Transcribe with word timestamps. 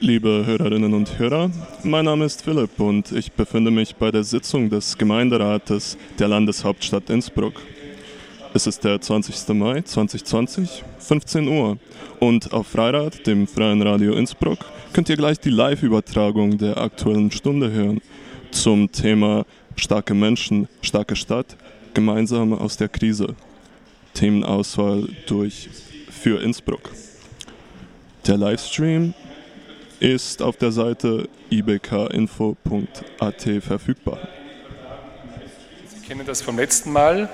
Liebe 0.00 0.44
Hörerinnen 0.44 0.92
und 0.92 1.18
Hörer, 1.18 1.50
mein 1.82 2.04
Name 2.04 2.26
ist 2.26 2.42
Philipp 2.42 2.78
und 2.78 3.12
ich 3.12 3.32
befinde 3.32 3.70
mich 3.70 3.96
bei 3.96 4.10
der 4.10 4.24
Sitzung 4.24 4.68
des 4.68 4.98
Gemeinderates 4.98 5.96
der 6.18 6.28
Landeshauptstadt 6.28 7.08
Innsbruck. 7.08 7.54
Es 8.52 8.66
ist 8.66 8.84
der 8.84 9.00
20. 9.00 9.54
Mai 9.54 9.80
2020, 9.80 10.84
15 10.98 11.48
Uhr 11.48 11.78
und 12.20 12.52
auf 12.52 12.66
Freirad, 12.66 13.26
dem 13.26 13.46
Freien 13.46 13.80
Radio 13.80 14.12
Innsbruck, 14.12 14.58
könnt 14.92 15.08
ihr 15.08 15.16
gleich 15.16 15.40
die 15.40 15.50
Live-Übertragung 15.50 16.58
der 16.58 16.76
aktuellen 16.76 17.30
Stunde 17.30 17.72
hören 17.72 18.02
zum 18.50 18.92
Thema 18.92 19.46
Starke 19.76 20.12
Menschen, 20.12 20.68
starke 20.82 21.16
Stadt, 21.16 21.56
gemeinsam 21.94 22.52
aus 22.52 22.76
der 22.76 22.90
Krise. 22.90 23.34
Themenauswahl 24.12 25.08
durch 25.26 25.70
für 26.10 26.42
Innsbruck. 26.42 26.90
Der 28.26 28.36
Livestream 28.36 29.14
ist 30.00 30.42
auf 30.42 30.56
der 30.56 30.72
Seite 30.72 31.28
ibkinfo.at 31.50 33.42
verfügbar. 33.60 34.18
Sie 35.86 36.06
kennen 36.06 36.26
das 36.26 36.42
vom 36.42 36.58
letzten 36.58 36.92
Mal. 36.92 37.28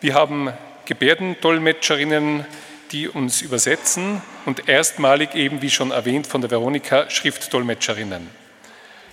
Wir 0.00 0.14
haben 0.14 0.52
Gebärdendolmetscherinnen, 0.84 2.44
die 2.92 3.08
uns 3.08 3.42
übersetzen 3.42 4.22
und 4.46 4.68
erstmalig 4.68 5.34
eben, 5.34 5.62
wie 5.62 5.70
schon 5.70 5.90
erwähnt 5.90 6.26
von 6.26 6.40
der 6.40 6.50
Veronika, 6.50 7.10
Schriftdolmetscherinnen. 7.10 8.28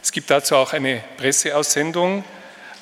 Es 0.01 0.12
gibt 0.12 0.29
dazu 0.29 0.55
auch 0.55 0.73
eine 0.73 1.01
Presseaussendung, 1.17 2.23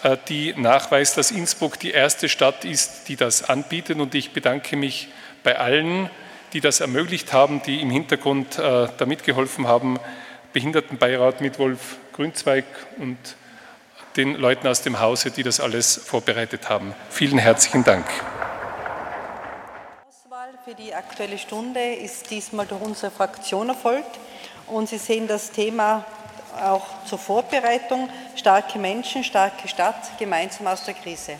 äh, 0.03 0.17
die 0.27 0.53
nachweist, 0.55 1.17
dass 1.17 1.31
Innsbruck 1.31 1.79
die 1.79 1.91
erste 1.91 2.29
Stadt 2.29 2.65
ist, 2.65 3.07
die 3.07 3.15
das 3.15 3.49
anbietet 3.49 3.99
und 3.99 4.13
ich 4.13 4.31
bedanke 4.31 4.75
mich 4.75 5.07
bei 5.43 5.57
allen, 5.57 6.09
die 6.53 6.61
das 6.61 6.79
ermöglicht 6.79 7.33
haben, 7.33 7.61
die 7.63 7.81
im 7.81 7.89
Hintergrund 7.89 8.59
äh, 8.59 8.87
da 8.97 9.05
mitgeholfen 9.05 9.67
haben, 9.67 9.99
Behindertenbeirat 10.53 11.41
mit 11.41 11.57
Wolf 11.57 11.97
Grünzweig 12.13 12.65
und 12.99 13.17
den 14.15 14.35
Leuten 14.35 14.67
aus 14.67 14.83
dem 14.83 14.99
Hause, 14.99 15.31
die 15.31 15.41
das 15.41 15.59
alles 15.59 15.97
vorbereitet 15.97 16.69
haben. 16.69 16.93
Vielen 17.09 17.39
herzlichen 17.39 17.83
Dank. 17.83 18.05
Die 18.07 20.07
Auswahl 20.07 20.51
für 20.63 20.75
die 20.75 20.93
Aktuelle 20.93 21.39
Stunde 21.39 21.95
ist 21.95 22.29
diesmal 22.29 22.67
durch 22.67 22.81
unsere 22.81 23.11
Fraktion 23.11 23.69
erfolgt 23.69 24.19
und 24.67 24.87
Sie 24.87 24.99
sehen 24.99 25.27
das 25.27 25.49
Thema 25.51 26.05
auch 26.61 26.85
zur 27.05 27.17
Vorbereitung, 27.17 28.07
starke 28.35 28.77
Menschen, 28.77 29.23
starke 29.23 29.67
Stadt, 29.67 30.11
gemeinsam 30.19 30.67
aus 30.67 30.85
der 30.85 30.93
Krise. 30.93 31.37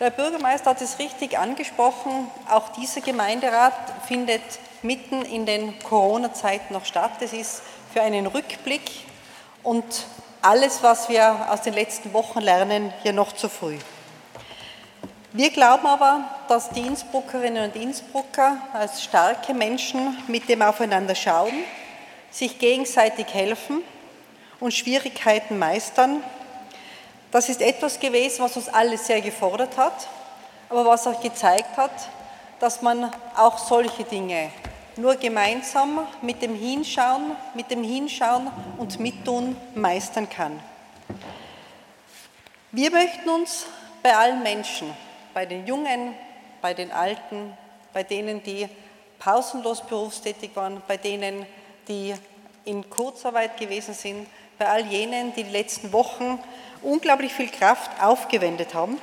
Der 0.00 0.08
Bürgermeister 0.08 0.70
hat 0.70 0.80
es 0.80 0.98
richtig 0.98 1.38
angesprochen. 1.38 2.30
Auch 2.48 2.70
dieser 2.70 3.02
Gemeinderat 3.02 3.74
findet 4.08 4.40
mitten 4.80 5.20
in 5.20 5.44
den 5.44 5.78
Corona-Zeiten 5.80 6.72
noch 6.72 6.86
statt. 6.86 7.10
Es 7.20 7.34
ist 7.34 7.60
für 7.92 8.00
einen 8.00 8.26
Rückblick 8.26 8.80
und 9.62 9.84
alles, 10.40 10.82
was 10.82 11.10
wir 11.10 11.50
aus 11.50 11.60
den 11.60 11.74
letzten 11.74 12.14
Wochen 12.14 12.40
lernen, 12.40 12.94
hier 13.02 13.12
noch 13.12 13.32
zu 13.34 13.50
früh. 13.50 13.76
Wir 15.32 15.50
glauben 15.50 15.86
aber, 15.86 16.24
dass 16.48 16.70
die 16.70 16.80
Innsbruckerinnen 16.80 17.70
und 17.70 17.76
Innsbrucker 17.76 18.56
als 18.72 19.02
starke 19.04 19.52
Menschen 19.52 20.16
mit 20.28 20.48
dem 20.48 20.62
Aufeinander 20.62 21.14
schauen, 21.14 21.52
sich 22.30 22.58
gegenseitig 22.58 23.26
helfen 23.34 23.82
und 24.60 24.72
Schwierigkeiten 24.72 25.58
meistern 25.58 26.22
das 27.30 27.48
ist 27.48 27.60
etwas 27.60 27.98
gewesen, 27.98 28.42
was 28.42 28.56
uns 28.56 28.68
alle 28.68 28.98
sehr 28.98 29.20
gefordert 29.20 29.76
hat, 29.76 30.08
aber 30.68 30.84
was 30.84 31.06
auch 31.06 31.20
gezeigt 31.20 31.76
hat, 31.76 31.92
dass 32.58 32.82
man 32.82 33.10
auch 33.36 33.58
solche 33.58 34.04
Dinge 34.04 34.50
nur 34.96 35.16
gemeinsam 35.16 36.06
mit 36.20 36.42
dem 36.42 36.54
Hinschauen, 36.54 37.32
mit 37.54 37.70
dem 37.70 37.82
Hinschauen 37.82 38.50
und 38.76 39.00
Mittun 39.00 39.56
meistern 39.74 40.28
kann. 40.28 40.60
Wir 42.72 42.90
möchten 42.90 43.28
uns 43.28 43.66
bei 44.02 44.14
allen 44.14 44.42
Menschen, 44.42 44.94
bei 45.32 45.46
den 45.46 45.66
Jungen, 45.66 46.14
bei 46.60 46.74
den 46.74 46.92
Alten, 46.92 47.56
bei 47.92 48.02
denen, 48.02 48.42
die 48.42 48.68
pausenlos 49.18 49.82
berufstätig 49.82 50.50
waren, 50.54 50.82
bei 50.86 50.96
denen, 50.96 51.46
die 51.88 52.14
in 52.64 52.88
Kurzarbeit 52.88 53.56
gewesen 53.56 53.94
sind, 53.94 54.26
bei 54.60 54.68
all 54.68 54.84
jenen, 54.84 55.32
die 55.32 55.42
die 55.42 55.50
letzten 55.50 55.90
Wochen 55.90 56.38
unglaublich 56.82 57.32
viel 57.32 57.48
Kraft 57.48 57.90
aufgewendet 57.98 58.74
haben. 58.74 59.00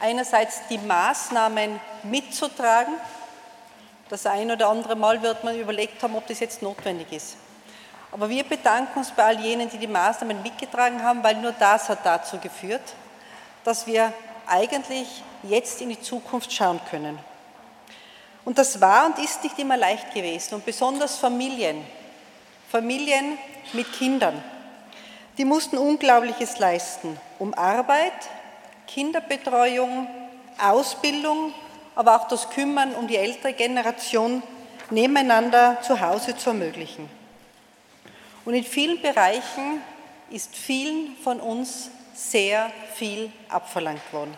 Einerseits 0.00 0.66
die 0.70 0.78
Maßnahmen 0.78 1.78
mitzutragen. 2.04 2.94
Das 4.08 4.24
ein 4.24 4.50
oder 4.50 4.70
andere 4.70 4.96
Mal 4.96 5.20
wird 5.20 5.44
man 5.44 5.60
überlegt 5.60 6.02
haben, 6.02 6.16
ob 6.16 6.26
das 6.26 6.40
jetzt 6.40 6.62
notwendig 6.62 7.12
ist. 7.12 7.36
Aber 8.12 8.30
wir 8.30 8.42
bedanken 8.44 9.00
uns 9.00 9.10
bei 9.10 9.24
all 9.24 9.38
jenen, 9.40 9.68
die 9.68 9.76
die 9.76 9.86
Maßnahmen 9.86 10.42
mitgetragen 10.42 11.02
haben, 11.02 11.22
weil 11.22 11.36
nur 11.36 11.52
das 11.52 11.90
hat 11.90 11.98
dazu 12.02 12.38
geführt, 12.38 12.94
dass 13.62 13.86
wir 13.86 14.10
eigentlich 14.46 15.22
jetzt 15.42 15.82
in 15.82 15.90
die 15.90 16.00
Zukunft 16.00 16.50
schauen 16.50 16.80
können. 16.88 17.18
Und 18.46 18.56
das 18.56 18.80
war 18.80 19.04
und 19.04 19.18
ist 19.18 19.44
nicht 19.44 19.58
immer 19.58 19.76
leicht 19.76 20.14
gewesen. 20.14 20.54
Und 20.54 20.64
besonders 20.64 21.18
Familien, 21.18 21.84
Familien 22.70 23.36
mit 23.74 23.92
Kindern, 23.92 24.42
die 25.38 25.44
mussten 25.44 25.78
Unglaubliches 25.78 26.58
leisten, 26.58 27.18
um 27.38 27.54
Arbeit, 27.54 28.12
Kinderbetreuung, 28.86 30.06
Ausbildung, 30.58 31.54
aber 31.94 32.16
auch 32.16 32.28
das 32.28 32.50
Kümmern 32.50 32.94
um 32.94 33.08
die 33.08 33.16
ältere 33.16 33.52
Generation 33.52 34.42
nebeneinander 34.90 35.78
zu 35.82 36.00
Hause 36.00 36.36
zu 36.36 36.50
ermöglichen. 36.50 37.08
Und 38.44 38.54
in 38.54 38.64
vielen 38.64 39.00
Bereichen 39.00 39.82
ist 40.30 40.54
vielen 40.54 41.16
von 41.16 41.40
uns 41.40 41.90
sehr 42.14 42.70
viel 42.94 43.30
abverlangt 43.48 44.12
worden. 44.12 44.34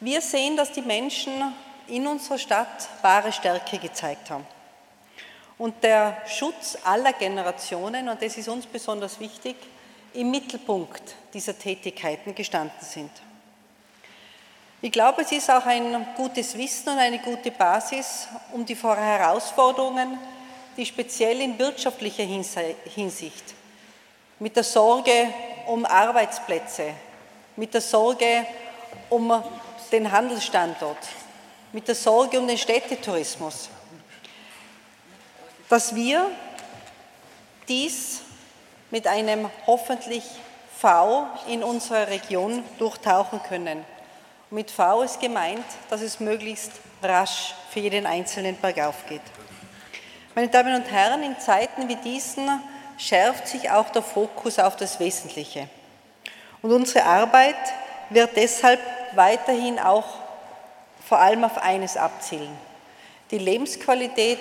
Wir 0.00 0.20
sehen, 0.20 0.56
dass 0.56 0.72
die 0.72 0.82
Menschen 0.82 1.32
in 1.88 2.06
unserer 2.06 2.38
Stadt 2.38 2.88
wahre 3.02 3.32
Stärke 3.32 3.78
gezeigt 3.78 4.30
haben 4.30 4.46
und 5.58 5.82
der 5.82 6.16
Schutz 6.26 6.78
aller 6.84 7.12
Generationen, 7.12 8.08
und 8.08 8.22
das 8.22 8.36
ist 8.36 8.48
uns 8.48 8.66
besonders 8.66 9.18
wichtig, 9.18 9.56
im 10.14 10.30
Mittelpunkt 10.30 11.02
dieser 11.34 11.58
Tätigkeiten 11.58 12.34
gestanden 12.34 12.80
sind. 12.80 13.10
Ich 14.80 14.92
glaube, 14.92 15.22
es 15.22 15.32
ist 15.32 15.50
auch 15.50 15.66
ein 15.66 16.06
gutes 16.16 16.56
Wissen 16.56 16.90
und 16.90 16.98
eine 16.98 17.18
gute 17.18 17.50
Basis, 17.50 18.28
um 18.52 18.64
die 18.64 18.76
Herausforderungen, 18.76 20.18
die 20.76 20.86
speziell 20.86 21.40
in 21.40 21.58
wirtschaftlicher 21.58 22.22
Hinsicht, 22.22 23.42
mit 24.38 24.54
der 24.54 24.62
Sorge 24.62 25.34
um 25.66 25.84
Arbeitsplätze, 25.84 26.94
mit 27.56 27.74
der 27.74 27.80
Sorge 27.80 28.46
um 29.10 29.42
den 29.90 30.12
Handelsstandort, 30.12 31.08
mit 31.72 31.88
der 31.88 31.96
Sorge 31.96 32.38
um 32.38 32.46
den 32.46 32.56
Städtetourismus, 32.56 33.70
dass 35.68 35.94
wir 35.94 36.30
dies 37.68 38.22
mit 38.90 39.06
einem 39.06 39.50
hoffentlich 39.66 40.24
V 40.78 41.26
in 41.48 41.62
unserer 41.62 42.08
Region 42.08 42.62
durchtauchen 42.78 43.42
können. 43.42 43.84
Mit 44.50 44.70
V 44.70 45.02
ist 45.02 45.20
gemeint, 45.20 45.64
dass 45.90 46.00
es 46.00 46.20
möglichst 46.20 46.72
rasch 47.02 47.54
für 47.70 47.80
jeden 47.80 48.06
Einzelnen 48.06 48.58
bergauf 48.60 49.06
geht. 49.08 49.20
Meine 50.34 50.48
Damen 50.48 50.74
und 50.74 50.90
Herren, 50.90 51.22
in 51.22 51.38
Zeiten 51.38 51.88
wie 51.88 51.96
diesen 51.96 52.48
schärft 52.96 53.48
sich 53.48 53.70
auch 53.70 53.90
der 53.90 54.02
Fokus 54.02 54.58
auf 54.58 54.76
das 54.76 55.00
Wesentliche. 55.00 55.68
Und 56.62 56.72
unsere 56.72 57.04
Arbeit 57.04 57.56
wird 58.10 58.36
deshalb 58.36 58.80
weiterhin 59.14 59.78
auch 59.78 60.06
vor 61.06 61.18
allem 61.18 61.44
auf 61.44 61.58
eines 61.58 61.96
abzielen. 61.96 62.56
Die 63.30 63.38
Lebensqualität 63.38 64.38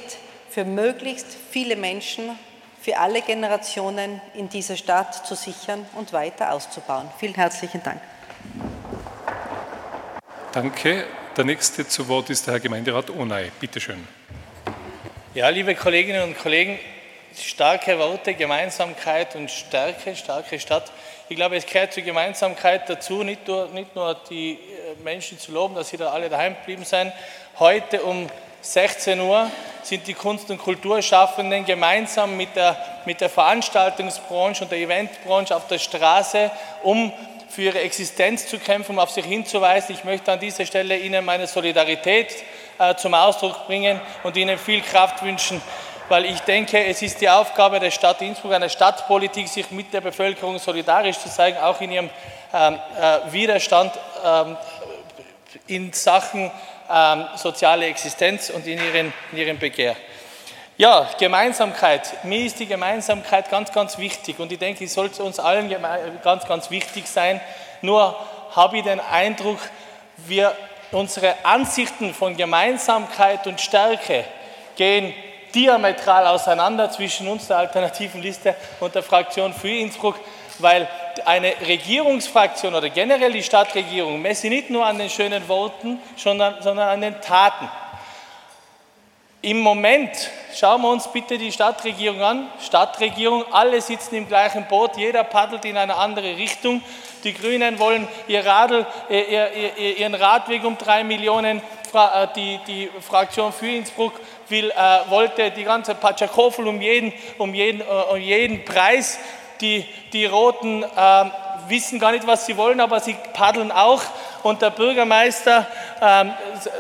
für 0.50 0.66
möglichst 0.66 1.28
viele 1.52 1.75
Menschen, 1.75 2.38
für 2.81 2.98
alle 2.98 3.21
Generationen 3.21 4.21
in 4.33 4.50
dieser 4.50 4.77
Stadt 4.77 5.25
zu 5.25 5.36
sichern 5.36 5.86
und 5.95 6.13
weiter 6.13 6.54
auszubauen. 6.54 7.10
Vielen 7.19 7.36
herzlichen 7.36 7.83
Dank. 7.83 8.01
Danke. 10.54 11.06
Der 11.36 11.45
nächste 11.45 11.88
zu 11.88 12.07
Wort 12.07 12.31
ist 12.31 12.48
der 12.48 12.56
Herr 12.56 12.60
Gemeinderat 12.60 13.12
Onay. 13.12 13.51
Bitte 13.60 13.80
schön. 13.80 14.07
Ja, 15.36 15.50
liebe 15.50 15.75
Kolleginnen 15.75 16.24
und 16.24 16.36
Kollegen, 16.39 16.80
starke 17.39 18.00
Worte, 18.00 18.33
Gemeinsamkeit 18.33 19.36
und 19.36 19.51
Stärke, 19.51 20.16
starke 20.16 20.60
Stadt. 20.60 20.92
Ich 21.30 21.36
glaube, 21.36 21.57
es 21.57 21.66
gehört 21.66 21.94
zur 21.94 22.01
Gemeinsamkeit 22.01 22.89
dazu, 22.89 23.21
nicht 23.21 23.48
nur, 23.48 23.68
nicht 23.68 23.95
nur 23.95 24.19
die 24.30 24.54
äh, 24.54 25.04
Menschen 25.04 25.38
zu 25.38 25.51
loben, 25.51 25.75
dass 25.75 25.89
sie 25.89 25.98
da 25.98 26.10
alle 26.10 26.30
daheim 26.30 26.56
geblieben 26.56 26.86
sind. 26.86 27.13
Heute 27.60 28.01
um 28.01 28.27
16 28.62 29.19
Uhr 29.19 29.51
sind 29.88 30.06
die 30.07 30.13
Kunst- 30.13 30.50
und 30.50 30.57
Kulturschaffenden 30.57 31.66
gemeinsam 31.66 32.36
mit 32.36 32.56
der, 32.56 32.78
mit 33.06 33.22
der 33.22 33.30
Veranstaltungsbranche 33.30 34.63
und 34.63 34.72
der 34.72 34.80
Eventbranche 34.80 35.56
auf 35.56 35.68
der 35.68 35.80
Straße, 35.80 36.51
um 36.84 37.13
für 37.50 37.62
ihre 37.62 37.80
Existenz 37.80 38.48
zu 38.48 38.60
kämpfen, 38.60 38.92
um 38.92 39.00
auf 39.00 39.12
sich 39.12 39.25
hinzuweisen. 39.25 39.95
Ich 39.95 40.04
möchte 40.04 40.31
an 40.31 40.39
dieser 40.39 40.66
Stelle 40.66 40.98
Ihnen 40.98 41.24
meine 41.24 41.48
Solidarität 41.48 42.36
äh, 42.78 42.95
zum 42.95 43.13
Ausdruck 43.13 43.66
bringen 43.66 44.01
und 44.24 44.36
Ihnen 44.36 44.57
viel 44.57 44.81
Kraft 44.81 45.24
wünschen 45.24 45.62
weil 46.10 46.25
ich 46.25 46.40
denke, 46.42 46.86
es 46.86 47.01
ist 47.01 47.19
die 47.19 47.30
Aufgabe 47.30 47.80
der 47.80 47.92
Stadt 47.92 48.22
Innsbruck, 48.22 48.54
einer 48.54 48.69
Stadtpolitik, 48.69 49.48
sich 49.48 49.72
mit 49.72 49.94
der 49.94 50.01
Bevölkerung 50.01 50.57
solidarisch 50.57 51.18
zu 51.18 51.30
zeigen, 51.30 51.57
auch 51.57 51.81
in 51.81 51.92
ihrem 51.92 52.10
ähm, 52.54 52.80
äh, 53.00 53.31
Widerstand 53.31 53.92
ähm, 54.24 54.57
in 55.68 55.92
Sachen 55.94 56.50
ähm, 56.89 57.25
soziale 57.36 57.86
Existenz 57.88 58.50
und 58.50 58.66
in 58.68 58.80
ihren, 58.80 59.13
in 59.31 59.38
ihrem 59.38 59.60
Begehr. 59.60 59.95
Ja, 60.78 61.10
Gemeinsamkeit. 61.18 62.24
Mir 62.24 62.45
ist 62.45 62.60
die 62.60 62.68
Gemeinsamkeit 62.68 63.50
ganz, 63.50 63.72
ganz 63.72 63.98
wichtig 63.98 64.39
und 64.39 64.51
ich 64.51 64.60
denke, 64.60 64.86
es 64.86 64.94
sollte 64.94 65.24
uns 65.24 65.39
allen 65.39 65.74
ganz, 66.24 66.45
ganz 66.45 66.69
wichtig 66.69 67.07
sein. 67.07 67.42
Nur 67.81 68.16
habe 68.56 68.78
ich 68.78 68.84
den 68.84 69.00
Eindruck, 69.00 69.60
wir, 70.18 70.56
unsere 70.92 71.34
Ansichten 71.44 72.13
von 72.13 72.38
Gemeinsamkeit 72.38 73.48
und 73.48 73.60
Stärke 73.60 74.24
gehen 74.75 75.13
diametral 75.56 76.28
auseinander 76.28 76.92
zwischen 76.92 77.28
uns, 77.28 77.48
der 77.48 77.57
alternativen 77.57 78.22
Liste 78.22 78.56
und 78.80 78.94
der 78.94 79.04
Fraktion 79.04 79.54
für 79.54 79.69
Innsbruck, 79.69 80.19
weil 80.59 80.88
eine 81.25 81.54
Regierungsfraktion 81.65 82.75
oder 82.75 82.89
generell 82.89 83.31
die 83.31 83.44
Stadtregierung 83.44 84.21
messe 84.21 84.48
nicht 84.48 84.69
nur 84.69 84.86
an 84.86 84.98
den 84.98 85.09
schönen 85.09 85.48
Worten, 85.48 86.00
sondern, 86.15 86.62
sondern 86.62 86.89
an 86.89 87.01
den 87.01 87.21
Taten. 87.21 87.69
Im 89.42 89.59
Moment 89.59 90.09
schauen 90.56 90.81
wir 90.81 90.89
uns 90.89 91.07
bitte 91.12 91.38
die 91.38 91.51
Stadtregierung 91.51 92.21
an. 92.21 92.50
Stadtregierung, 92.59 93.45
alle 93.51 93.80
sitzen 93.81 94.15
im 94.15 94.27
gleichen 94.27 94.65
Boot, 94.68 94.98
jeder 94.98 95.24
paddelt 95.24 95.63
in 95.65 95.77
eine 95.77 95.95
andere 95.95 96.36
Richtung. 96.38 96.81
Die 97.24 97.33
Grünen 97.33 97.77
wollen 97.80 98.07
ihr 98.27 98.45
Radl, 98.45 98.86
äh, 99.09 99.21
ihr, 99.21 99.51
ihr, 99.77 99.98
ihren 99.98 100.15
Radweg 100.15 100.63
um 100.63 100.77
drei 100.77 101.04
Millionen. 101.04 101.62
Äh, 101.94 102.27
die, 102.36 102.59
die 102.68 102.89
Fraktion 103.01 103.54
für 103.54 103.69
Innsbruck 103.69 104.13
will, 104.50 104.71
äh, 104.71 105.09
wollte 105.09 105.51
die 105.51 105.63
ganze 105.63 105.95
Patschakofel 105.95 106.68
um 106.68 106.81
jeden, 106.81 107.13
um 107.38 107.54
jeden, 107.54 107.81
um 107.81 108.18
jeden 108.18 108.65
Preis. 108.65 109.19
Die, 109.62 109.86
die 110.13 110.25
Roten 110.25 110.83
äh, 110.83 111.25
wissen 111.68 112.00
gar 112.00 112.12
nicht, 112.12 112.27
was 112.27 112.45
sie 112.45 112.57
wollen, 112.57 112.80
aber 112.80 113.00
sie 113.00 113.15
paddeln 113.33 113.71
auch. 113.71 114.01
Und 114.44 114.62
der 114.62 114.69
Bürgermeister, 114.69 115.65
ähm, 116.01 116.33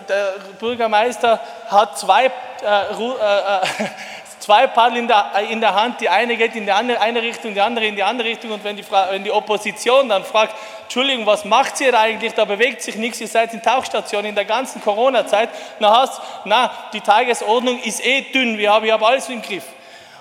der 0.07 0.35
Bürgermeister 0.59 1.39
hat 1.69 1.97
zwei, 1.97 2.25
äh, 2.25 2.29
äh, 2.29 3.61
zwei 4.39 4.67
Paddel 4.67 4.99
in 4.99 5.07
der, 5.07 5.31
in 5.49 5.59
der 5.59 5.73
Hand. 5.73 5.99
Die 6.01 6.09
eine 6.09 6.37
geht 6.37 6.55
in 6.55 6.65
die 6.65 6.71
eine, 6.71 6.99
eine 7.01 7.21
Richtung, 7.21 7.53
die 7.53 7.61
andere 7.61 7.85
in 7.85 7.95
die 7.95 8.03
andere 8.03 8.27
Richtung. 8.27 8.51
Und 8.51 8.63
wenn 8.63 8.75
die, 8.75 8.85
wenn 9.09 9.23
die 9.23 9.31
Opposition 9.31 10.09
dann 10.09 10.23
fragt, 10.23 10.55
Entschuldigung, 10.83 11.25
was 11.25 11.43
macht 11.43 11.81
ihr 11.81 11.97
eigentlich? 11.99 12.33
Da 12.33 12.45
bewegt 12.45 12.81
sich 12.81 12.95
nichts. 12.95 13.19
Ihr 13.19 13.27
seid 13.27 13.53
in 13.53 13.61
Tauchstation 13.61 14.23
in 14.23 14.35
der 14.35 14.45
ganzen 14.45 14.81
Corona-Zeit. 14.81 15.49
Na, 15.79 16.01
hast, 16.01 16.21
na, 16.45 16.71
die 16.93 17.01
Tagesordnung 17.01 17.79
ist 17.81 18.05
eh 18.05 18.21
dünn. 18.21 18.57
Wir 18.57 18.71
haben, 18.71 18.85
wir 18.85 18.93
haben 18.93 19.03
alles 19.03 19.27
im 19.27 19.41
Griff. 19.41 19.63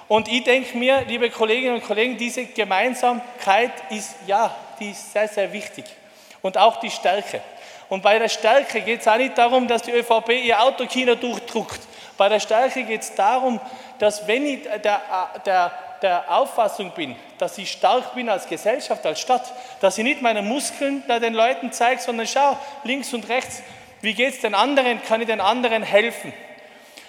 Und 0.08 0.28
ich 0.28 0.44
denke 0.44 0.76
mir, 0.76 1.02
liebe 1.06 1.30
Kolleginnen 1.30 1.76
und 1.76 1.84
Kollegen, 1.84 2.16
diese 2.16 2.44
Gemeinsamkeit 2.46 3.72
ist, 3.90 4.14
ja, 4.26 4.54
die 4.78 4.90
ist 4.90 5.12
sehr, 5.12 5.26
sehr 5.26 5.52
wichtig. 5.52 5.84
Und 6.42 6.56
auch 6.56 6.78
die 6.78 6.90
Stärke. 6.90 7.40
Und 7.88 8.02
bei 8.02 8.18
der 8.18 8.28
Stärke 8.28 8.80
geht 8.80 9.00
es 9.00 9.08
auch 9.08 9.16
nicht 9.16 9.36
darum, 9.36 9.66
dass 9.66 9.82
die 9.82 9.92
ÖVP 9.92 10.30
ihr 10.44 10.60
Autokino 10.60 11.14
durchdruckt. 11.14 11.80
Bei 12.16 12.28
der 12.28 12.40
Stärke 12.40 12.84
geht 12.84 13.02
es 13.02 13.14
darum, 13.14 13.60
dass 13.98 14.26
wenn 14.26 14.46
ich 14.46 14.62
der, 14.82 15.00
der, 15.44 15.72
der 16.02 16.24
Auffassung 16.32 16.92
bin, 16.92 17.16
dass 17.38 17.58
ich 17.58 17.70
stark 17.70 18.14
bin 18.14 18.28
als 18.28 18.48
Gesellschaft, 18.48 19.04
als 19.04 19.20
Stadt, 19.20 19.52
dass 19.80 19.98
ich 19.98 20.04
nicht 20.04 20.22
meine 20.22 20.42
Muskeln 20.42 21.02
den 21.08 21.34
Leuten 21.34 21.72
zeige, 21.72 22.00
sondern 22.00 22.26
schau 22.26 22.56
links 22.84 23.12
und 23.12 23.28
rechts, 23.28 23.62
wie 24.00 24.14
geht 24.14 24.34
es 24.34 24.40
den 24.40 24.54
anderen, 24.54 25.02
kann 25.02 25.20
ich 25.20 25.26
den 25.26 25.40
anderen 25.40 25.82
helfen. 25.82 26.32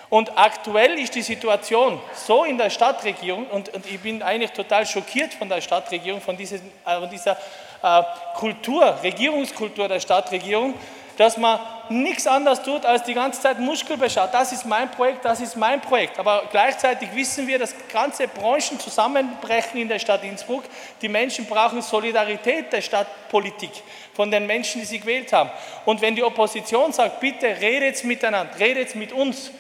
Und 0.10 0.38
aktuell 0.38 0.98
ist 1.00 1.16
die 1.16 1.22
Situation 1.22 2.00
so 2.14 2.46
in 2.46 2.58
der 2.58 2.70
Stadtregierung, 2.70 3.46
und, 3.48 3.70
und 3.74 3.86
ich 3.86 4.00
bin 4.00 4.24
eigentlich 4.24 4.52
total 4.52 4.86
schockiert 4.86 5.34
von 5.34 5.50
der 5.50 5.60
Stadtregierung, 5.60 6.22
von, 6.22 6.38
diesem, 6.38 6.62
äh, 6.86 7.00
von 7.00 7.10
dieser 7.10 7.38
äh, 7.84 8.04
Kultur, 8.36 8.98
Regierungskultur 9.04 9.88
der 9.88 10.00
Stadtregierung, 10.00 10.74
dass 11.18 11.36
man 11.36 11.60
nichts 11.90 12.28
anderes 12.28 12.62
tut, 12.62 12.86
als 12.86 13.04
die 13.04 13.16
ganze 13.16 13.42
Zeit 13.42 13.60
Muskel 13.60 13.98
beschaut. 13.98 14.30
Das 14.32 14.52
ist 14.52 14.66
mein 14.66 14.90
Projekt, 14.92 15.26
das 15.26 15.42
ist 15.42 15.56
mein 15.56 15.82
Projekt. 15.82 16.20
Aber 16.20 16.44
gleichzeitig 16.52 17.10
wissen 17.14 17.48
wir, 17.48 17.58
dass 17.58 17.74
ganze 17.92 18.28
Branchen 18.28 18.80
zusammenbrechen 18.80 19.82
in 19.82 19.88
der 19.88 20.00
Stadt 20.00 20.24
Innsbruck. 20.24 20.64
Die 21.02 21.10
Menschen 21.10 21.46
brauchen 21.46 21.82
Solidarität 21.82 22.72
der 22.72 22.82
Stadtpolitik 22.82 23.72
von 24.14 24.30
den 24.30 24.46
Menschen, 24.46 24.82
die 24.82 24.88
sie 24.88 25.00
gewählt 25.00 25.34
haben. 25.34 25.50
Und 25.86 26.02
wenn 26.02 26.16
die 26.16 26.24
Opposition 26.24 26.94
sagt, 26.94 27.20
bitte 27.20 27.48
redet 27.48 28.04
miteinander, 28.04 28.58
redet 28.60 28.94
mit 28.96 29.12
uns, 29.12 29.52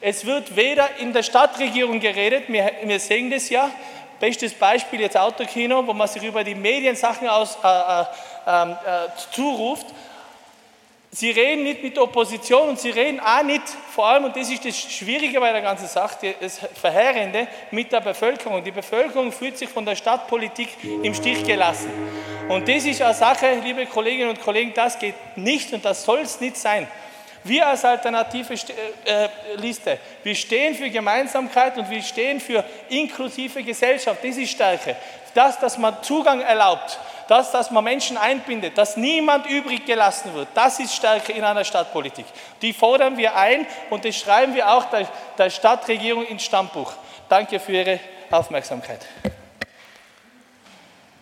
es 0.00 0.24
wird 0.24 0.56
weder 0.56 0.88
in 0.98 1.12
der 1.12 1.22
Stadtregierung 1.22 2.00
geredet, 2.00 2.44
wir, 2.48 2.72
wir 2.82 3.00
sehen 3.00 3.30
das 3.30 3.50
ja, 3.50 3.70
bestes 4.18 4.54
Beispiel 4.54 5.00
jetzt 5.00 5.16
Autokino, 5.16 5.86
wo 5.86 5.92
man 5.92 6.08
sich 6.08 6.22
über 6.22 6.44
die 6.44 6.54
Medien 6.54 6.96
Sachen 6.96 7.28
aus, 7.28 7.58
äh, 7.62 7.68
äh, 7.68 8.04
ähm, 8.46 8.72
äh, 8.72 9.08
zuruft. 9.32 9.86
Sie 11.12 11.30
reden 11.30 11.64
nicht 11.64 11.82
mit 11.82 11.96
der 11.96 12.04
Opposition 12.04 12.68
und 12.68 12.78
sie 12.78 12.90
reden 12.90 13.18
auch 13.18 13.42
nicht, 13.42 13.64
vor 13.92 14.06
allem, 14.06 14.26
und 14.26 14.36
das 14.36 14.48
ist 14.48 14.64
das 14.64 14.78
Schwierige 14.78 15.40
bei 15.40 15.50
der 15.50 15.60
ganzen 15.60 15.88
Sache, 15.88 16.36
das 16.40 16.60
Verheerende, 16.80 17.48
mit 17.72 17.90
der 17.90 18.00
Bevölkerung. 18.00 18.62
Die 18.62 18.70
Bevölkerung 18.70 19.32
fühlt 19.32 19.58
sich 19.58 19.68
von 19.68 19.84
der 19.84 19.96
Stadtpolitik 19.96 20.68
im 21.02 21.12
Stich 21.12 21.44
gelassen. 21.44 21.90
Und 22.48 22.68
das 22.68 22.84
ist 22.84 23.02
eine 23.02 23.14
Sache, 23.14 23.54
liebe 23.64 23.86
Kolleginnen 23.86 24.30
und 24.30 24.40
Kollegen, 24.40 24.72
das 24.72 25.00
geht 25.00 25.14
nicht 25.34 25.72
und 25.72 25.84
das 25.84 26.04
soll 26.04 26.20
es 26.20 26.40
nicht 26.40 26.56
sein. 26.56 26.86
Wir 27.44 27.66
als 27.66 27.84
alternative 27.84 28.54
äh, 28.54 29.28
Liste, 29.56 29.98
wir 30.22 30.34
stehen 30.34 30.74
für 30.74 30.90
Gemeinsamkeit 30.90 31.76
und 31.78 31.88
wir 31.88 32.02
stehen 32.02 32.40
für 32.40 32.64
inklusive 32.88 33.62
Gesellschaft. 33.62 34.22
Das 34.22 34.36
ist 34.36 34.50
Stärke. 34.50 34.96
Das, 35.34 35.58
dass 35.58 35.78
man 35.78 36.02
Zugang 36.02 36.40
erlaubt, 36.40 36.98
das, 37.28 37.52
dass 37.52 37.70
man 37.70 37.84
Menschen 37.84 38.18
einbindet, 38.18 38.76
dass 38.76 38.96
niemand 38.96 39.46
übrig 39.46 39.86
gelassen 39.86 40.34
wird, 40.34 40.48
das 40.54 40.80
ist 40.80 40.94
Stärke 40.94 41.32
in 41.32 41.44
einer 41.44 41.64
Stadtpolitik. 41.64 42.26
Die 42.60 42.72
fordern 42.72 43.16
wir 43.16 43.36
ein 43.36 43.66
und 43.88 44.04
das 44.04 44.16
schreiben 44.16 44.54
wir 44.54 44.70
auch 44.70 44.86
der, 44.86 45.08
der 45.38 45.48
Stadtregierung 45.48 46.26
ins 46.26 46.42
Stammbuch. 46.42 46.92
Danke 47.28 47.60
für 47.60 47.72
Ihre 47.72 48.00
Aufmerksamkeit. 48.30 49.06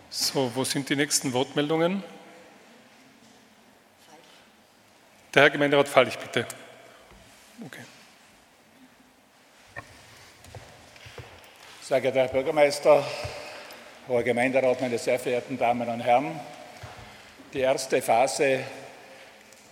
So, 0.09 0.51
wo 0.55 0.63
sind 0.63 0.89
die 0.89 0.95
nächsten 0.95 1.31
Wortmeldungen? 1.31 2.03
Der 5.31 5.43
Herr 5.43 5.51
Gemeinderat 5.51 5.87
Fallich, 5.87 6.17
bitte. 6.17 6.43
Okay. 7.63 7.81
Sehr 11.83 12.01
geehrter 12.01 12.21
Herr 12.21 12.29
Bürgermeister, 12.29 13.05
hoher 14.07 14.23
Gemeinderat, 14.23 14.81
meine 14.81 14.97
sehr 14.97 15.19
verehrten 15.19 15.59
Damen 15.59 15.87
und 15.87 15.99
Herren, 15.99 16.39
die 17.53 17.59
erste 17.59 18.01
Phase 18.01 18.61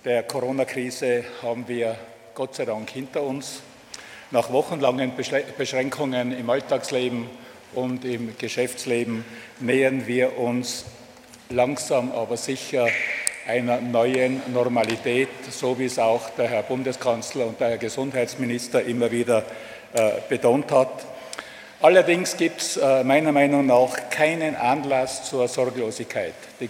der 0.06 0.22
Corona-Krise 0.24 1.26
haben 1.42 1.68
wir 1.68 1.98
Gott 2.36 2.54
sei 2.54 2.66
Dank 2.66 2.92
hinter 2.92 3.24
uns. 3.24 3.64
Nach 4.30 4.52
wochenlangen 4.52 5.14
Beschränkungen 5.16 6.38
im 6.38 6.52
Alltagsleben 6.52 7.28
und 7.74 8.06
im 8.06 8.38
Geschäftsleben 8.38 9.26
nähern 9.60 10.06
wir 10.06 10.38
uns 10.38 10.86
langsam 11.50 12.12
aber 12.12 12.38
sicher 12.38 12.90
einer 13.48 13.80
neuen 13.80 14.42
Normalität, 14.54 15.30
so 15.50 15.80
wie 15.80 15.86
es 15.86 15.98
auch 15.98 16.30
der 16.32 16.50
Herr 16.50 16.64
Bundeskanzler 16.64 17.48
und 17.48 17.60
der 17.60 17.70
Herr 17.70 17.78
Gesundheitsminister 17.78 18.84
immer 18.84 19.10
wieder 19.10 19.44
äh, 19.94 20.12
betont 20.28 20.72
hat. 20.72 21.06
Allerdings 21.80 22.36
gibt 22.36 22.60
es 22.60 22.78
äh, 22.78 23.04
meiner 23.04 23.32
Meinung 23.32 23.66
nach 23.66 24.10
keinen 24.10 24.56
Anlass 24.56 25.30
zur 25.30 25.48
Sorglosigkeit. 25.48 26.34
Die 26.60 26.70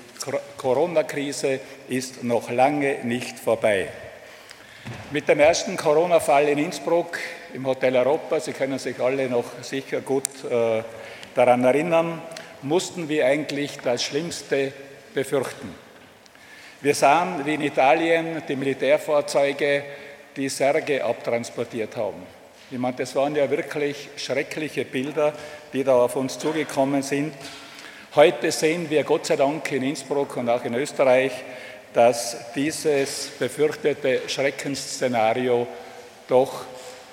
Corona-Krise 0.57 1.59
ist 1.87 2.23
noch 2.23 2.51
lange 2.51 2.97
nicht 3.03 3.39
vorbei. 3.39 3.87
Mit 5.11 5.27
dem 5.27 5.39
ersten 5.39 5.77
Corona-Fall 5.77 6.49
in 6.49 6.59
Innsbruck 6.59 7.17
im 7.53 7.65
Hotel 7.65 7.95
Europa, 7.95 8.39
Sie 8.39 8.53
können 8.53 8.77
sich 8.77 8.99
alle 8.99 9.29
noch 9.29 9.45
sicher 9.61 10.01
gut 10.01 10.25
äh, 10.49 10.83
daran 11.33 11.63
erinnern, 11.63 12.21
mussten 12.61 13.09
wir 13.09 13.25
eigentlich 13.25 13.79
das 13.83 14.03
Schlimmste 14.03 14.73
befürchten. 15.13 15.86
Wir 16.79 16.93
sahen, 16.93 17.43
wie 17.43 17.55
in 17.55 17.61
Italien 17.61 18.43
die 18.47 18.55
Militärfahrzeuge 18.55 19.83
die 20.35 20.47
Särge 20.47 21.03
abtransportiert 21.03 21.97
haben. 21.97 22.21
Ich 22.69 22.77
meine, 22.77 22.97
das 22.97 23.15
waren 23.15 23.35
ja 23.35 23.49
wirklich 23.49 24.09
schreckliche 24.15 24.85
Bilder, 24.85 25.33
die 25.73 25.83
da 25.83 25.95
auf 25.95 26.15
uns 26.15 26.37
zugekommen 26.37 27.01
sind. 27.01 27.33
Heute 28.13 28.51
sehen 28.51 28.87
wir 28.91 29.03
Gott 29.03 29.25
sei 29.25 29.37
Dank 29.37 29.71
in 29.71 29.81
Innsbruck 29.81 30.37
und 30.37 30.49
auch 30.49 30.63
in 30.65 30.75
Österreich, 30.75 31.31
dass 31.93 32.53
dieses 32.53 33.31
befürchtete 33.39 34.29
Schreckensszenario 34.29 35.65
doch 36.27 36.65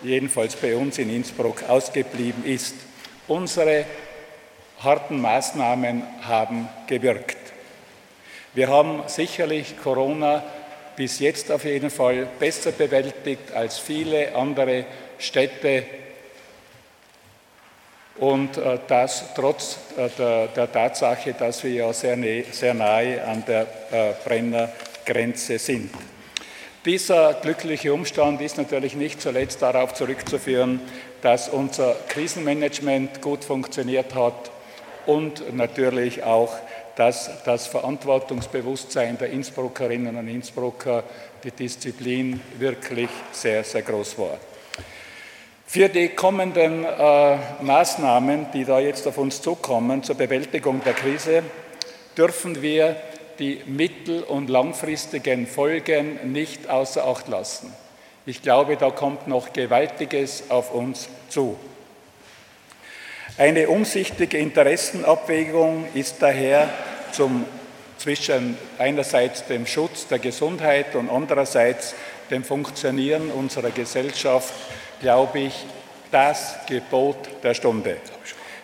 jedenfalls 0.02 0.56
bei 0.56 0.76
uns 0.76 0.98
in 0.98 1.08
Innsbruck 1.08 1.62
ausgeblieben 1.66 2.44
ist. 2.44 2.74
Unsere 3.28 3.86
harten 4.80 5.22
Maßnahmen 5.22 6.02
haben 6.20 6.68
gewirkt. 6.86 7.43
Wir 8.54 8.68
haben 8.68 9.02
sicherlich 9.08 9.76
Corona 9.82 10.42
bis 10.96 11.18
jetzt 11.18 11.50
auf 11.50 11.64
jeden 11.64 11.90
Fall 11.90 12.26
besser 12.38 12.72
bewältigt 12.72 13.52
als 13.52 13.78
viele 13.78 14.34
andere 14.34 14.84
Städte 15.18 15.84
Und 18.16 18.56
äh, 18.56 18.78
das 18.86 19.24
trotz 19.34 19.78
äh, 19.96 20.08
der, 20.16 20.46
der, 20.48 20.70
Tatsache, 20.70 21.34
dass 21.34 21.64
wir 21.64 21.72
ja 21.72 21.92
sehr, 21.92 22.16
sehr 22.52 22.74
nahe 22.74 23.24
an 23.24 23.44
der 23.44 23.62
äh, 23.90 24.12
Brennergrenze 24.24 25.58
sind. 25.58 25.90
Dieser 26.84 27.34
glückliche 27.34 27.92
Umstand 27.92 28.40
ist 28.40 28.56
natürlich 28.56 28.94
nicht 28.94 29.20
zuletzt 29.20 29.62
darauf 29.62 29.94
zurückzuführen, 29.94 30.80
dass 31.22 31.48
unser 31.48 31.96
Krisenmanagement 32.08 33.20
gut 33.20 33.42
funktioniert 33.42 34.14
hat 34.14 34.50
und 35.06 35.54
natürlich 35.54 36.22
auch, 36.22 36.54
dass 36.96 37.30
das 37.44 37.66
Verantwortungsbewusstsein 37.66 39.18
der 39.18 39.30
Innsbruckerinnen 39.30 40.16
und 40.16 40.28
Innsbrucker, 40.28 41.04
die 41.42 41.50
Disziplin 41.50 42.40
wirklich 42.58 43.10
sehr, 43.32 43.64
sehr 43.64 43.82
groß 43.82 44.18
war. 44.18 44.38
Für 45.66 45.88
die 45.88 46.10
kommenden 46.10 46.84
äh, 46.84 47.36
Maßnahmen, 47.62 48.46
die 48.52 48.64
da 48.64 48.78
jetzt 48.78 49.08
auf 49.08 49.18
uns 49.18 49.42
zukommen 49.42 50.02
zur 50.02 50.14
Bewältigung 50.14 50.80
der 50.84 50.92
Krise, 50.92 51.42
dürfen 52.16 52.62
wir 52.62 52.96
die 53.40 53.60
mittel- 53.66 54.22
und 54.22 54.48
langfristigen 54.48 55.46
Folgen 55.46 56.32
nicht 56.32 56.70
außer 56.70 57.04
Acht 57.04 57.28
lassen. 57.28 57.72
Ich 58.26 58.40
glaube, 58.40 58.76
da 58.76 58.90
kommt 58.90 59.26
noch 59.26 59.52
Gewaltiges 59.52 60.44
auf 60.48 60.72
uns 60.72 61.08
zu. 61.28 61.56
Eine 63.36 63.68
umsichtige 63.68 64.38
Interessenabwägung 64.38 65.86
ist 65.94 66.16
daher 66.20 66.68
zum, 67.12 67.44
zwischen 67.98 68.56
einerseits 68.78 69.46
dem 69.46 69.66
Schutz 69.66 70.06
der 70.06 70.18
Gesundheit 70.18 70.94
und 70.94 71.10
andererseits 71.10 71.94
dem 72.30 72.44
Funktionieren 72.44 73.30
unserer 73.30 73.70
Gesellschaft 73.70 74.54
glaube 75.04 75.40
ich, 75.40 75.66
das 76.10 76.56
Gebot 76.66 77.16
der 77.42 77.52
Stunde. 77.52 77.98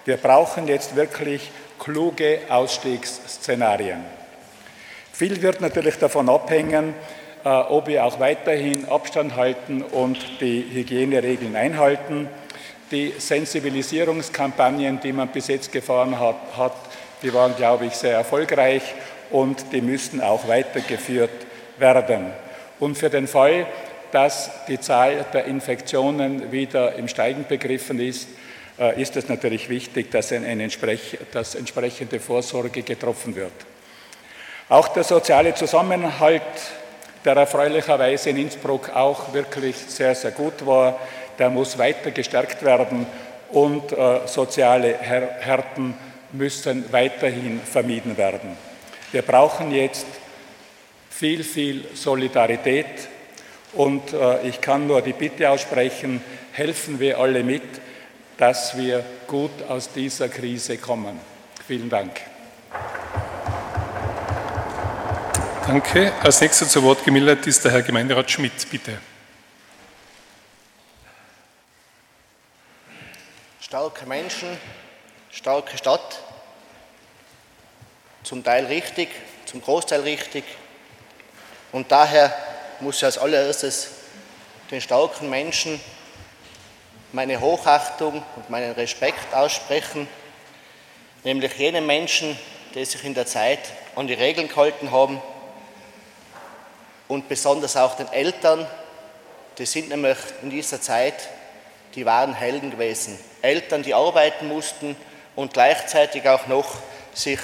Wir 0.07 0.17
brauchen 0.17 0.69
jetzt 0.69 0.97
wirklich 0.97 1.51
kluge 1.79 2.39
Ausstiegsszenarien. 2.49 4.03
Viel 5.13 5.43
wird 5.43 5.61
natürlich 5.61 5.97
davon 5.99 6.31
abhängen, 6.31 6.95
äh, 7.45 7.49
ob 7.49 7.89
wir 7.89 8.07
auch 8.07 8.21
weiterhin 8.21 8.89
Abstand 8.89 9.37
halten 9.37 9.83
und 9.83 10.19
die 10.41 10.65
Hygieneregeln 10.73 11.57
einhalten. 11.57 12.29
Die 12.91 13.15
Sensibilisierungskampagnen, 13.17 15.01
die 15.01 15.13
man 15.13 15.29
bis 15.29 15.47
jetzt 15.47 15.71
gefahren 15.71 16.19
hat, 16.19 16.37
hat 16.57 16.75
die 17.23 17.33
waren, 17.35 17.55
glaube 17.55 17.87
ich, 17.87 17.95
sehr 17.95 18.15
erfolgreich 18.15 18.83
und 19.31 19.73
die 19.73 19.81
müssen 19.81 20.21
auch 20.21 20.49
weitergeführt 20.49 21.31
werden. 21.79 22.33
Und 22.79 22.97
für 22.97 23.11
den 23.11 23.27
Fall, 23.27 23.67
dass 24.11 24.51
die 24.67 24.81
Zahl 24.81 25.25
der 25.33 25.45
Infektionen 25.45 26.51
wieder 26.51 26.95
im 26.95 27.09
Steigen 27.09 27.45
begriffen 27.47 28.01
ist, 28.01 28.29
äh, 28.79 29.01
ist 29.01 29.17
es 29.17 29.29
natürlich 29.29 29.69
wichtig, 29.69 30.11
dass, 30.11 30.33
eine 30.33 30.69
dass 31.33 31.55
entsprechende 31.55 32.19
Vorsorge 32.19 32.83
getroffen 32.83 33.37
wird. 33.37 33.53
Auch 34.69 34.89
der 34.89 35.05
soziale 35.05 35.55
Zusammenhalt, 35.55 36.43
der 37.25 37.37
erfreulicherweise 37.37 38.31
in 38.31 38.39
Innsbruck 38.39 38.91
auch 38.95 39.33
wirklich 39.35 39.77
sehr, 39.77 40.15
sehr 40.15 40.31
gut 40.31 40.65
war, 40.65 40.99
der 41.41 41.51
muss 41.51 41.79
weiter 41.79 42.13
gestärkt 42.13 42.63
werden 42.63 43.07
und 43.51 43.91
äh, 43.93 44.21
soziale 44.27 44.97
Härten 44.99 45.95
müssen 46.33 46.85
weiterhin 46.93 47.61
vermieden 47.61 48.17
werden. 48.17 48.57
Wir 49.11 49.23
brauchen 49.23 49.73
jetzt 49.73 50.07
viel, 51.09 51.43
viel 51.43 51.87
Solidarität 51.95 53.09
und 53.73 54.13
äh, 54.13 54.47
ich 54.47 54.61
kann 54.61 54.87
nur 54.87 55.03
die 55.03 55.15
Bitte 55.15 55.51
aussprechen, 55.51 56.23
helfen 56.53 57.01
wir 57.01 57.19
alle 57.19 57.43
mit, 57.43 57.63
dass 58.37 58.77
wir 58.77 59.05
gut 59.27 59.51
aus 59.69 59.93
dieser 59.93 60.29
Krise 60.29 60.77
kommen. 60.77 61.19
Vielen 61.67 61.89
Dank. 61.89 62.21
Danke. 65.67 66.13
Als 66.23 66.41
nächster 66.41 66.67
zu 66.67 66.83
Wort 66.83 67.05
gemeldet 67.05 67.47
ist 67.47 67.65
der 67.65 67.73
Herr 67.73 67.83
Gemeinderat 67.83 68.31
Schmidt, 68.31 68.69
bitte. 68.71 68.99
Starke 73.71 74.05
Menschen, 74.05 74.59
starke 75.31 75.79
Stadt, 75.79 76.19
zum 78.25 78.43
Teil 78.43 78.67
richtig, 78.67 79.09
zum 79.47 79.63
Großteil 79.63 80.01
richtig. 80.01 80.43
Und 81.71 81.93
daher 81.93 82.37
muss 82.81 82.97
ich 82.97 83.05
als 83.05 83.17
allererstes 83.17 83.91
den 84.73 84.81
starken 84.81 85.31
Menschen 85.31 85.81
meine 87.13 87.41
Hochachtung 87.41 88.25
und 88.35 88.51
meinen 88.51 88.73
Respekt 88.73 89.33
aussprechen, 89.33 90.09
nämlich 91.23 91.55
jenen 91.55 91.87
Menschen, 91.87 92.37
die 92.75 92.85
sich 92.85 93.05
in 93.05 93.15
der 93.15 93.27
Zeit 93.27 93.61
an 93.95 94.09
die 94.09 94.15
Regeln 94.15 94.49
gehalten 94.49 94.91
haben 94.91 95.23
und 97.07 97.29
besonders 97.29 97.77
auch 97.77 97.95
den 97.95 98.09
Eltern, 98.09 98.67
die 99.59 99.67
sind 99.67 99.91
nämlich 99.91 100.19
in 100.43 100.51
dieser 100.51 100.81
Zeit 100.81 101.29
die 101.95 102.05
wahren 102.05 102.35
Helden 102.35 102.73
gewesen. 102.73 103.30
Eltern, 103.43 103.83
die 103.83 103.95
arbeiten 103.95 104.49
mussten 104.49 104.97
und 105.37 105.53
gleichzeitig 105.53 106.29
auch 106.29 106.47
noch 106.47 106.67
sich 107.15 107.41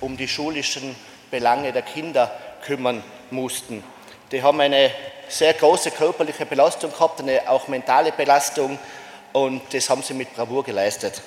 um 0.00 0.16
die 0.16 0.28
schulischen 0.28 0.94
Belange 1.30 1.72
der 1.72 1.82
Kinder 1.82 2.30
kümmern 2.64 3.02
mussten. 3.30 3.82
Die 4.32 4.42
haben 4.42 4.60
eine 4.60 4.90
sehr 5.28 5.54
große 5.54 5.90
körperliche 5.90 6.46
Belastung 6.46 6.90
gehabt, 6.90 7.20
eine 7.20 7.48
auch 7.48 7.68
mentale 7.68 8.12
Belastung 8.12 8.78
und 9.32 9.62
das 9.72 9.90
haben 9.90 10.02
sie 10.02 10.14
mit 10.14 10.34
Bravour 10.34 10.64
geleistet. 10.64 11.22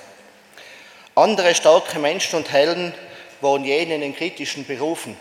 Andere 1.14 1.54
starke 1.54 1.98
Menschen 1.98 2.36
und 2.36 2.50
Helden 2.50 2.94
waren 3.40 3.64
jene 3.64 3.96
in 3.96 4.00
den 4.00 4.16
kritischen 4.16 4.66
Berufen, 4.66 5.16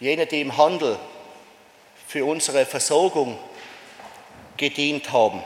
jene, 0.00 0.26
die 0.26 0.40
im 0.40 0.56
Handel 0.56 0.98
für 2.08 2.24
unsere 2.24 2.66
Versorgung 2.66 3.38
gedient 4.56 5.12
haben, 5.12 5.42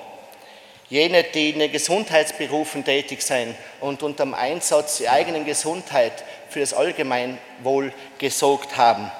jene, 0.90 1.22
die 1.22 1.50
in 1.50 1.58
den 1.58 1.72
Gesundheitsberufen 1.72 2.84
tätig 2.84 3.22
sind 3.22 3.54
und 3.80 4.02
unter 4.02 4.24
dem 4.24 4.34
Einsatz 4.34 4.98
der 4.98 5.12
eigenen 5.12 5.44
Gesundheit 5.44 6.24
für 6.48 6.60
das 6.60 6.72
Allgemeinwohl 6.72 7.92
gesorgt 8.18 8.76
haben. 8.76 9.10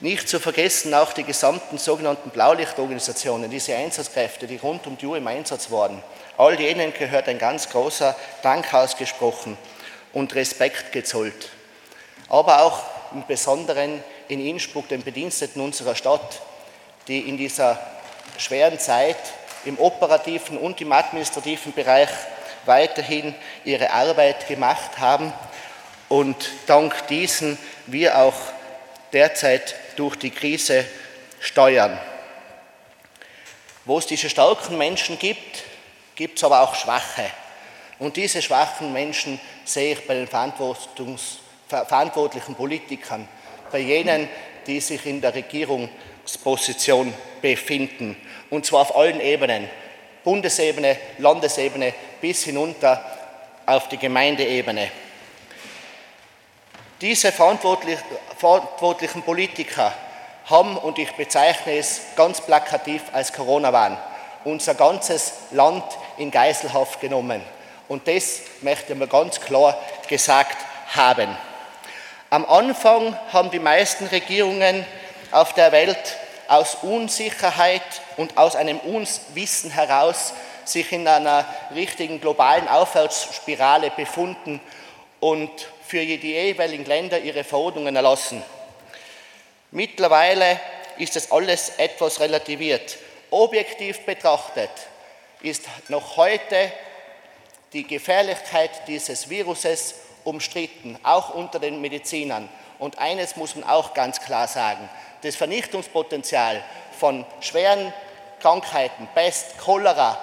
Nicht 0.00 0.28
zu 0.28 0.38
vergessen 0.38 0.92
auch 0.92 1.12
die 1.12 1.24
gesamten 1.24 1.78
sogenannten 1.78 2.30
Blaulichtorganisationen, 2.30 3.50
diese 3.50 3.74
Einsatzkräfte, 3.74 4.46
die 4.46 4.56
rund 4.56 4.86
um 4.86 4.98
die 4.98 5.06
Uhr 5.06 5.16
im 5.16 5.26
Einsatz 5.26 5.70
waren. 5.70 6.02
All 6.36 6.60
jenen 6.60 6.92
gehört 6.92 7.28
ein 7.28 7.38
ganz 7.38 7.70
großer 7.70 8.14
Dank 8.42 8.72
ausgesprochen 8.74 9.56
und 10.12 10.34
Respekt 10.34 10.92
gezollt. 10.92 11.48
Aber 12.28 12.62
auch 12.62 12.82
im 13.12 13.26
Besonderen 13.26 14.02
in 14.28 14.44
Innsbruck 14.44 14.88
den 14.88 15.02
Bediensteten 15.02 15.62
unserer 15.62 15.94
Stadt, 15.94 16.40
die 17.08 17.20
in 17.20 17.36
dieser 17.36 17.78
schweren 18.36 18.78
Zeit 18.78 19.16
im 19.64 19.78
operativen 19.78 20.58
und 20.58 20.80
im 20.80 20.92
administrativen 20.92 21.72
Bereich 21.72 22.10
weiterhin 22.66 23.34
ihre 23.64 23.90
Arbeit 23.90 24.48
gemacht 24.48 24.98
haben 24.98 25.32
und 26.08 26.36
dank 26.66 27.06
diesen 27.08 27.58
wir 27.86 28.18
auch 28.18 28.34
derzeit 29.12 29.74
durch 29.96 30.16
die 30.16 30.30
Krise 30.30 30.84
steuern. 31.40 31.98
Wo 33.84 33.98
es 33.98 34.06
diese 34.06 34.30
starken 34.30 34.78
Menschen 34.78 35.18
gibt, 35.18 35.62
gibt 36.14 36.38
es 36.38 36.44
aber 36.44 36.62
auch 36.62 36.74
Schwache. 36.74 37.30
Und 37.98 38.16
diese 38.16 38.40
schwachen 38.42 38.92
Menschen 38.92 39.40
sehe 39.64 39.92
ich 39.92 40.04
bei 40.06 40.14
den 40.14 40.26
verantwortlichen 40.26 42.54
Politikern, 42.54 43.28
bei 43.70 43.80
jenen, 43.80 44.28
die 44.66 44.80
sich 44.80 45.04
in 45.06 45.20
der 45.20 45.34
Regierungsposition 45.34 47.12
befinden. 47.40 48.16
Und 48.50 48.66
zwar 48.66 48.82
auf 48.82 48.96
allen 48.96 49.20
Ebenen. 49.20 49.68
Bundesebene, 50.22 50.96
Landesebene 51.18 51.92
bis 52.20 52.44
hinunter 52.44 53.04
auf 53.66 53.88
die 53.88 53.98
Gemeindeebene. 53.98 54.90
Diese 57.00 57.32
verantwortlichen 57.32 59.22
Politiker 59.22 59.92
haben, 60.46 60.76
und 60.78 60.98
ich 60.98 61.12
bezeichne 61.12 61.76
es 61.76 62.00
ganz 62.16 62.40
plakativ 62.40 63.02
als 63.12 63.32
Corona-Wahn, 63.32 63.98
unser 64.44 64.74
ganzes 64.74 65.32
Land 65.50 65.84
in 66.16 66.30
Geiselhaft 66.30 67.00
genommen. 67.00 67.42
Und 67.88 68.08
das 68.08 68.40
möchte 68.62 68.94
man 68.94 69.08
ganz 69.08 69.40
klar 69.40 69.78
gesagt 70.08 70.56
haben. 70.94 71.36
Am 72.30 72.46
Anfang 72.46 73.18
haben 73.32 73.50
die 73.50 73.58
meisten 73.58 74.06
Regierungen 74.06 74.86
auf 75.30 75.52
der 75.52 75.72
Welt 75.72 76.16
aus 76.48 76.76
Unsicherheit 76.82 77.82
und 78.16 78.36
aus 78.36 78.56
einem 78.56 78.78
Unwissen 78.78 79.70
heraus 79.70 80.32
sich 80.64 80.92
in 80.92 81.06
einer 81.06 81.46
richtigen 81.74 82.20
globalen 82.20 82.68
Aufwärtsspirale 82.68 83.90
befunden 83.90 84.60
und 85.20 85.50
für 85.86 86.04
die 86.04 86.32
jeweiligen 86.32 86.84
Länder 86.84 87.18
ihre 87.18 87.44
Verordnungen 87.44 87.94
erlassen. 87.94 88.42
Mittlerweile 89.70 90.60
ist 90.98 91.16
das 91.16 91.30
alles 91.32 91.70
etwas 91.78 92.20
relativiert. 92.20 92.96
Objektiv 93.30 94.06
betrachtet 94.06 94.70
ist 95.42 95.64
noch 95.88 96.16
heute 96.16 96.72
die 97.72 97.86
Gefährlichkeit 97.86 98.70
dieses 98.86 99.28
Viruses 99.28 99.96
umstritten, 100.22 100.98
auch 101.02 101.34
unter 101.34 101.58
den 101.58 101.80
Medizinern. 101.80 102.48
Und 102.78 102.98
eines 102.98 103.36
muss 103.36 103.54
man 103.56 103.68
auch 103.68 103.94
ganz 103.94 104.20
klar 104.20 104.48
sagen, 104.48 104.88
das 105.24 105.36
Vernichtungspotenzial 105.36 106.62
von 106.98 107.24
schweren 107.40 107.92
Krankheiten, 108.40 109.08
Pest, 109.14 109.58
Cholera 109.58 110.18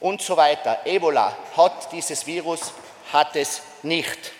und 0.00 0.20
so 0.20 0.36
weiter, 0.36 0.80
Ebola, 0.84 1.36
hat 1.56 1.92
dieses 1.92 2.26
Virus, 2.26 2.72
hat 3.12 3.36
es 3.36 3.62
nicht. 3.82 4.32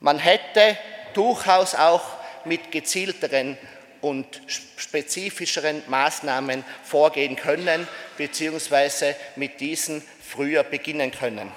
Man 0.00 0.18
hätte 0.18 0.76
durchaus 1.14 1.74
auch 1.74 2.02
mit 2.44 2.70
gezielteren 2.72 3.56
und 4.00 4.40
spezifischeren 4.76 5.82
Maßnahmen 5.86 6.64
vorgehen 6.84 7.36
können, 7.36 7.88
beziehungsweise 8.16 9.16
mit 9.36 9.60
diesen 9.60 10.06
früher 10.20 10.62
beginnen 10.62 11.10
können. 11.10 11.52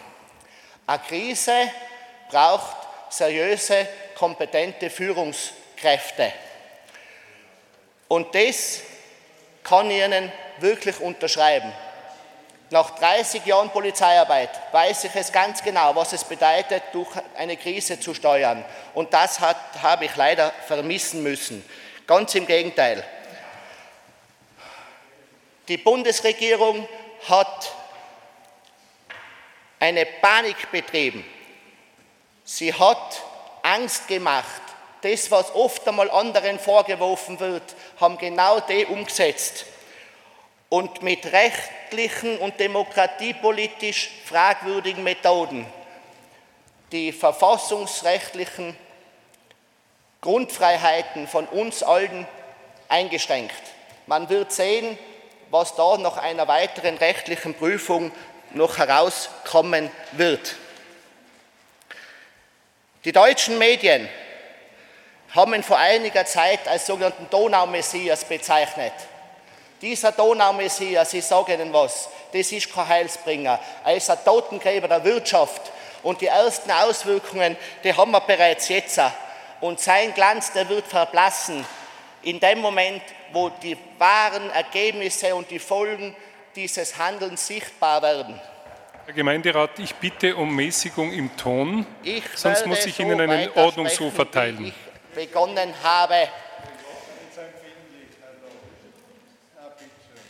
Eine 0.88 1.00
Krise 1.08 1.72
braucht 2.30 2.77
seriöse, 3.10 3.88
kompetente 4.15 4.89
Führungskräfte. 4.89 6.32
Und 8.12 8.36
das 8.36 8.82
kann 9.63 9.89
ich 9.89 10.03
Ihnen 10.03 10.30
wirklich 10.58 11.00
unterschreiben. 11.00 11.72
Nach 12.70 12.89
30 12.89 13.46
Jahren 13.46 13.70
Polizeiarbeit 13.70 14.50
weiß 14.74 15.06
ich 15.06 15.15
es 15.15 15.32
ganz 15.32 15.63
genau, 15.63 15.96
was 15.96 16.12
es 16.12 16.25
bedeutet, 16.25 16.84
durch 16.91 17.08
eine 17.38 17.56
Krise 17.56 18.01
zu 18.01 18.13
steuern. 18.13 18.65
Und 18.96 19.13
das 19.13 19.39
hat, 19.39 19.56
habe 19.82 20.03
ich 20.03 20.15
leider 20.18 20.51
vermissen 20.68 21.24
müssen. 21.24 21.63
Ganz 22.06 22.36
im 22.36 22.46
Gegenteil. 22.46 23.01
Die 25.70 25.77
Bundesregierung 25.77 26.86
hat 27.30 27.74
eine 29.80 30.06
Panik 30.06 30.70
betrieben. 30.70 31.24
Sie 32.44 32.74
hat 32.74 33.22
Angst 33.63 34.10
gemacht. 34.10 34.71
Das, 35.01 35.31
was 35.31 35.53
oft 35.55 35.88
einmal 35.88 36.12
anderen 36.12 36.60
vorgeworfen 36.60 37.39
wird, 37.39 37.63
haben 38.00 38.17
genau 38.17 38.60
die 38.60 38.86
umgesetzt. 38.86 39.65
Und 40.70 41.01
mit 41.01 41.25
rechtlichen 41.31 42.38
und 42.38 42.60
demokratiepolitisch 42.60 44.12
fragwürdigen 44.25 45.03
Methoden 45.03 45.65
die 46.91 47.12
verfassungsrechtlichen 47.12 48.75
Grundfreiheiten 50.22 51.27
von 51.27 51.48
uns 51.48 51.84
allen 51.84 52.27
eingeschränkt. 52.89 53.62
Man 54.08 54.29
wird 54.29 54.51
sehen, 54.51 54.98
was 55.50 55.75
da 55.75 55.98
nach 55.98 56.17
einer 56.17 56.48
weiteren 56.48 56.98
rechtlichen 56.98 57.53
Prüfung 57.53 58.12
noch 58.53 58.77
herauskommen 58.77 59.89
wird. 60.13 60.55
Die 63.03 63.12
deutschen 63.12 63.58
Medien 63.58 64.08
haben 65.34 65.54
ihn 65.54 65.64
vor 65.64 65.78
einiger 65.78 66.26
Zeit 66.26 66.68
als 66.68 66.86
sogenannten 66.86 67.28
Donaumessias 67.30 68.26
bezeichnet. 68.26 68.94
Dieser 69.82 70.12
Donaumessias, 70.12 71.14
ich 71.14 71.26
sage 71.26 71.54
Ihnen 71.54 71.74
was, 71.74 72.10
das 72.32 72.52
ist 72.52 72.72
kein 72.72 72.88
Heilsbringer. 72.88 73.60
Er 73.84 73.96
ist 73.96 74.10
ein 74.10 74.18
Totengräber 74.24 74.88
der 74.88 75.04
Wirtschaft. 75.04 75.72
Und 76.04 76.22
die 76.22 76.28
ersten 76.28 76.70
Auswirkungen, 76.72 77.56
die 77.84 77.94
haben 77.96 78.12
wir 78.12 78.22
bereits 78.22 78.70
jetzt. 78.70 79.00
Und 79.60 79.80
sein 79.80 80.14
Glanz, 80.14 80.52
der 80.52 80.68
wird 80.70 80.86
verblassen 80.86 81.66
in 82.24 82.40
dem 82.40 82.60
Moment, 82.60 83.02
wo 83.32 83.50
die 83.50 83.78
wahren 83.98 84.50
Ergebnisse 84.52 85.34
und 85.34 85.50
die 85.50 85.60
Folgen 85.60 86.16
dieses 86.56 86.98
Handelns 86.98 87.48
sichtbar 87.48 88.02
werden. 88.02 88.40
Herr 89.06 89.14
Gemeinderat, 89.14 89.80
ich 89.80 89.96
bitte 89.96 90.36
um 90.36 90.56
Mäßigung 90.56 91.12
im 91.12 91.36
Ton, 91.36 91.86
ich 92.04 92.24
sonst 92.36 92.66
muss 92.68 92.86
ich 92.86 93.00
Ihnen 93.00 93.20
einen 93.20 93.51
Ordnungsruf 93.53 94.14
verteilen. 94.14 94.74
Ich 95.12 95.30
begonnen 95.30 95.74
habe. 95.84 96.28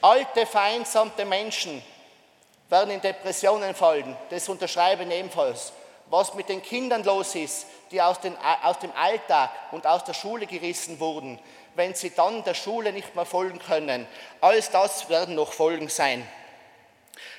Alte, 0.01 0.45
vereinsamte 0.45 1.25
Menschen 1.25 1.83
werden 2.69 2.91
in 2.91 3.01
Depressionen 3.01 3.75
fallen. 3.75 4.15
Das 4.29 4.49
unterschreiben 4.49 5.11
ebenfalls. 5.11 5.73
Was 6.09 6.33
mit 6.33 6.49
den 6.49 6.61
Kindern 6.61 7.03
los 7.03 7.35
ist, 7.35 7.67
die 7.91 8.01
aus, 8.01 8.19
den, 8.19 8.35
aus 8.63 8.79
dem 8.79 8.91
Alltag 8.93 9.51
und 9.71 9.85
aus 9.85 10.03
der 10.03 10.13
Schule 10.13 10.47
gerissen 10.47 10.99
wurden, 10.99 11.39
wenn 11.75 11.93
sie 11.93 12.09
dann 12.09 12.43
der 12.43 12.53
Schule 12.53 12.91
nicht 12.91 13.15
mehr 13.15 13.25
folgen 13.25 13.59
können. 13.59 14.07
Alles 14.41 14.71
das 14.71 15.07
werden 15.09 15.35
noch 15.35 15.53
Folgen 15.53 15.89
sein. 15.89 16.27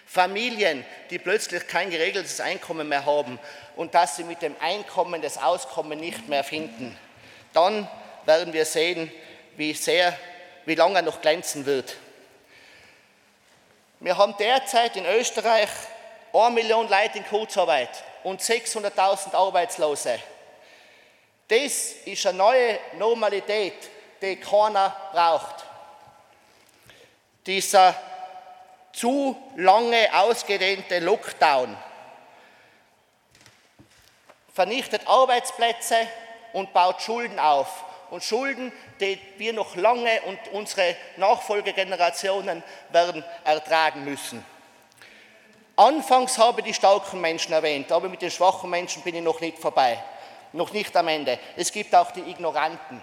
Familien, 0.06 0.84
die 1.10 1.18
plötzlich 1.18 1.66
kein 1.66 1.90
geregeltes 1.90 2.40
Einkommen 2.40 2.88
mehr 2.88 3.06
haben 3.06 3.38
und 3.76 3.94
dass 3.94 4.16
sie 4.16 4.24
mit 4.24 4.42
dem 4.42 4.54
Einkommen 4.60 5.22
das 5.22 5.38
Auskommen 5.38 5.98
nicht 5.98 6.28
mehr 6.28 6.44
finden. 6.44 6.96
Dann 7.52 7.88
werden 8.24 8.52
wir 8.52 8.64
sehen, 8.64 9.10
wie 9.56 9.74
sehr, 9.74 10.16
wie 10.64 10.74
lange 10.74 10.96
er 10.96 11.02
noch 11.02 11.20
glänzen 11.20 11.66
wird. 11.66 11.96
Wir 14.00 14.16
haben 14.16 14.34
derzeit 14.38 14.96
in 14.96 15.06
Österreich 15.06 15.68
1 16.32 16.54
Million 16.54 16.88
Leute 16.88 17.18
in 17.18 17.26
Kurzarbeit 17.26 17.90
und 18.24 18.40
600.000 18.40 19.34
Arbeitslose. 19.34 20.18
Das 21.48 21.92
ist 22.04 22.26
eine 22.26 22.38
neue 22.38 22.78
Normalität, 22.94 23.74
die 24.20 24.36
keiner 24.36 24.96
braucht. 25.12 25.64
Dieser 27.46 27.94
zu 28.92 29.36
lange 29.56 30.08
ausgedehnte 30.12 30.98
Lockdown 31.00 31.76
vernichtet 34.54 35.06
Arbeitsplätze 35.06 35.96
und 36.52 36.72
baut 36.72 37.00
Schulden 37.02 37.38
auf. 37.38 37.84
Und 38.10 38.22
Schulden, 38.22 38.72
die 39.00 39.18
wir 39.38 39.52
noch 39.54 39.74
lange 39.74 40.20
und 40.22 40.38
unsere 40.52 40.96
Nachfolgegenerationen 41.16 42.62
werden 42.90 43.24
ertragen 43.44 44.04
müssen. 44.04 44.44
Anfangs 45.76 46.36
habe 46.36 46.60
ich 46.60 46.66
die 46.66 46.74
starken 46.74 47.20
Menschen 47.20 47.54
erwähnt, 47.54 47.90
aber 47.90 48.08
mit 48.08 48.20
den 48.20 48.30
schwachen 48.30 48.68
Menschen 48.68 49.02
bin 49.02 49.14
ich 49.14 49.22
noch 49.22 49.40
nicht 49.40 49.58
vorbei, 49.58 49.98
noch 50.52 50.72
nicht 50.72 50.94
am 50.94 51.08
Ende. 51.08 51.38
Es 51.56 51.72
gibt 51.72 51.94
auch 51.94 52.10
die 52.10 52.20
Ignoranten. 52.20 53.02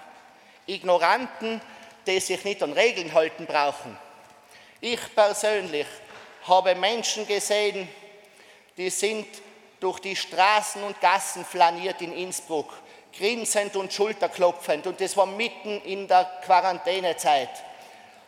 Ignoranten, 0.67 1.59
die 2.05 2.19
sich 2.19 2.43
nicht 2.43 2.61
an 2.61 2.73
Regeln 2.73 3.13
halten 3.13 3.47
brauchen. 3.47 3.97
Ich 4.79 4.99
persönlich 5.15 5.87
habe 6.47 6.75
Menschen 6.75 7.27
gesehen, 7.27 7.89
die 8.77 8.89
sind 8.91 9.27
durch 9.79 9.99
die 9.99 10.15
Straßen 10.15 10.83
und 10.83 10.99
Gassen 11.01 11.45
flaniert 11.45 12.01
in 12.01 12.13
Innsbruck, 12.13 12.71
grinsend 13.17 13.75
und 13.75 13.93
schulterklopfend. 13.93 14.87
Und 14.87 14.99
das 14.99 15.15
war 15.15 15.25
mitten 15.25 15.81
in 15.81 16.07
der 16.07 16.25
Quarantänezeit. 16.45 17.49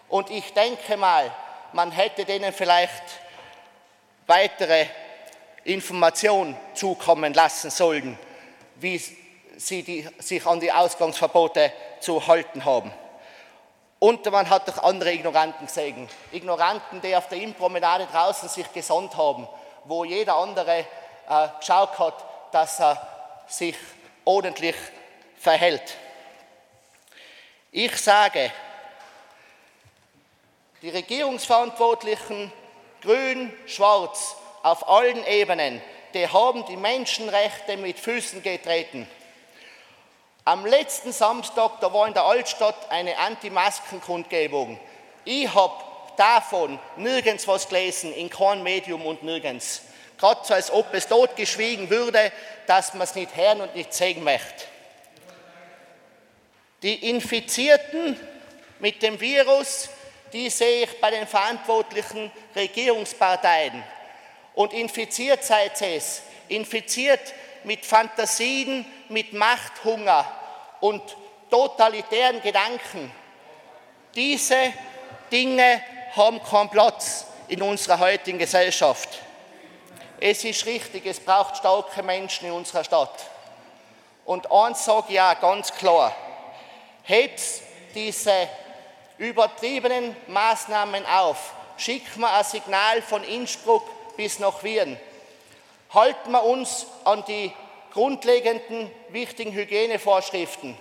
Und 0.10 0.30
ich 0.30 0.54
denke 0.54 0.98
mal, 0.98 1.32
man 1.74 1.92
hätte 1.92 2.26
denen 2.26 2.54
vielleicht 2.54 3.04
weitere 4.28 4.86
Informationen 5.64 6.56
zukommen 6.74 7.34
lassen 7.34 7.70
sollen, 7.70 8.18
wie 8.76 9.02
sie 9.58 9.84
die, 9.84 10.08
sich 10.20 10.46
an 10.46 10.60
die 10.60 10.72
Ausgangsverbote 10.72 11.72
zu 12.00 12.26
halten 12.26 12.66
haben. 12.66 12.92
Und 14.00 14.26
man 14.32 14.50
hat 14.50 14.68
auch 14.70 14.84
andere 14.84 15.14
Ignoranten 15.14 15.68
gesehen. 15.68 16.10
Ignoranten, 16.32 17.02
die 17.02 17.16
auf 17.16 17.28
der 17.28 17.38
Innenpromenade 17.38 18.08
draußen 18.12 18.50
sich 18.50 18.72
gesonnt 18.74 19.16
haben, 19.16 19.48
wo 19.86 20.04
jeder 20.04 20.38
andere 20.38 20.86
äh, 21.30 21.48
geschaut 21.60 21.98
hat, 22.00 22.26
dass 22.52 22.80
er 22.80 23.44
sich 23.48 23.76
ordentlich 24.26 24.76
verhält. 25.38 25.98
Ich 27.72 27.96
sage, 27.98 28.52
die 30.82 30.90
Regierungsverantwortlichen, 30.90 32.52
grün, 33.02 33.54
schwarz, 33.66 34.36
auf 34.64 34.88
allen 34.90 35.26
Ebenen, 35.26 35.82
die 36.14 36.28
haben 36.28 36.66
die 36.66 36.78
Menschenrechte 36.78 37.78
mit 37.78 38.00
Füßen 38.00 38.44
getreten. 38.44 39.08
Am 40.44 40.66
letzten 40.66 41.12
Samstag, 41.12 41.80
da 41.82 41.94
war 41.94 42.08
in 42.08 42.14
der 42.14 42.26
Altstadt 42.26 42.90
eine 42.90 43.18
Anti-Masken-Kundgebung. 43.18 44.80
Ich 45.24 45.54
habe 45.54 45.84
davon 46.18 46.80
nirgends 46.98 47.48
was 47.48 47.68
gelesen, 47.70 48.12
in 48.14 48.30
keinem 48.30 48.64
Medium 48.64 49.06
und 49.06 49.24
nirgends. 49.24 49.84
Gerade 50.22 50.42
so, 50.44 50.54
als 50.54 50.70
ob 50.70 50.94
es 50.94 51.08
dort 51.08 51.36
geschwiegen 51.36 51.90
würde, 51.90 52.32
dass 52.68 52.94
man 52.94 53.02
es 53.02 53.16
nicht 53.16 53.36
hören 53.36 53.62
und 53.62 53.76
nicht 53.76 53.92
sehen 53.92 54.24
möchte. 54.24 54.66
Die 56.84 57.10
Infizierten 57.10 58.16
mit 58.78 59.02
dem 59.02 59.20
Virus, 59.20 59.90
die 60.32 60.52
sehe 60.52 60.84
ich 60.84 61.02
bei 61.02 61.10
den 61.10 61.26
verantwortlichen 61.26 62.32
Regierungsparteien. 62.56 63.84
Und 64.54 64.74
infiziert 64.74 65.44
seid 65.44 65.82
es, 65.82 66.22
infiziert 66.50 67.34
mit 67.64 67.84
Fantasien, 67.84 68.86
mit 69.10 69.34
Machthunger 69.34 70.32
und 70.82 71.02
totalitären 71.50 72.44
Gedanken. 72.44 73.12
Diese 74.14 74.72
Dinge 75.32 75.82
haben 76.16 76.44
keinen 76.44 76.70
Platz 76.70 77.26
in 77.48 77.64
unserer 77.64 77.98
heutigen 77.98 78.38
Gesellschaft. 78.38 79.10
Es 80.24 80.44
ist 80.44 80.68
richtig, 80.68 81.08
es 81.08 81.20
braucht 81.20 81.58
starke 81.58 82.04
Menschen 82.04 82.48
in 82.48 82.54
unserer 82.54 82.84
Stadt. 82.84 83.26
Und 84.24 84.52
eins 84.52 84.86
sage 84.86 85.08
ich 85.10 85.20
auch 85.20 85.40
ganz 85.42 85.74
klar, 85.74 86.16
hebt 87.02 87.42
diese 87.96 88.48
übertriebenen 89.18 90.16
Maßnahmen 90.28 91.08
auf, 91.08 91.54
schickt 91.76 92.18
man 92.18 92.32
ein 92.32 92.44
Signal 92.44 93.02
von 93.02 93.24
Innsbruck 93.24 93.84
bis 94.16 94.38
nach 94.38 94.62
Wien. 94.62 94.96
Halten 95.92 96.32
wir 96.32 96.44
uns 96.44 96.86
an 97.04 97.26
die 97.26 97.52
grundlegenden, 97.92 98.92
wichtigen 99.10 99.52
Hygienevorschriften 99.52 100.78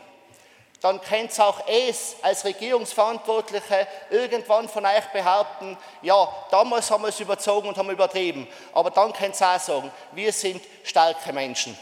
dann 0.81 1.01
könnt 1.01 1.39
ihr 1.39 1.47
auch 1.47 1.67
es 1.67 2.17
als 2.23 2.45
Regierungsverantwortliche 2.45 3.87
irgendwann 4.11 4.69
von 4.69 4.87
euch 4.87 5.05
behaupten, 5.13 5.77
ja, 6.01 6.29
damals 6.51 6.91
haben 6.91 7.03
wir 7.03 7.09
es 7.09 7.21
überzogen 7.21 7.69
und 7.69 7.77
haben 7.77 7.91
übertrieben. 7.91 8.49
Aber 8.73 8.91
dann 8.91 9.13
könnt 9.13 9.39
ihr 9.39 9.47
auch 9.47 9.61
sagen, 9.61 9.91
wir 10.13 10.33
sind 10.33 10.63
starke 10.83 11.33
Menschen. 11.33 11.77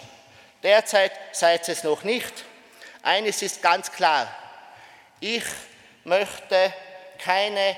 Derzeit 0.62 1.12
seid 1.30 1.68
es 1.68 1.84
noch 1.84 2.02
nicht. 2.02 2.32
Eines 3.02 3.40
ist 3.42 3.62
ganz 3.62 3.92
klar, 3.92 4.26
ich 5.20 5.44
möchte 6.04 6.72
keine 7.18 7.76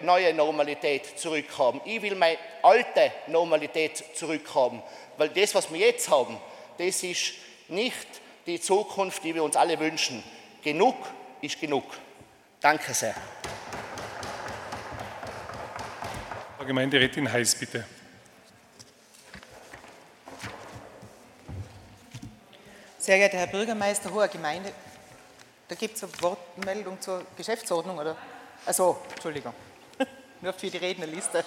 neue 0.00 0.34
Normalität 0.34 1.18
zurückhaben. 1.18 1.80
Ich 1.84 2.02
will 2.02 2.14
meine 2.14 2.38
alte 2.62 3.12
Normalität 3.28 4.04
zurückhaben, 4.14 4.82
weil 5.16 5.30
das, 5.30 5.54
was 5.54 5.72
wir 5.72 5.78
jetzt 5.80 6.10
haben, 6.10 6.38
das 6.76 7.02
ist 7.02 7.32
nicht 7.68 8.06
die 8.46 8.60
Zukunft, 8.60 9.24
die 9.24 9.34
wir 9.34 9.42
uns 9.42 9.56
alle 9.56 9.78
wünschen. 9.78 10.22
Genug 10.62 10.96
ist 11.40 11.58
genug. 11.58 11.84
Danke 12.60 12.92
sehr. 12.92 13.14
Frau 16.58 16.64
Gemeinderätin 16.66 17.30
Heiß, 17.32 17.54
bitte. 17.54 17.86
Sehr 22.98 23.16
geehrter 23.16 23.38
Herr 23.38 23.46
Bürgermeister, 23.46 24.12
hoher 24.12 24.28
Gemeinde, 24.28 24.70
da 25.68 25.74
gibt 25.74 25.96
es 25.96 26.04
eine 26.04 26.12
Wortmeldung 26.20 27.00
zur 27.00 27.24
Geschäftsordnung, 27.36 27.96
oder? 27.96 28.14
Also, 28.66 28.98
Entschuldigung, 29.14 29.54
nur 30.42 30.52
für 30.52 30.68
die 30.68 30.76
Rednerliste. 30.76 31.42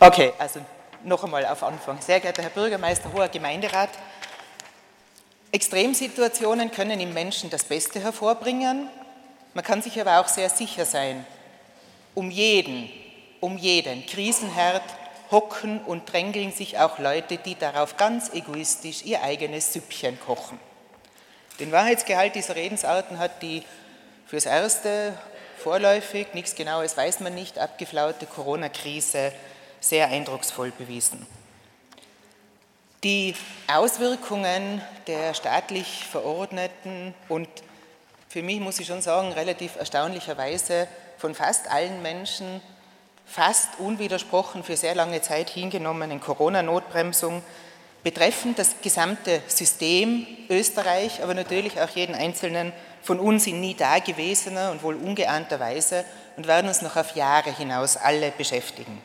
Okay, 0.00 0.32
also 0.38 0.64
noch 1.04 1.24
einmal 1.24 1.46
auf 1.46 1.62
Anfang. 1.62 2.00
Sehr 2.00 2.20
geehrter 2.20 2.42
Herr 2.42 2.50
Bürgermeister, 2.50 3.12
hoher 3.12 3.28
Gemeinderat, 3.28 3.90
Extremsituationen 5.50 6.70
können 6.70 6.98
im 7.00 7.12
Menschen 7.12 7.50
das 7.50 7.64
Beste 7.64 8.00
hervorbringen. 8.00 8.88
Man 9.54 9.64
kann 9.64 9.82
sich 9.82 10.00
aber 10.00 10.20
auch 10.20 10.28
sehr 10.28 10.48
sicher 10.48 10.86
sein, 10.86 11.26
um 12.14 12.30
jeden, 12.30 12.88
um 13.40 13.58
jeden 13.58 14.06
Krisenherd 14.06 14.82
hocken 15.30 15.80
und 15.84 16.10
drängeln 16.10 16.52
sich 16.52 16.78
auch 16.78 16.98
Leute, 16.98 17.36
die 17.36 17.54
darauf 17.54 17.96
ganz 17.96 18.32
egoistisch 18.32 19.04
ihr 19.04 19.22
eigenes 19.22 19.72
Süppchen 19.72 20.18
kochen. 20.20 20.58
Den 21.60 21.70
Wahrheitsgehalt 21.70 22.34
dieser 22.34 22.56
Redensarten 22.56 23.18
hat 23.18 23.42
die 23.42 23.62
fürs 24.26 24.46
Erste 24.46 25.12
vorläufig, 25.58 26.28
nichts 26.32 26.54
Genaues 26.54 26.96
weiß 26.96 27.20
man 27.20 27.34
nicht, 27.34 27.58
abgeflaute 27.58 28.26
Corona-Krise 28.26 29.32
sehr 29.82 30.08
eindrucksvoll 30.08 30.70
bewiesen. 30.70 31.26
Die 33.04 33.34
Auswirkungen 33.66 34.80
der 35.08 35.34
staatlich 35.34 36.06
verordneten 36.10 37.14
und 37.28 37.48
für 38.28 38.42
mich 38.42 38.60
muss 38.60 38.78
ich 38.78 38.86
schon 38.86 39.02
sagen, 39.02 39.32
relativ 39.32 39.76
erstaunlicherweise 39.76 40.88
von 41.18 41.34
fast 41.34 41.70
allen 41.70 42.00
Menschen 42.00 42.62
fast 43.26 43.78
unwidersprochen 43.78 44.62
für 44.62 44.76
sehr 44.76 44.94
lange 44.94 45.20
Zeit 45.20 45.50
hingenommenen 45.50 46.20
Corona-Notbremsung 46.20 47.42
betreffen 48.02 48.54
das 48.56 48.76
gesamte 48.82 49.42
System 49.48 50.26
Österreich, 50.48 51.22
aber 51.22 51.34
natürlich 51.34 51.80
auch 51.80 51.90
jeden 51.90 52.14
Einzelnen 52.14 52.72
von 53.02 53.18
uns 53.18 53.46
in 53.46 53.60
nie 53.60 53.74
dagewesener 53.74 54.70
und 54.70 54.82
wohl 54.82 54.96
ungeahnter 54.96 55.60
Weise 55.60 56.04
und 56.36 56.46
werden 56.46 56.68
uns 56.68 56.82
noch 56.82 56.96
auf 56.96 57.16
Jahre 57.16 57.54
hinaus 57.54 57.96
alle 57.96 58.30
beschäftigen. 58.30 59.02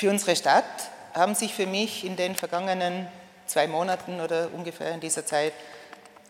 Für 0.00 0.08
unsere 0.08 0.34
Stadt 0.34 0.64
haben 1.12 1.34
sich 1.34 1.52
für 1.52 1.66
mich 1.66 2.06
in 2.06 2.16
den 2.16 2.34
vergangenen 2.34 3.06
zwei 3.46 3.66
Monaten 3.66 4.22
oder 4.22 4.48
ungefähr 4.50 4.92
in 4.92 5.00
dieser 5.00 5.26
Zeit 5.26 5.52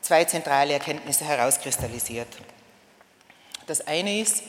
zwei 0.00 0.24
zentrale 0.24 0.72
Erkenntnisse 0.72 1.24
herauskristallisiert. 1.24 2.26
Das 3.68 3.86
eine 3.86 4.18
ist, 4.18 4.42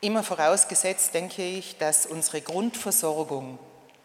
immer 0.00 0.22
vorausgesetzt, 0.22 1.12
denke 1.12 1.42
ich, 1.42 1.76
dass 1.76 2.06
unsere 2.06 2.40
Grundversorgung 2.40 3.58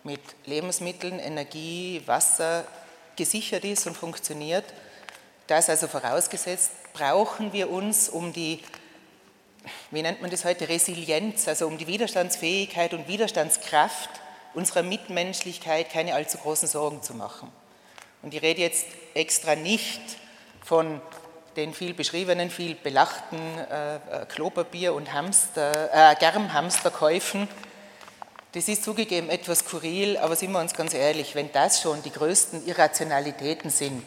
mit 0.03 0.19
Lebensmitteln, 0.43 1.19
Energie, 1.19 2.01
Wasser 2.05 2.65
gesichert 3.15 3.63
ist 3.63 3.87
und 3.87 3.95
funktioniert. 3.95 4.65
Das 5.47 5.69
also 5.69 5.87
vorausgesetzt, 5.87 6.71
brauchen 6.91 7.53
wir 7.53 7.69
uns 7.69 8.09
um 8.09 8.33
die 8.33 8.59
wie 9.91 10.01
nennt 10.01 10.21
man 10.21 10.29
das 10.29 10.45
heute, 10.45 10.69
Resilienz, 10.69 11.47
also 11.47 11.67
um 11.67 11.77
die 11.77 11.87
Widerstandsfähigkeit 11.87 12.93
und 12.93 13.07
Widerstandskraft 13.07 14.09
unserer 14.53 14.83
Mitmenschlichkeit 14.83 15.89
keine 15.89 16.13
allzu 16.13 16.37
großen 16.37 16.67
Sorgen 16.67 17.01
zu 17.01 17.13
machen. 17.13 17.49
Und 18.21 18.33
ich 18.33 18.41
rede 18.41 18.61
jetzt 18.61 18.85
extra 19.13 19.55
nicht 19.55 20.01
von 20.63 21.01
den 21.55 21.73
viel 21.73 21.93
beschriebenen, 21.93 22.49
viel 22.49 22.75
belachten 22.75 23.39
äh, 23.69 23.95
äh 23.95 23.99
Klopapier- 24.25 24.93
und 24.93 25.13
Hamster, 25.13 26.11
äh, 26.11 26.15
Germhamsterkäufen. 26.15 27.47
Das 28.53 28.67
ist 28.67 28.83
zugegeben 28.83 29.29
etwas 29.29 29.59
skurril, 29.59 30.17
aber 30.17 30.35
sind 30.35 30.51
wir 30.51 30.59
uns 30.59 30.73
ganz 30.73 30.93
ehrlich, 30.93 31.35
wenn 31.35 31.51
das 31.51 31.81
schon 31.81 32.01
die 32.03 32.11
größten 32.11 32.67
Irrationalitäten 32.67 33.69
sind, 33.69 34.05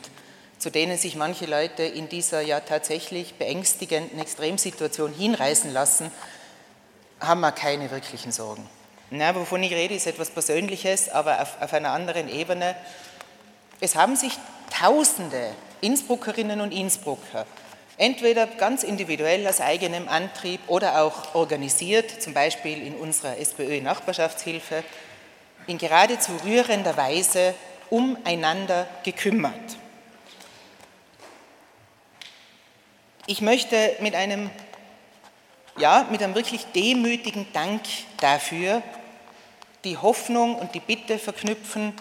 zu 0.58 0.70
denen 0.70 0.98
sich 0.98 1.16
manche 1.16 1.46
Leute 1.46 1.82
in 1.82 2.08
dieser 2.08 2.40
ja 2.40 2.60
tatsächlich 2.60 3.34
beängstigenden 3.34 4.18
Extremsituation 4.18 5.12
hinreißen 5.12 5.72
lassen, 5.72 6.10
haben 7.20 7.40
wir 7.40 7.52
keine 7.52 7.90
wirklichen 7.90 8.32
Sorgen. 8.32 8.68
Na, 9.10 9.34
wovon 9.34 9.62
ich 9.62 9.72
rede, 9.72 9.94
ist 9.94 10.06
etwas 10.06 10.30
Persönliches, 10.30 11.08
aber 11.08 11.40
auf, 11.40 11.60
auf 11.60 11.72
einer 11.72 11.90
anderen 11.90 12.28
Ebene. 12.28 12.74
Es 13.80 13.94
haben 13.94 14.16
sich 14.16 14.32
Tausende 14.68 15.54
Innsbruckerinnen 15.80 16.60
und 16.60 16.72
Innsbrucker 16.72 17.46
entweder 17.98 18.46
ganz 18.46 18.82
individuell 18.82 19.46
aus 19.46 19.60
eigenem 19.60 20.08
Antrieb 20.08 20.60
oder 20.66 21.02
auch 21.02 21.34
organisiert, 21.34 22.10
zum 22.22 22.34
Beispiel 22.34 22.84
in 22.86 22.94
unserer 22.94 23.38
SPÖ-Nachbarschaftshilfe, 23.38 24.84
in 25.66 25.78
geradezu 25.78 26.32
rührender 26.44 26.96
Weise 26.96 27.54
umeinander 27.90 28.86
gekümmert. 29.02 29.78
Ich 33.28 33.40
möchte 33.40 33.96
mit 33.98 34.14
einem, 34.14 34.50
ja, 35.78 36.06
mit 36.12 36.22
einem 36.22 36.36
wirklich 36.36 36.64
demütigen 36.66 37.52
Dank 37.52 37.82
dafür 38.20 38.82
die 39.82 39.98
Hoffnung 39.98 40.54
und 40.54 40.76
die 40.76 40.80
Bitte 40.80 41.18
verknüpfen, 41.18 41.92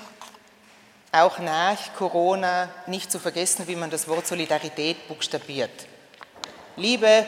auch 1.12 1.40
nach 1.40 1.96
Corona 1.96 2.70
nicht 2.86 3.12
zu 3.12 3.18
vergessen, 3.18 3.68
wie 3.68 3.76
man 3.76 3.90
das 3.90 4.08
Wort 4.08 4.28
Solidarität 4.28 5.08
buchstabiert. 5.08 5.72
Liebe 6.76 7.26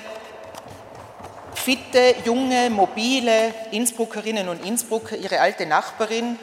fitte, 1.55 2.13
junge, 2.23 2.69
mobile 2.69 3.51
Innsbruckerinnen 3.71 4.47
und 4.47 4.63
Innsbrucker, 4.63 5.17
Ihre 5.17 5.39
alte 5.39 5.65
Nachbarin 5.65 6.37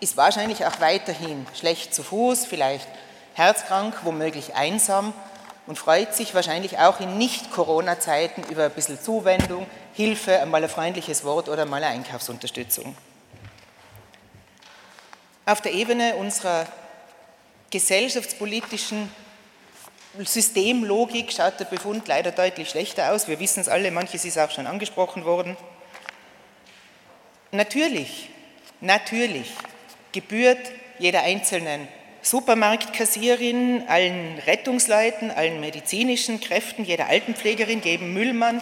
ist 0.00 0.16
wahrscheinlich 0.16 0.66
auch 0.66 0.80
weiterhin 0.80 1.46
schlecht 1.54 1.94
zu 1.94 2.02
Fuß, 2.02 2.46
vielleicht 2.46 2.88
herzkrank, 3.34 3.94
womöglich 4.02 4.56
einsam 4.56 5.14
und 5.66 5.78
freut 5.78 6.14
sich 6.14 6.34
wahrscheinlich 6.34 6.78
auch 6.78 7.00
in 7.00 7.18
Nicht-Corona-Zeiten 7.18 8.44
über 8.50 8.64
ein 8.64 8.70
bisschen 8.70 9.00
Zuwendung, 9.00 9.66
Hilfe, 9.94 10.40
einmal 10.40 10.62
ein 10.62 10.70
freundliches 10.70 11.24
Wort 11.24 11.48
oder 11.48 11.64
mal 11.64 11.82
eine 11.82 11.94
Einkaufsunterstützung. 11.94 12.96
Auf 15.44 15.60
der 15.60 15.72
Ebene 15.72 16.16
unserer 16.16 16.66
gesellschaftspolitischen 17.70 19.10
Systemlogik 20.18 21.32
schaut 21.32 21.60
der 21.60 21.66
Befund 21.66 22.08
leider 22.08 22.32
deutlich 22.32 22.70
schlechter 22.70 23.12
aus. 23.12 23.28
Wir 23.28 23.38
wissen 23.38 23.60
es 23.60 23.68
alle, 23.68 23.90
manches 23.90 24.24
ist 24.24 24.38
auch 24.38 24.50
schon 24.50 24.66
angesprochen 24.66 25.24
worden. 25.24 25.56
Natürlich, 27.52 28.30
natürlich 28.80 29.52
gebührt 30.12 30.70
jeder 30.98 31.22
einzelnen 31.22 31.88
Supermarktkassierin, 32.26 33.84
allen 33.86 34.40
Rettungsleuten, 34.46 35.30
allen 35.30 35.60
medizinischen 35.60 36.40
Kräften, 36.40 36.84
jeder 36.84 37.06
Altenpflegerin, 37.06 37.82
jedem 37.82 38.14
Müllmann 38.14 38.60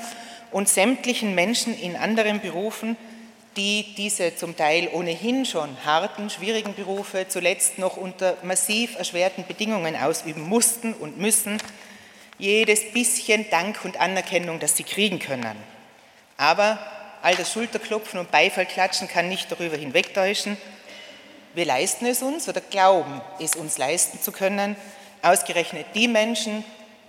und 0.50 0.68
sämtlichen 0.68 1.35
Menschen 1.35 1.74
in 1.81 1.96
anderen 1.96 2.42
Berufen, 2.42 2.98
die 3.57 3.94
diese 3.96 4.37
zum 4.37 4.55
Teil 4.55 4.90
ohnehin 4.92 5.46
schon 5.46 5.74
harten, 5.83 6.29
schwierigen 6.29 6.74
Berufe 6.74 7.27
zuletzt 7.27 7.79
noch 7.79 7.96
unter 7.96 8.37
massiv 8.42 8.96
erschwerten 8.96 9.46
Bedingungen 9.46 9.96
ausüben 9.96 10.42
mussten 10.42 10.92
und 10.92 11.16
müssen, 11.16 11.57
jedes 12.37 12.92
bisschen 12.92 13.48
Dank 13.48 13.83
und 13.87 13.98
Anerkennung, 13.98 14.61
das 14.61 14.77
sie 14.77 14.85
kriegen 14.85 15.20
können. 15.20 15.57
Aber 16.37 16.79
all 17.22 17.35
das 17.35 17.50
Schulterklopfen 17.50 18.20
und 18.20 18.31
Beifallklatschen 18.31 19.09
kann 19.09 19.31
nicht 19.31 19.50
darüber 19.50 19.79
hinwegtäuschen. 19.79 20.59
Wir 21.55 21.64
leisten 21.64 22.07
es 22.07 22.23
uns 22.23 22.49
oder 22.49 22.61
glauben, 22.61 23.21
es 23.38 23.55
uns 23.55 23.79
leisten 23.79 24.21
zu 24.21 24.33
können, 24.33 24.77
ausgerechnet 25.23 25.87
die 25.95 26.09
Menschen, 26.09 26.64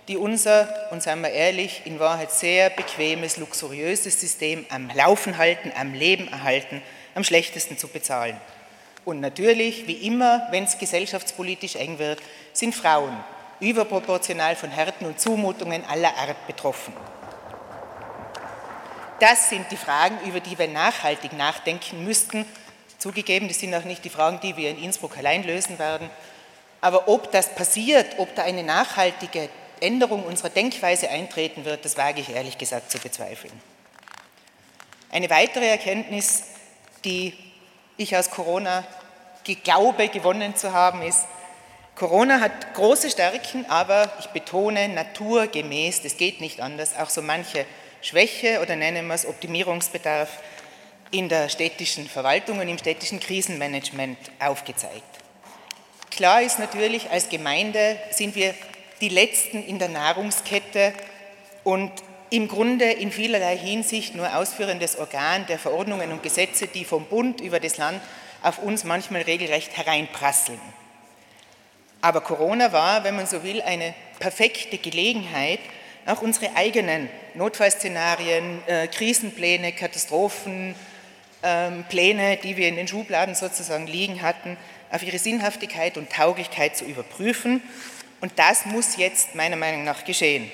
die 0.06 0.16
unser, 0.16 0.68
und 0.92 1.02
seien 1.02 1.20
wir 1.20 1.30
ehrlich, 1.30 1.82
in 1.84 1.98
Wahrheit 1.98 2.30
sehr 2.30 2.70
bequemes, 2.70 3.38
luxuriöses 3.38 4.20
System 4.20 4.64
am 4.70 4.88
Laufen 4.94 5.36
halten, 5.36 5.72
am 5.76 5.94
Leben 5.94 6.28
erhalten, 6.28 6.80
am 7.16 7.24
schlechtesten 7.24 7.76
zu 7.76 7.88
bezahlen. 7.88 8.40
Und 9.04 9.20
natürlich, 9.20 9.88
wie 9.88 10.06
immer, 10.06 10.46
wenn 10.52 10.64
es 10.64 10.78
gesellschaftspolitisch 10.78 11.74
eng 11.74 11.98
wird, 11.98 12.20
sind 12.52 12.74
Frauen 12.74 13.16
überproportional 13.58 14.54
von 14.54 14.70
Härten 14.70 15.06
und 15.06 15.20
Zumutungen 15.20 15.84
aller 15.84 16.14
Art 16.16 16.46
betroffen. 16.46 16.92
Das 19.18 19.48
sind 19.48 19.70
die 19.70 19.76
Fragen, 19.76 20.18
über 20.28 20.40
die 20.40 20.58
wir 20.58 20.68
nachhaltig 20.68 21.32
nachdenken 21.32 22.04
müssten. 22.04 22.44
Zugegeben, 22.98 23.48
das 23.48 23.60
sind 23.60 23.74
auch 23.74 23.84
nicht 23.84 24.04
die 24.04 24.10
Fragen, 24.10 24.40
die 24.40 24.56
wir 24.56 24.70
in 24.70 24.82
Innsbruck 24.82 25.18
allein 25.18 25.44
lösen 25.44 25.78
werden. 25.78 26.10
Aber 26.80 27.08
ob 27.08 27.30
das 27.32 27.54
passiert, 27.54 28.18
ob 28.18 28.34
da 28.34 28.42
eine 28.42 28.62
nachhaltige 28.62 29.48
Änderung 29.80 30.24
unserer 30.24 30.50
Denkweise 30.50 31.10
eintreten 31.10 31.64
wird, 31.64 31.84
das 31.84 31.96
wage 31.96 32.20
ich 32.20 32.30
ehrlich 32.30 32.58
gesagt 32.58 32.90
zu 32.90 32.98
bezweifeln. 32.98 33.52
Eine 35.10 35.30
weitere 35.30 35.68
Erkenntnis, 35.68 36.44
die 37.04 37.34
ich 37.96 38.16
aus 38.16 38.30
Corona 38.30 38.84
glaube 39.62 40.08
gewonnen 40.08 40.56
zu 40.56 40.72
haben, 40.72 41.02
ist, 41.02 41.26
Corona 41.94 42.40
hat 42.40 42.74
große 42.74 43.10
Stärken, 43.10 43.64
aber 43.70 44.10
ich 44.18 44.26
betone 44.26 44.88
naturgemäß, 44.88 46.02
das 46.02 46.16
geht 46.16 46.40
nicht 46.40 46.60
anders, 46.60 46.96
auch 46.98 47.08
so 47.08 47.22
manche 47.22 47.64
Schwäche 48.02 48.60
oder 48.60 48.76
nennen 48.76 49.06
wir 49.06 49.14
es 49.14 49.24
Optimierungsbedarf 49.24 50.28
in 51.10 51.28
der 51.28 51.48
städtischen 51.48 52.08
Verwaltung 52.08 52.58
und 52.58 52.68
im 52.68 52.78
städtischen 52.78 53.20
Krisenmanagement 53.20 54.18
aufgezeigt. 54.38 55.02
Klar 56.10 56.42
ist 56.42 56.58
natürlich, 56.58 57.10
als 57.10 57.28
Gemeinde 57.28 57.98
sind 58.10 58.34
wir 58.34 58.54
die 59.00 59.08
Letzten 59.08 59.62
in 59.62 59.78
der 59.78 59.88
Nahrungskette 59.88 60.94
und 61.62 61.92
im 62.30 62.48
Grunde 62.48 62.86
in 62.86 63.12
vielerlei 63.12 63.56
Hinsicht 63.56 64.14
nur 64.14 64.34
ausführendes 64.34 64.96
Organ 64.98 65.46
der 65.46 65.58
Verordnungen 65.58 66.10
und 66.12 66.22
Gesetze, 66.22 66.66
die 66.66 66.84
vom 66.84 67.04
Bund 67.04 67.40
über 67.40 67.60
das 67.60 67.76
Land 67.76 68.00
auf 68.42 68.58
uns 68.58 68.84
manchmal 68.84 69.22
regelrecht 69.22 69.76
hereinprasseln. 69.76 70.60
Aber 72.00 72.20
Corona 72.20 72.72
war, 72.72 73.04
wenn 73.04 73.16
man 73.16 73.26
so 73.26 73.42
will, 73.42 73.62
eine 73.62 73.94
perfekte 74.18 74.78
Gelegenheit, 74.78 75.60
auch 76.06 76.22
unsere 76.22 76.54
eigenen 76.54 77.08
Notfallszenarien, 77.34 78.62
äh, 78.66 78.86
Krisenpläne, 78.86 79.72
Katastrophenpläne, 79.72 80.74
ähm, 81.42 81.84
die 81.90 82.56
wir 82.56 82.68
in 82.68 82.76
den 82.76 82.88
Schubladen 82.88 83.34
sozusagen 83.34 83.86
liegen 83.86 84.22
hatten, 84.22 84.56
auf 84.90 85.02
ihre 85.02 85.18
Sinnhaftigkeit 85.18 85.96
und 85.96 86.10
Tauglichkeit 86.10 86.76
zu 86.76 86.84
überprüfen. 86.84 87.62
Und 88.20 88.32
das 88.36 88.66
muss 88.66 88.96
jetzt 88.96 89.34
meiner 89.34 89.56
Meinung 89.56 89.84
nach 89.84 90.04
geschehen. 90.04 90.50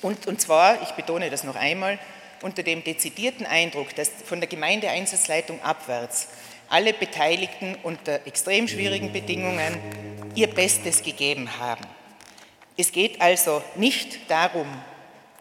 Und, 0.00 0.26
und 0.26 0.40
zwar, 0.40 0.82
ich 0.82 0.90
betone 0.90 1.30
das 1.30 1.44
noch 1.44 1.56
einmal, 1.56 1.98
unter 2.42 2.62
dem 2.62 2.82
dezidierten 2.82 3.46
Eindruck, 3.46 3.94
dass 3.94 4.10
von 4.24 4.40
der 4.40 4.48
Gemeindeeinsatzleitung 4.48 5.62
abwärts 5.62 6.28
alle 6.68 6.92
Beteiligten 6.92 7.76
unter 7.82 8.26
extrem 8.26 8.66
schwierigen 8.66 9.12
Bedingungen 9.12 9.78
ihr 10.34 10.48
Bestes 10.48 11.02
gegeben 11.02 11.58
haben. 11.58 11.84
Es 12.76 12.90
geht 12.92 13.20
also 13.20 13.62
nicht 13.76 14.30
darum, 14.30 14.66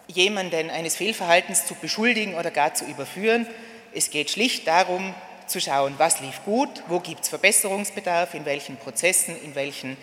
jemanden 0.08 0.70
eines 0.70 0.96
Fehlverhaltens 0.98 1.66
zu 1.66 1.76
beschuldigen 1.76 2.36
oder 2.36 2.52
gar 2.52 2.74
zu 2.74 2.86
überführen. 2.86 3.48
Es 3.94 4.10
geht 4.10 4.30
schlicht 4.30 4.68
darum, 4.68 5.14
zu 5.48 5.60
schauen, 5.60 5.96
was 5.98 6.22
lief 6.22 6.42
gut, 6.46 6.70
wo 6.88 7.00
gibt 7.00 7.24
es 7.24 7.30
Verbesserungsbedarf, 7.30 8.34
in 8.34 8.46
welchen 8.46 8.78
Prozessen, 8.78 9.36
in 9.44 9.54
welchen 9.54 9.98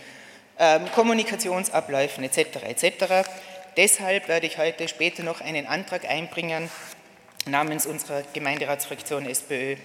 ähm, 0.58 0.90
Kommunikationsabläufen 0.94 2.22
etc. 2.24 2.62
etc. 2.64 3.28
Deshalb 3.76 4.28
werde 4.28 4.46
ich 4.46 4.58
heute 4.58 4.88
später 4.88 5.22
noch 5.22 5.40
einen 5.40 5.66
Antrag 5.66 6.04
einbringen 6.04 6.70
namens 7.46 7.86
unserer 7.86 8.22
Gemeinderatsfraktion 8.34 9.24
SPÖ, 9.24 9.76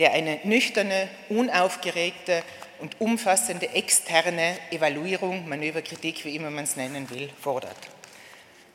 der 0.00 0.12
eine 0.12 0.40
nüchterne, 0.42 1.08
unaufgeregte 1.28 2.42
und 2.80 3.00
umfassende 3.00 3.68
externe 3.68 4.56
Evaluierung, 4.70 5.48
Manöverkritik, 5.48 6.24
wie 6.24 6.34
immer 6.34 6.50
man 6.50 6.64
es 6.64 6.76
nennen 6.76 7.08
will, 7.10 7.30
fordert. 7.40 7.76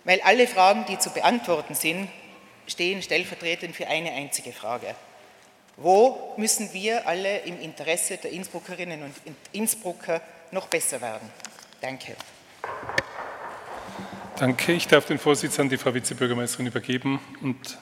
Weil 0.05 0.21
alle 0.21 0.47
Fragen, 0.47 0.85
die 0.87 0.99
zu 0.99 1.09
beantworten 1.09 1.73
sind, 1.73 2.07
stehen 2.67 3.01
stellvertretend 3.01 3.75
für 3.75 3.87
eine 3.87 4.11
einzige 4.11 4.51
Frage. 4.51 4.95
Wo 5.77 6.33
müssen 6.37 6.71
wir 6.73 7.05
alle 7.07 7.39
im 7.39 7.59
Interesse 7.59 8.17
der 8.17 8.31
Innsbruckerinnen 8.31 9.03
und 9.03 9.13
Innsbrucker 9.51 10.21
noch 10.51 10.67
besser 10.67 11.01
werden? 11.01 11.29
Danke. 11.81 12.15
Danke. 14.37 14.73
Ich 14.73 14.87
darf 14.87 15.05
den 15.05 15.19
Vorsitz 15.19 15.59
an 15.59 15.69
die 15.69 15.77
Frau 15.77 15.93
Vizebürgermeisterin 15.93 16.67
übergeben 16.67 17.19
und 17.41 17.77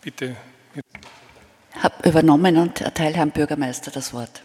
bitte. 0.00 0.36
Ich 0.74 1.82
habe 1.82 2.08
übernommen 2.08 2.56
und 2.58 2.80
erteile 2.80 3.14
Herrn 3.16 3.30
Bürgermeister 3.30 3.90
das 3.90 4.12
Wort. 4.12 4.42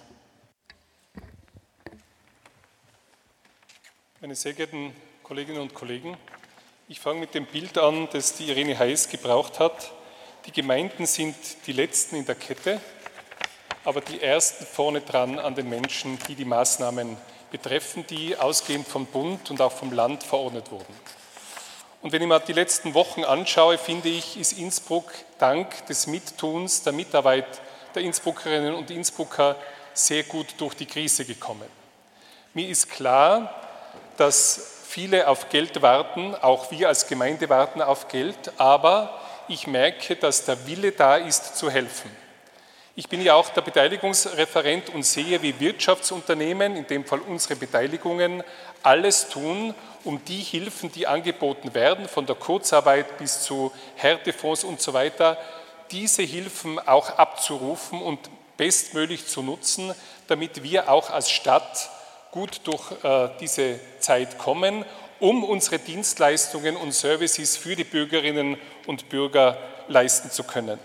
Meine 4.22 4.36
sehr 4.36 4.54
geehrten 4.54 4.94
Kolleginnen 5.22 5.60
und 5.60 5.74
Kollegen, 5.74 6.18
ich 6.88 7.00
fange 7.00 7.20
mit 7.20 7.34
dem 7.34 7.46
Bild 7.48 7.78
an, 7.78 8.08
das 8.12 8.34
die 8.34 8.48
Irene 8.50 8.78
Heiß 8.78 9.10
gebraucht 9.10 9.60
hat. 9.60 9.92
Die 10.46 10.52
Gemeinden 10.52 11.08
sind 11.08 11.36
die 11.66 11.72
Letzten 11.72 12.16
in 12.16 12.26
der 12.26 12.36
Kette, 12.36 12.80
aber 13.84 14.02
die 14.02 14.22
Ersten 14.22 14.66
vorne 14.66 15.02
dran 15.02 15.40
an 15.40 15.56
den 15.56 15.68
Menschen, 15.68 16.20
die 16.28 16.36
die 16.36 16.46
Maßnahmen 16.46 17.18
betreffen, 17.50 18.06
die 18.08 18.38
ausgehend 18.38 18.88
vom 18.88 19.08
Bund 19.08 19.50
und 19.50 19.62
auch 19.62 19.72
vom 19.72 19.92
Land 19.94 20.24
verordnet 20.24 20.70
wurden. 20.70 20.94
Und 22.04 22.12
wenn 22.12 22.22
ich 22.22 22.28
mir 22.28 22.40
die 22.40 22.54
letzten 22.54 22.94
Wochen 22.94 23.24
anschaue, 23.24 23.80
finde 23.80 24.10
ich, 24.10 24.38
ist 24.38 24.54
Innsbruck 24.54 25.12
dank 25.40 25.88
des 25.88 26.06
Mittuns, 26.06 26.84
der 26.84 26.94
Mitarbeit 26.94 27.48
der 27.96 28.04
Innsbruckerinnen 28.04 28.76
und 28.76 28.92
Innsbrucker 28.92 29.56
sehr 29.96 30.22
gut 30.22 30.54
durch 30.58 30.76
die 30.76 30.86
Krise 30.86 31.26
gekommen. 31.26 31.68
Mir 32.54 32.70
ist 32.70 32.92
klar, 32.92 33.60
dass 34.18 34.75
viele 34.96 35.28
auf 35.28 35.50
Geld 35.50 35.82
warten, 35.82 36.36
auch 36.36 36.72
wir 36.72 36.88
als 36.88 37.06
Gemeinde 37.06 37.50
warten 37.50 37.82
auf 37.82 38.08
Geld, 38.08 38.54
aber 38.56 39.20
ich 39.50 39.68
merke, 39.68 40.16
dass 40.16 40.46
der 40.46 40.68
Wille 40.68 40.94
da 40.94 41.18
ist, 41.18 41.58
zu 41.58 41.70
helfen. 41.70 42.10
Ich 42.96 43.10
bin 43.10 43.22
ja 43.22 43.34
auch 43.34 43.50
der 43.50 43.60
Beteiligungsreferent 43.60 44.92
und 44.92 45.04
sehe, 45.04 45.42
wie 45.42 45.60
Wirtschaftsunternehmen, 45.60 46.78
in 46.78 46.88
dem 46.88 47.04
Fall 47.04 47.20
unsere 47.20 47.58
Beteiligungen, 47.58 48.42
alles 48.84 49.28
tun, 49.28 49.76
um 50.06 50.24
die 50.24 50.40
Hilfen, 50.40 50.90
die 50.94 51.08
angeboten 51.08 51.74
werden, 51.74 52.08
von 52.08 52.26
der 52.26 52.38
Kurzarbeit 52.38 53.18
bis 53.18 53.42
zu 53.42 53.74
Härtefonds 53.98 54.64
und 54.64 54.80
so 54.80 54.94
weiter, 54.94 55.38
diese 55.92 56.24
Hilfen 56.24 56.80
auch 56.80 57.10
abzurufen 57.18 58.02
und 58.02 58.30
bestmöglich 58.56 59.28
zu 59.28 59.42
nutzen, 59.42 59.94
damit 60.30 60.64
wir 60.64 60.90
auch 60.90 61.10
als 61.10 61.30
Stadt 61.30 61.90
gut 62.36 62.60
durch 62.66 62.92
äh, 63.02 63.30
diese 63.40 63.80
Zeit 64.00 64.38
kommen, 64.38 64.84
um 65.22 65.46
unsere 65.46 65.80
Dienstleistungen 65.80 66.76
und 66.76 66.92
Services 66.94 67.56
für 67.56 67.78
die 67.78 67.86
Bürgerinnen 67.86 68.58
und 68.88 69.08
Bürger 69.08 69.58
leisten 69.88 70.30
zu 70.30 70.44
können. 70.44 70.78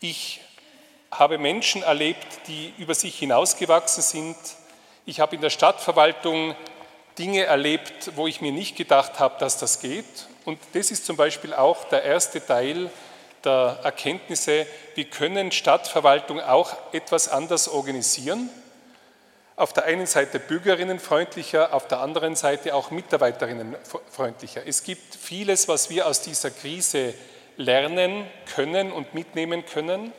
Ich 0.00 0.42
habe 1.10 1.38
Menschen 1.38 1.82
erlebt, 1.82 2.46
die 2.46 2.74
über 2.76 2.94
sich 2.94 3.18
hinausgewachsen 3.18 4.02
sind. 4.02 4.36
Ich 5.06 5.18
habe 5.18 5.34
in 5.34 5.40
der 5.40 5.48
Stadtverwaltung 5.48 6.54
Dinge 7.18 7.44
erlebt, 7.44 8.12
wo 8.14 8.26
ich 8.26 8.42
mir 8.42 8.52
nicht 8.52 8.76
gedacht 8.76 9.18
habe, 9.18 9.38
dass 9.38 9.56
das 9.56 9.80
geht. 9.80 10.28
Und 10.44 10.58
das 10.74 10.90
ist 10.90 11.06
zum 11.06 11.16
Beispiel 11.16 11.54
auch 11.54 11.84
der 11.84 12.02
erste 12.02 12.44
Teil 12.44 12.90
der 13.44 13.78
Erkenntnisse, 13.82 14.66
wir 14.94 15.04
können 15.06 15.52
Stadtverwaltung 15.52 16.38
auch 16.38 16.76
etwas 16.92 17.28
anders 17.28 17.66
organisieren 17.66 18.50
auf 19.62 19.72
der 19.72 19.84
einen 19.84 20.06
Seite 20.06 20.40
bürgerinnenfreundlicher, 20.40 21.72
auf 21.72 21.86
der 21.86 22.00
anderen 22.00 22.34
Seite 22.34 22.74
auch 22.74 22.90
mitarbeiterinnenfreundlicher. 22.90 24.66
Es 24.66 24.82
gibt 24.82 25.14
vieles, 25.14 25.68
was 25.68 25.88
wir 25.88 26.08
aus 26.08 26.20
dieser 26.20 26.50
Krise 26.50 27.14
lernen 27.56 28.26
können 28.56 28.90
und 28.90 29.14
mitnehmen 29.14 29.64
können. 29.64 30.12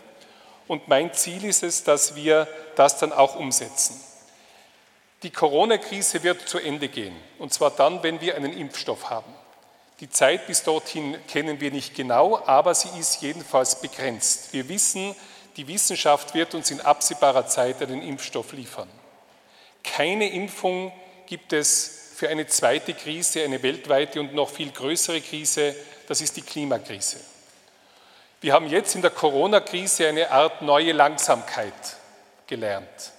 Und 0.70 0.88
mein 0.88 1.14
Ziel 1.14 1.44
ist 1.44 1.62
es, 1.62 1.84
dass 1.84 2.16
wir 2.16 2.48
das 2.78 3.00
dann 3.00 3.12
auch 3.12 3.36
umsetzen. 3.36 4.00
Die 5.24 5.30
Corona-Krise 5.30 6.24
wird 6.24 6.48
zu 6.48 6.58
Ende 6.58 6.88
gehen, 6.88 7.16
und 7.38 7.54
zwar 7.54 7.72
dann, 7.72 8.02
wenn 8.02 8.22
wir 8.22 8.36
einen 8.36 8.58
Impfstoff 8.58 9.10
haben. 9.10 9.34
Die 10.00 10.10
Zeit 10.10 10.48
bis 10.48 10.64
dorthin 10.64 11.18
kennen 11.28 11.60
wir 11.60 11.72
nicht 11.72 11.96
genau, 11.96 12.42
aber 12.46 12.74
sie 12.74 12.98
ist 12.98 13.22
jedenfalls 13.22 13.82
begrenzt. 13.82 14.54
Wir 14.54 14.70
wissen, 14.70 15.14
die 15.58 15.68
Wissenschaft 15.68 16.34
wird 16.34 16.56
uns 16.56 16.72
in 16.72 16.80
absehbarer 16.80 17.46
Zeit 17.48 17.82
einen 17.82 18.02
Impfstoff 18.02 18.54
liefern. 18.54 18.88
Keine 19.84 20.30
Impfung 20.32 20.92
gibt 21.26 21.54
es 21.54 22.14
für 22.16 22.30
eine 22.30 22.48
zweite 22.48 22.94
Krise, 22.94 23.44
eine 23.44 23.62
weltweite 23.64 24.20
und 24.20 24.34
noch 24.34 24.50
viel 24.50 24.72
größere 24.72 25.22
Krise, 25.22 25.76
das 26.08 26.22
ist 26.22 26.38
die 26.38 26.42
Klimakrise. 26.42 27.20
Wir 28.42 28.54
haben 28.54 28.68
jetzt 28.68 28.96
in 28.96 29.02
der 29.02 29.12
Corona-Krise 29.12 30.08
eine 30.08 30.32
Art 30.32 30.62
neue 30.62 30.92
Langsamkeit 30.92 31.74
gelernt. 32.48 33.12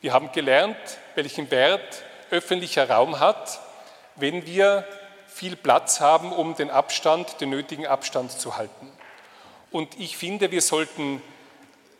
Wir 0.00 0.12
haben 0.12 0.32
gelernt, 0.32 0.76
welchen 1.14 1.50
Wert 1.50 2.02
öffentlicher 2.30 2.90
Raum 2.90 3.20
hat, 3.20 3.60
wenn 4.16 4.46
wir 4.46 4.86
viel 5.26 5.56
Platz 5.56 6.00
haben, 6.00 6.32
um 6.32 6.54
den 6.54 6.70
Abstand, 6.70 7.40
den 7.40 7.50
nötigen 7.50 7.86
Abstand 7.86 8.32
zu 8.32 8.56
halten. 8.56 8.92
Und 9.70 9.98
ich 9.98 10.16
finde, 10.16 10.50
wir 10.50 10.62
sollten 10.62 11.22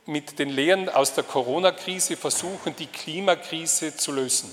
mit 0.09 0.39
den 0.39 0.49
Lehren 0.49 0.89
aus 0.89 1.13
der 1.13 1.23
Corona-Krise 1.23 2.17
versuchen, 2.17 2.75
die 2.75 2.87
Klimakrise 2.87 3.95
zu 3.95 4.11
lösen. 4.11 4.51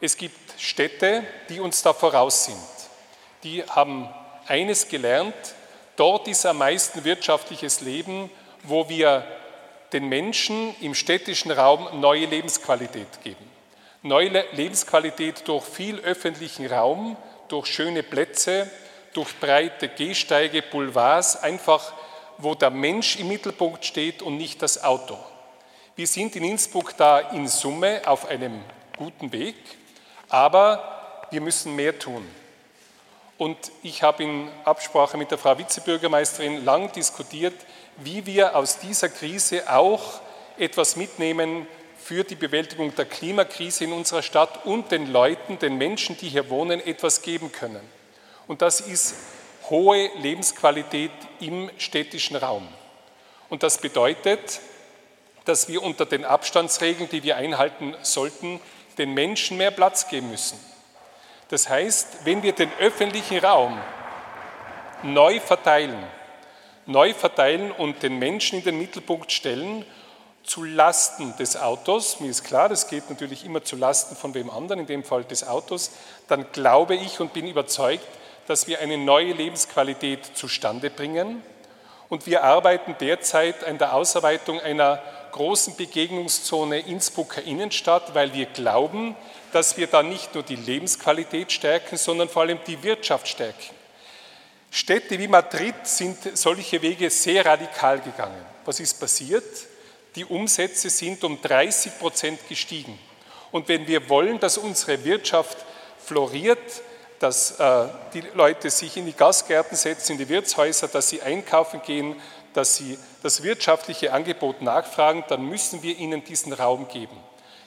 Es 0.00 0.16
gibt 0.16 0.38
Städte, 0.60 1.24
die 1.48 1.58
uns 1.58 1.82
da 1.82 1.92
voraus 1.92 2.44
sind. 2.44 2.56
Die 3.42 3.64
haben 3.64 4.08
eines 4.46 4.88
gelernt, 4.88 5.34
dort 5.96 6.28
ist 6.28 6.46
am 6.46 6.58
meisten 6.58 7.02
wirtschaftliches 7.02 7.80
Leben, 7.80 8.30
wo 8.62 8.88
wir 8.88 9.26
den 9.92 10.08
Menschen 10.08 10.72
im 10.80 10.94
städtischen 10.94 11.50
Raum 11.50 12.00
neue 12.00 12.26
Lebensqualität 12.26 13.24
geben. 13.24 13.44
Neue 14.02 14.44
Lebensqualität 14.52 15.48
durch 15.48 15.64
viel 15.64 15.98
öffentlichen 15.98 16.66
Raum, 16.66 17.16
durch 17.48 17.66
schöne 17.66 18.04
Plätze, 18.04 18.70
durch 19.14 19.34
breite 19.40 19.88
Gehsteige, 19.88 20.62
Boulevards, 20.62 21.42
einfach 21.42 21.92
wo 22.38 22.54
der 22.54 22.70
Mensch 22.70 23.16
im 23.16 23.28
Mittelpunkt 23.28 23.84
steht 23.84 24.22
und 24.22 24.36
nicht 24.36 24.62
das 24.62 24.82
Auto. 24.82 25.18
Wir 25.96 26.06
sind 26.06 26.36
in 26.36 26.44
Innsbruck 26.44 26.96
da 26.96 27.18
in 27.18 27.48
Summe 27.48 28.02
auf 28.06 28.28
einem 28.28 28.62
guten 28.96 29.32
Weg, 29.32 29.56
aber 30.28 31.26
wir 31.30 31.40
müssen 31.40 31.74
mehr 31.74 31.98
tun. 31.98 32.24
Und 33.36 33.56
ich 33.82 34.02
habe 34.02 34.22
in 34.22 34.48
Absprache 34.64 35.16
mit 35.16 35.30
der 35.30 35.38
Frau 35.38 35.58
Vizebürgermeisterin 35.58 36.64
lang 36.64 36.92
diskutiert, 36.92 37.54
wie 37.96 38.26
wir 38.26 38.56
aus 38.56 38.78
dieser 38.78 39.08
Krise 39.08 39.70
auch 39.72 40.20
etwas 40.56 40.96
mitnehmen 40.96 41.66
für 41.98 42.24
die 42.24 42.36
Bewältigung 42.36 42.94
der 42.94 43.04
Klimakrise 43.04 43.84
in 43.84 43.92
unserer 43.92 44.22
Stadt 44.22 44.64
und 44.64 44.90
den 44.90 45.12
Leuten, 45.12 45.58
den 45.58 45.78
Menschen, 45.78 46.16
die 46.16 46.28
hier 46.28 46.48
wohnen, 46.48 46.80
etwas 46.84 47.22
geben 47.22 47.52
können. 47.52 47.80
Und 48.46 48.62
das 48.62 48.80
ist 48.80 49.14
hohe 49.70 50.10
Lebensqualität 50.18 51.10
im 51.40 51.70
städtischen 51.78 52.36
Raum. 52.36 52.66
Und 53.48 53.62
das 53.62 53.78
bedeutet, 53.78 54.60
dass 55.44 55.68
wir 55.68 55.82
unter 55.82 56.04
den 56.04 56.24
Abstandsregeln, 56.24 57.08
die 57.08 57.22
wir 57.22 57.36
einhalten 57.36 57.96
sollten, 58.02 58.60
den 58.98 59.14
Menschen 59.14 59.56
mehr 59.56 59.70
Platz 59.70 60.08
geben 60.08 60.30
müssen. 60.30 60.58
Das 61.48 61.68
heißt, 61.68 62.24
wenn 62.24 62.42
wir 62.42 62.52
den 62.52 62.70
öffentlichen 62.78 63.38
Raum 63.38 63.78
neu 65.02 65.40
verteilen, 65.40 66.02
neu 66.84 67.14
verteilen 67.14 67.70
und 67.70 68.02
den 68.02 68.18
Menschen 68.18 68.58
in 68.58 68.64
den 68.64 68.78
Mittelpunkt 68.78 69.32
stellen, 69.32 69.84
zu 70.42 70.64
Lasten 70.64 71.36
des 71.36 71.56
Autos, 71.56 72.20
mir 72.20 72.30
ist 72.30 72.42
klar, 72.42 72.68
das 72.68 72.88
geht 72.88 73.08
natürlich 73.10 73.44
immer 73.44 73.62
zu 73.62 73.76
Lasten 73.76 74.16
von 74.16 74.32
wem 74.34 74.48
anderen, 74.50 74.80
in 74.80 74.86
dem 74.86 75.04
Fall 75.04 75.24
des 75.24 75.46
Autos, 75.46 75.90
dann 76.26 76.50
glaube 76.52 76.94
ich 76.94 77.20
und 77.20 77.34
bin 77.34 77.46
überzeugt, 77.46 78.06
dass 78.48 78.66
wir 78.66 78.80
eine 78.80 78.96
neue 78.96 79.34
Lebensqualität 79.34 80.24
zustande 80.34 80.88
bringen. 80.88 81.42
Und 82.08 82.26
wir 82.26 82.44
arbeiten 82.44 82.96
derzeit 82.98 83.62
an 83.62 83.76
der 83.76 83.92
Ausarbeitung 83.92 84.58
einer 84.58 85.02
großen 85.32 85.76
Begegnungszone 85.76 86.80
Innsbrucker 86.80 87.42
Innenstadt, 87.42 88.14
weil 88.14 88.32
wir 88.32 88.46
glauben, 88.46 89.14
dass 89.52 89.76
wir 89.76 89.86
da 89.86 90.02
nicht 90.02 90.34
nur 90.34 90.42
die 90.42 90.56
Lebensqualität 90.56 91.52
stärken, 91.52 91.98
sondern 91.98 92.30
vor 92.30 92.42
allem 92.42 92.58
die 92.66 92.82
Wirtschaft 92.82 93.28
stärken. 93.28 93.74
Städte 94.70 95.18
wie 95.18 95.28
Madrid 95.28 95.74
sind 95.84 96.36
solche 96.36 96.80
Wege 96.80 97.10
sehr 97.10 97.44
radikal 97.44 98.00
gegangen. 98.00 98.44
Was 98.64 98.80
ist 98.80 98.98
passiert? 98.98 99.44
Die 100.14 100.24
Umsätze 100.24 100.88
sind 100.88 101.22
um 101.22 101.40
30 101.40 101.98
Prozent 101.98 102.48
gestiegen. 102.48 102.98
Und 103.52 103.68
wenn 103.68 103.86
wir 103.86 104.08
wollen, 104.08 104.40
dass 104.40 104.56
unsere 104.56 105.04
Wirtschaft 105.04 105.58
floriert, 106.02 106.82
dass 107.18 107.58
äh, 107.58 107.86
die 108.14 108.22
Leute 108.34 108.70
sich 108.70 108.96
in 108.96 109.06
die 109.06 109.12
Gastgärten 109.12 109.76
setzen, 109.76 110.12
in 110.12 110.18
die 110.18 110.28
Wirtshäuser, 110.28 110.88
dass 110.88 111.08
sie 111.08 111.22
einkaufen 111.22 111.82
gehen, 111.84 112.16
dass 112.54 112.76
sie 112.76 112.98
das 113.22 113.42
wirtschaftliche 113.42 114.12
Angebot 114.12 114.62
nachfragen, 114.62 115.24
dann 115.28 115.42
müssen 115.42 115.82
wir 115.82 115.96
ihnen 115.96 116.24
diesen 116.24 116.52
Raum 116.52 116.88
geben. 116.88 117.16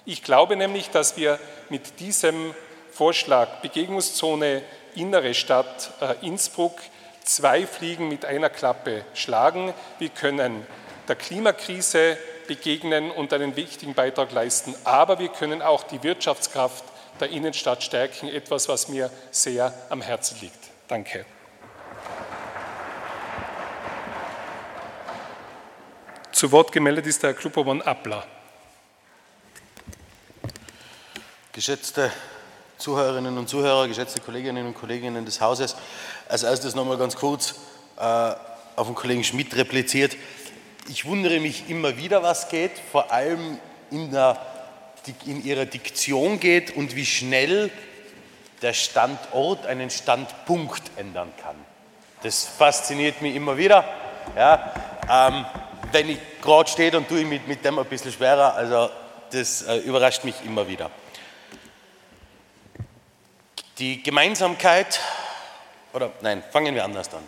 Ich 0.05 0.23
glaube 0.23 0.55
nämlich, 0.55 0.89
dass 0.89 1.17
wir 1.17 1.39
mit 1.69 1.99
diesem 1.99 2.55
Vorschlag 2.91 3.61
Begegnungszone 3.61 4.63
Innere 4.95 5.33
Stadt 5.33 5.91
äh, 6.01 6.25
Innsbruck 6.25 6.77
zwei 7.23 7.65
Fliegen 7.65 8.09
mit 8.09 8.25
einer 8.25 8.49
Klappe 8.49 9.05
schlagen. 9.13 9.73
Wir 9.99 10.09
können 10.09 10.65
der 11.07 11.15
Klimakrise 11.15 12.17
begegnen 12.47 13.11
und 13.11 13.31
einen 13.31 13.55
wichtigen 13.55 13.93
Beitrag 13.93 14.31
leisten, 14.31 14.75
aber 14.83 15.19
wir 15.19 15.29
können 15.29 15.61
auch 15.61 15.83
die 15.83 16.03
Wirtschaftskraft 16.03 16.83
der 17.21 17.29
Innenstadt 17.29 17.83
stärken, 17.83 18.27
etwas, 18.27 18.67
was 18.67 18.89
mir 18.89 19.09
sehr 19.31 19.73
am 19.89 20.01
Herzen 20.01 20.37
liegt. 20.41 20.59
Danke. 20.87 21.25
Zu 26.31 26.51
Wort 26.51 26.71
gemeldet 26.71 27.05
ist 27.05 27.21
der 27.23 27.33
Kluppermann 27.33 27.81
Appler. 27.81 28.25
Geschätzte 31.53 32.11
Zuhörerinnen 32.77 33.37
und 33.37 33.47
Zuhörer, 33.47 33.87
geschätzte 33.87 34.21
Kolleginnen 34.21 34.65
und 34.65 34.73
Kollegen 34.73 35.23
des 35.23 35.39
Hauses, 35.39 35.75
als 36.27 36.41
erstes 36.41 36.73
nochmal 36.73 36.97
ganz 36.97 37.15
kurz 37.15 37.55
äh, 37.97 38.01
auf 38.75 38.87
den 38.87 38.95
Kollegen 38.95 39.23
Schmidt 39.23 39.55
repliziert. 39.55 40.17
Ich 40.89 41.05
wundere 41.05 41.39
mich 41.39 41.69
immer 41.69 41.95
wieder, 41.97 42.23
was 42.23 42.49
geht, 42.49 42.71
vor 42.91 43.11
allem 43.11 43.59
in 43.91 44.09
der 44.09 44.50
in 45.25 45.43
ihrer 45.43 45.65
Diktion 45.65 46.39
geht 46.39 46.75
und 46.75 46.95
wie 46.95 47.05
schnell 47.05 47.71
der 48.61 48.73
Standort 48.73 49.65
einen 49.65 49.89
Standpunkt 49.89 50.83
ändern 50.97 51.31
kann. 51.41 51.55
Das 52.23 52.45
fasziniert 52.45 53.21
mich 53.21 53.35
immer 53.35 53.57
wieder. 53.57 53.83
Ja, 54.35 54.73
ähm, 55.09 55.45
wenn 55.91 56.09
ich 56.09 56.19
gerade 56.41 56.69
stehe, 56.69 56.91
dann 56.91 57.07
tue 57.07 57.21
ich 57.21 57.25
mich 57.25 57.41
mit 57.47 57.65
dem 57.65 57.79
ein 57.79 57.85
bisschen 57.85 58.11
schwerer. 58.11 58.53
Also 58.53 58.89
das 59.31 59.63
äh, 59.63 59.77
überrascht 59.77 60.23
mich 60.23 60.35
immer 60.45 60.67
wieder. 60.67 60.91
Die 63.79 64.03
Gemeinsamkeit, 64.03 64.99
oder 65.93 66.11
nein, 66.21 66.43
fangen 66.51 66.75
wir 66.75 66.83
anders 66.83 67.11
an. 67.13 67.27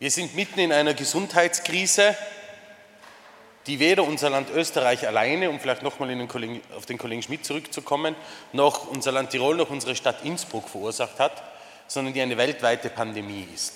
Wir 0.00 0.10
sind 0.10 0.34
mitten 0.34 0.58
in 0.58 0.72
einer 0.72 0.94
Gesundheitskrise, 0.94 2.16
die 3.68 3.78
weder 3.78 4.02
unser 4.04 4.30
Land 4.30 4.48
Österreich 4.50 5.06
alleine, 5.06 5.50
um 5.50 5.60
vielleicht 5.60 5.82
nochmal 5.82 6.10
auf 6.74 6.86
den 6.86 6.96
Kollegen 6.96 7.22
Schmidt 7.22 7.44
zurückzukommen, 7.44 8.16
noch 8.52 8.88
unser 8.88 9.12
Land 9.12 9.30
Tirol, 9.30 9.56
noch 9.56 9.68
unsere 9.68 9.94
Stadt 9.94 10.24
Innsbruck 10.24 10.68
verursacht 10.70 11.20
hat, 11.20 11.42
sondern 11.86 12.14
die 12.14 12.22
eine 12.22 12.38
weltweite 12.38 12.88
Pandemie 12.88 13.46
ist. 13.54 13.74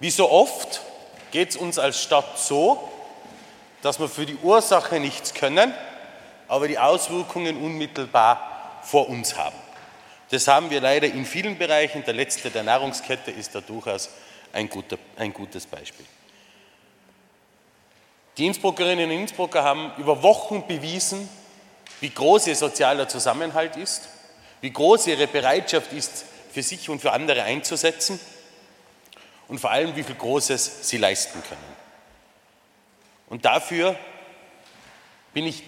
Wie 0.00 0.10
so 0.10 0.30
oft 0.30 0.82
geht 1.30 1.50
es 1.50 1.56
uns 1.56 1.78
als 1.78 2.02
Stadt 2.02 2.38
so, 2.38 2.90
dass 3.80 3.98
wir 3.98 4.08
für 4.08 4.26
die 4.26 4.36
Ursache 4.42 5.00
nichts 5.00 5.32
können, 5.32 5.72
aber 6.46 6.68
die 6.68 6.78
Auswirkungen 6.78 7.56
unmittelbar 7.56 8.80
vor 8.82 9.08
uns 9.08 9.36
haben. 9.36 9.56
Das 10.30 10.46
haben 10.46 10.68
wir 10.68 10.82
leider 10.82 11.06
in 11.06 11.24
vielen 11.24 11.56
Bereichen. 11.56 12.04
Der 12.04 12.14
letzte 12.14 12.50
der 12.50 12.64
Nahrungskette 12.64 13.30
ist 13.30 13.54
da 13.54 13.62
durchaus 13.62 14.10
ein, 14.52 14.68
guter, 14.68 14.98
ein 15.16 15.32
gutes 15.32 15.64
Beispiel. 15.64 16.06
Die 18.36 18.46
Innsbruckerinnen 18.46 19.10
und 19.10 19.16
Innsbrucker 19.16 19.62
haben 19.62 19.92
über 19.96 20.22
Wochen 20.22 20.66
bewiesen, 20.66 21.28
wie 22.00 22.10
groß 22.10 22.48
ihr 22.48 22.56
sozialer 22.56 23.08
Zusammenhalt 23.08 23.76
ist, 23.76 24.08
wie 24.60 24.70
groß 24.70 25.06
ihre 25.06 25.26
Bereitschaft 25.26 25.92
ist, 25.92 26.24
für 26.52 26.62
sich 26.62 26.88
und 26.88 27.00
für 27.00 27.12
andere 27.12 27.42
einzusetzen 27.42 28.18
und 29.48 29.58
vor 29.58 29.70
allem, 29.70 29.94
wie 29.96 30.02
viel 30.02 30.14
Großes 30.14 30.88
sie 30.88 30.98
leisten 30.98 31.42
können. 31.48 31.74
Und 33.28 33.44
dafür 33.44 33.96
bin 35.32 35.46
ich 35.46 35.64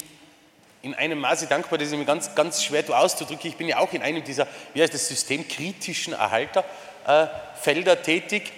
in 0.83 0.95
einem 0.95 1.19
Maße 1.19 1.49
dankbar, 1.49 1.79
das 1.79 1.89
ist 1.89 1.97
mir 1.97 2.05
ganz, 2.05 2.35
ganz 2.37 2.62
schwer 2.62 2.85
auszudrücken. 2.89 3.51
Ich 3.51 3.57
bin 3.57 3.67
ja 3.67 3.79
auch 3.79 3.93
in 3.93 4.03
einem 4.03 4.23
dieser, 4.23 4.47
wie 4.73 4.83
heißt 4.83 4.95
das, 4.95 5.09
systemkritischen 5.09 6.12
Erhalterfelder 6.12 7.93
äh, 7.93 8.03
tätig. 8.03 8.53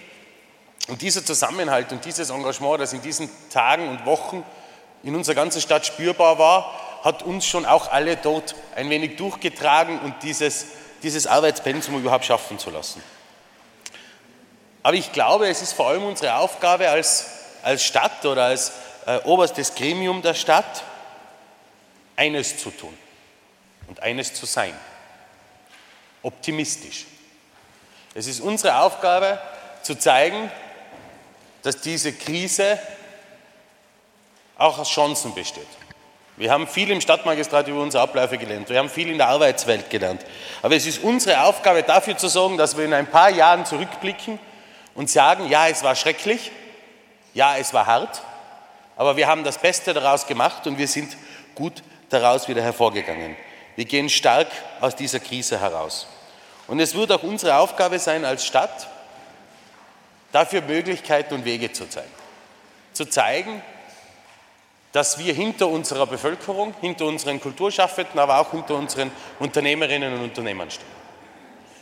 Und 0.89 1.03
dieser 1.03 1.25
Zusammenhalt 1.25 1.93
und 1.93 2.05
dieses 2.05 2.31
Engagement, 2.31 2.81
das 2.81 2.95
in 2.95 3.03
diesen 3.03 3.31
Tagen 3.51 3.89
und 3.89 4.07
Wochen 4.07 4.45
in 5.03 5.15
unserer 5.15 5.35
ganzen 5.35 5.61
Stadt 5.61 5.87
spürbar 5.87 6.39
war, 6.39 7.05
hat 7.05 7.23
uns 7.23 7.47
schon 7.47 7.67
auch 7.67 7.93
alle 7.93 8.17
dort 8.17 8.55
ein 8.75 8.91
wenig 8.91 9.17
durchgetragen 9.17 10.01
und 10.01 10.15
dieses, 10.23 10.67
dieses 11.03 11.27
Arbeitspensum 11.27 11.99
überhaupt 11.99 12.25
schaffen 12.25 12.59
zu 12.59 12.71
lassen. 12.71 13.03
Aber 14.83 14.97
ich 14.97 15.13
glaube, 15.13 15.49
es 15.49 15.61
ist 15.61 15.75
vor 15.75 15.89
allem 15.89 16.05
unsere 16.05 16.35
Aufgabe 16.37 16.89
als, 16.89 17.27
als 17.63 17.85
Stadt 17.85 18.25
oder 18.25 18.45
als 18.45 18.73
äh, 19.07 19.19
oberstes 19.25 19.75
Gremium 19.75 20.23
der 20.23 20.35
Stadt, 20.35 20.83
eines 22.17 22.59
zu 22.59 22.71
tun 22.71 22.97
und 23.87 24.01
eines 24.03 24.35
zu 24.35 24.47
sein. 24.47 24.75
Optimistisch. 26.23 27.07
Es 28.15 28.27
ist 28.27 28.41
unsere 28.41 28.81
Aufgabe 28.81 29.39
zu 29.83 29.95
zeigen, 29.95 30.51
dass 31.69 31.83
diese 31.83 32.15
Krise 32.15 32.79
auch 34.57 34.79
aus 34.79 34.89
Chancen 34.89 35.35
besteht. 35.35 35.67
Wir 36.39 36.51
haben 36.51 36.67
viel 36.67 36.91
im 36.91 37.03
Stadtmagistrat 37.03 37.69
über 37.69 37.83
unsere 37.83 38.03
Abläufe 38.03 38.39
gelernt. 38.39 38.71
Wir 38.71 38.79
haben 38.79 38.89
viel 38.89 39.11
in 39.11 39.19
der 39.19 39.29
Arbeitswelt 39.29 39.91
gelernt. 39.91 40.25
Aber 40.63 40.77
es 40.77 40.87
ist 40.87 41.05
unsere 41.05 41.43
Aufgabe, 41.43 41.83
dafür 41.83 42.17
zu 42.17 42.29
sorgen, 42.29 42.57
dass 42.57 42.79
wir 42.79 42.87
in 42.87 42.95
ein 42.95 43.07
paar 43.07 43.29
Jahren 43.29 43.67
zurückblicken 43.67 44.39
und 44.95 45.11
sagen, 45.11 45.47
ja, 45.51 45.69
es 45.69 45.83
war 45.83 45.95
schrecklich, 45.95 46.53
ja, 47.35 47.59
es 47.59 47.75
war 47.75 47.85
hart, 47.85 48.23
aber 48.97 49.19
wir 49.19 49.27
haben 49.27 49.45
das 49.45 49.59
Beste 49.59 49.93
daraus 49.93 50.27
gemacht 50.27 50.67
und 50.67 50.79
wir 50.79 50.89
sind 50.89 51.19
gut 51.55 51.83
daraus 52.09 52.49
wieder 52.49 52.63
hervorgegangen. 52.63 53.37
Wir 53.77 53.85
gehen 53.85 54.09
stark 54.09 54.49
aus 54.81 54.97
dieser 54.97 55.21
Krise 55.21 55.61
heraus. 55.61 56.07
Und 56.67 56.81
es 56.81 56.95
wird 56.95 57.13
auch 57.13 57.23
unsere 57.25 57.59
Aufgabe 57.59 57.99
sein 57.99 58.25
als 58.25 58.47
Stadt, 58.47 58.89
dafür 60.33 60.63
Möglichkeiten 60.63 61.35
und 61.35 61.45
Wege 61.45 61.73
zu 61.73 61.89
zeigen. 61.89 62.13
Zu 62.93 63.07
zeigen, 63.07 63.63
dass 64.93 65.19
wir 65.19 65.35
hinter 65.35 65.69
unserer 65.69 66.07
Bevölkerung, 66.07 66.75
hinter 66.81 67.07
unseren 67.07 67.41
Kulturschaffenden, 67.41 68.19
aber 68.19 68.39
auch 68.39 68.51
hinter 68.51 68.75
unseren 68.75 69.11
Unternehmerinnen 69.39 70.15
und 70.15 70.23
Unternehmern 70.23 70.71
stehen. 70.71 70.99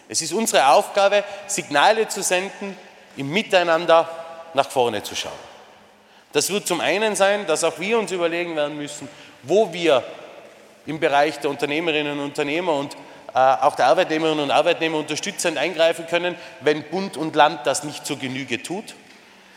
Es 0.08 0.22
ist 0.22 0.32
unsere 0.32 0.68
Aufgabe, 0.68 1.24
Signale 1.46 2.08
zu 2.08 2.22
senden, 2.22 2.76
im 3.16 3.30
Miteinander 3.30 4.08
nach 4.54 4.70
vorne 4.70 5.02
zu 5.02 5.14
schauen. 5.14 5.32
Das 6.32 6.50
wird 6.50 6.66
zum 6.66 6.80
einen 6.80 7.16
sein, 7.16 7.46
dass 7.46 7.64
auch 7.64 7.78
wir 7.78 7.98
uns 7.98 8.12
überlegen 8.12 8.56
werden 8.56 8.76
müssen, 8.76 9.08
wo 9.42 9.72
wir 9.72 10.02
im 10.84 11.00
Bereich 11.00 11.38
der 11.40 11.50
Unternehmerinnen 11.50 12.18
und 12.18 12.24
Unternehmer 12.26 12.74
und 12.74 12.96
auch 13.36 13.74
der 13.74 13.86
Arbeitnehmerinnen 13.86 14.44
und 14.44 14.50
Arbeitnehmer 14.50 14.96
unterstützend 14.98 15.58
eingreifen 15.58 16.06
können, 16.06 16.36
wenn 16.60 16.84
Bund 16.84 17.18
und 17.18 17.36
Land 17.36 17.66
das 17.66 17.84
nicht 17.84 18.06
zur 18.06 18.18
Genüge 18.18 18.62
tut. 18.62 18.94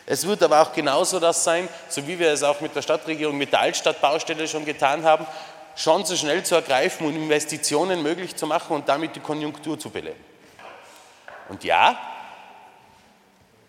Es 0.05 0.27
wird 0.27 0.43
aber 0.43 0.61
auch 0.61 0.73
genauso 0.73 1.19
das 1.19 1.43
sein, 1.43 1.69
so 1.88 2.05
wie 2.05 2.19
wir 2.19 2.32
es 2.32 2.43
auch 2.43 2.59
mit 2.59 2.75
der 2.75 2.82
Stadtregierung, 2.82 3.38
mit 3.38 3.53
der 3.53 3.61
Altstadtbaustelle 3.61 4.47
schon 4.47 4.65
getan 4.65 5.05
haben, 5.05 5.25
Chancen 5.77 6.17
schnell 6.17 6.43
zu 6.43 6.55
ergreifen 6.55 7.07
und 7.07 7.15
Investitionen 7.15 8.03
möglich 8.03 8.36
zu 8.36 8.47
machen 8.47 8.75
und 8.75 8.89
damit 8.89 9.15
die 9.15 9.21
Konjunktur 9.21 9.80
zu 9.80 9.89
beleben. 9.89 10.19
Und 11.47 11.63
ja, 11.63 11.97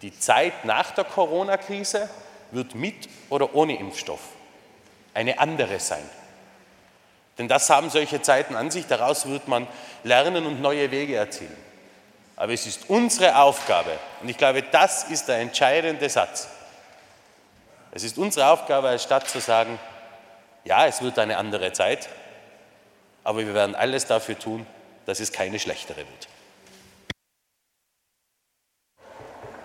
die 0.03 0.19
Zeit 0.19 0.65
nach 0.65 0.91
der 0.91 1.05
Corona-Krise 1.05 2.09
wird 2.51 2.75
mit 2.75 3.09
oder 3.29 3.55
ohne 3.55 3.79
Impfstoff 3.79 4.21
eine 5.15 5.39
andere 5.39 5.79
sein. 5.79 6.09
Denn 7.41 7.49
das 7.49 7.71
haben 7.71 7.89
solche 7.89 8.21
Zeiten 8.21 8.55
an 8.55 8.71
sich, 8.71 8.87
daraus 8.87 9.25
wird 9.25 9.49
man 9.49 9.67
lernen 10.05 10.45
und 10.45 10.61
neue 10.61 10.91
Wege 10.91 11.17
erzielen. 11.17 11.57
Aber 12.37 12.53
es 12.53 12.67
ist 12.67 12.91
unsere 12.91 13.35
Aufgabe, 13.39 13.99
und 14.21 14.29
ich 14.29 14.37
glaube, 14.37 14.63
das 14.63 15.05
ist 15.05 15.27
der 15.27 15.39
entscheidende 15.39 16.07
Satz. 16.11 16.49
Es 17.93 18.05
ist 18.05 18.19
unsere 18.19 18.49
Aufgabe 18.49 18.89
als 18.89 19.05
Stadt 19.05 19.27
zu 19.27 19.41
sagen, 19.41 19.79
ja, 20.65 20.85
es 20.85 21.01
wird 21.01 21.19
eine 21.19 21.39
andere 21.39 21.73
Zeit, 21.73 22.11
aber 23.25 23.39
wir 23.39 23.55
werden 23.55 23.75
alles 23.75 24.05
dafür 24.05 24.39
tun, 24.39 24.67
dass 25.07 25.19
es 25.19 25.33
keine 25.33 25.59
schlechtere 25.59 25.97
wird. 25.97 26.29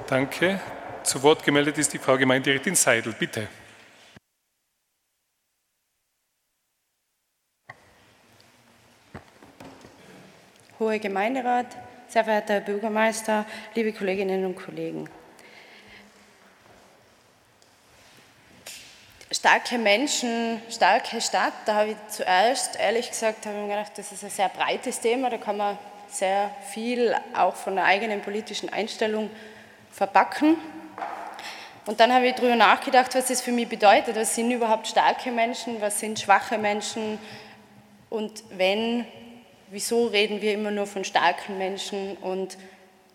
Danke. 0.07 0.61
Zu 1.03 1.21
Wort 1.23 1.43
gemeldet 1.43 1.78
ist 1.78 1.91
die 1.91 1.99
Frau 1.99 2.17
Gemeindedirektin 2.17 2.76
Seidel. 2.76 3.11
Bitte. 3.11 3.49
Hoher 10.78 10.99
Gemeinderat, 10.99 11.67
sehr 12.09 12.26
verehrter 12.26 12.55
Herr 12.55 12.59
Bürgermeister, 12.59 13.45
liebe 13.76 13.93
Kolleginnen 13.93 14.43
und 14.43 14.55
Kollegen. 14.55 15.09
Starke 19.32 19.78
Menschen, 19.78 20.61
starke 20.69 21.21
Stadt, 21.21 21.53
da 21.65 21.76
habe 21.76 21.91
ich 21.91 21.97
zuerst, 22.09 22.78
ehrlich 22.78 23.09
gesagt, 23.09 23.45
habe 23.45 23.55
ich 23.55 23.63
mir 23.63 23.69
gedacht, 23.69 23.93
das 23.95 24.11
ist 24.11 24.26
ein 24.26 24.30
sehr 24.30 24.49
breites 24.49 24.99
Thema, 24.99 25.30
da 25.30 25.38
kann 25.38 25.55
man 25.55 25.78
sehr 26.09 26.51
viel 26.69 27.15
auch 27.34 27.55
von 27.55 27.76
der 27.76 27.86
eigenen 27.86 28.21
politischen 28.21 28.67
Einstellung 28.67 29.30
verbacken. 29.91 30.57
Und 31.86 32.01
dann 32.01 32.13
habe 32.13 32.28
ich 32.28 32.36
darüber 32.36 32.57
nachgedacht, 32.57 33.15
was 33.15 33.28
das 33.28 33.41
für 33.41 33.53
mich 33.53 33.69
bedeutet. 33.69 34.17
Was 34.17 34.36
sind 34.36 34.51
überhaupt 34.51 34.88
starke 34.88 35.32
Menschen? 35.32 35.80
Was 35.80 36.01
sind 36.01 36.19
schwache 36.19 36.57
Menschen? 36.57 37.17
Und 38.09 38.43
wenn, 38.49 39.05
wieso 39.72 40.07
reden 40.07 40.41
wir 40.41 40.53
immer 40.53 40.72
nur 40.72 40.88
von 40.88 41.03
starken 41.03 41.57
Menschen? 41.57 42.18
Und 42.18 42.57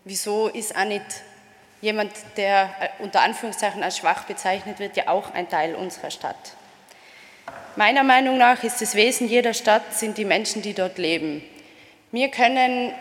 wieso 0.04 0.48
ist 0.48 0.76
auch 0.76 0.84
nicht 0.84 1.04
jemand, 1.80 2.12
der 2.36 2.70
unter 2.98 3.22
Anführungszeichen 3.22 3.82
als 3.82 3.98
schwach 3.98 4.24
bezeichnet 4.24 4.78
wird, 4.78 4.96
ja 4.96 5.08
auch 5.08 5.32
ein 5.32 5.48
Teil 5.48 5.74
unserer 5.74 6.10
Stadt? 6.10 6.54
Meiner 7.76 8.02
Meinung 8.02 8.36
nach 8.36 8.62
ist 8.64 8.80
das 8.82 8.94
Wesen 8.94 9.28
jeder 9.28 9.54
Stadt 9.54 9.94
sind 9.94 10.18
die 10.18 10.24
Menschen, 10.24 10.60
die 10.62 10.74
dort 10.74 10.98
leben. 10.98 11.42
Wir 12.12 12.28
können 12.28 12.92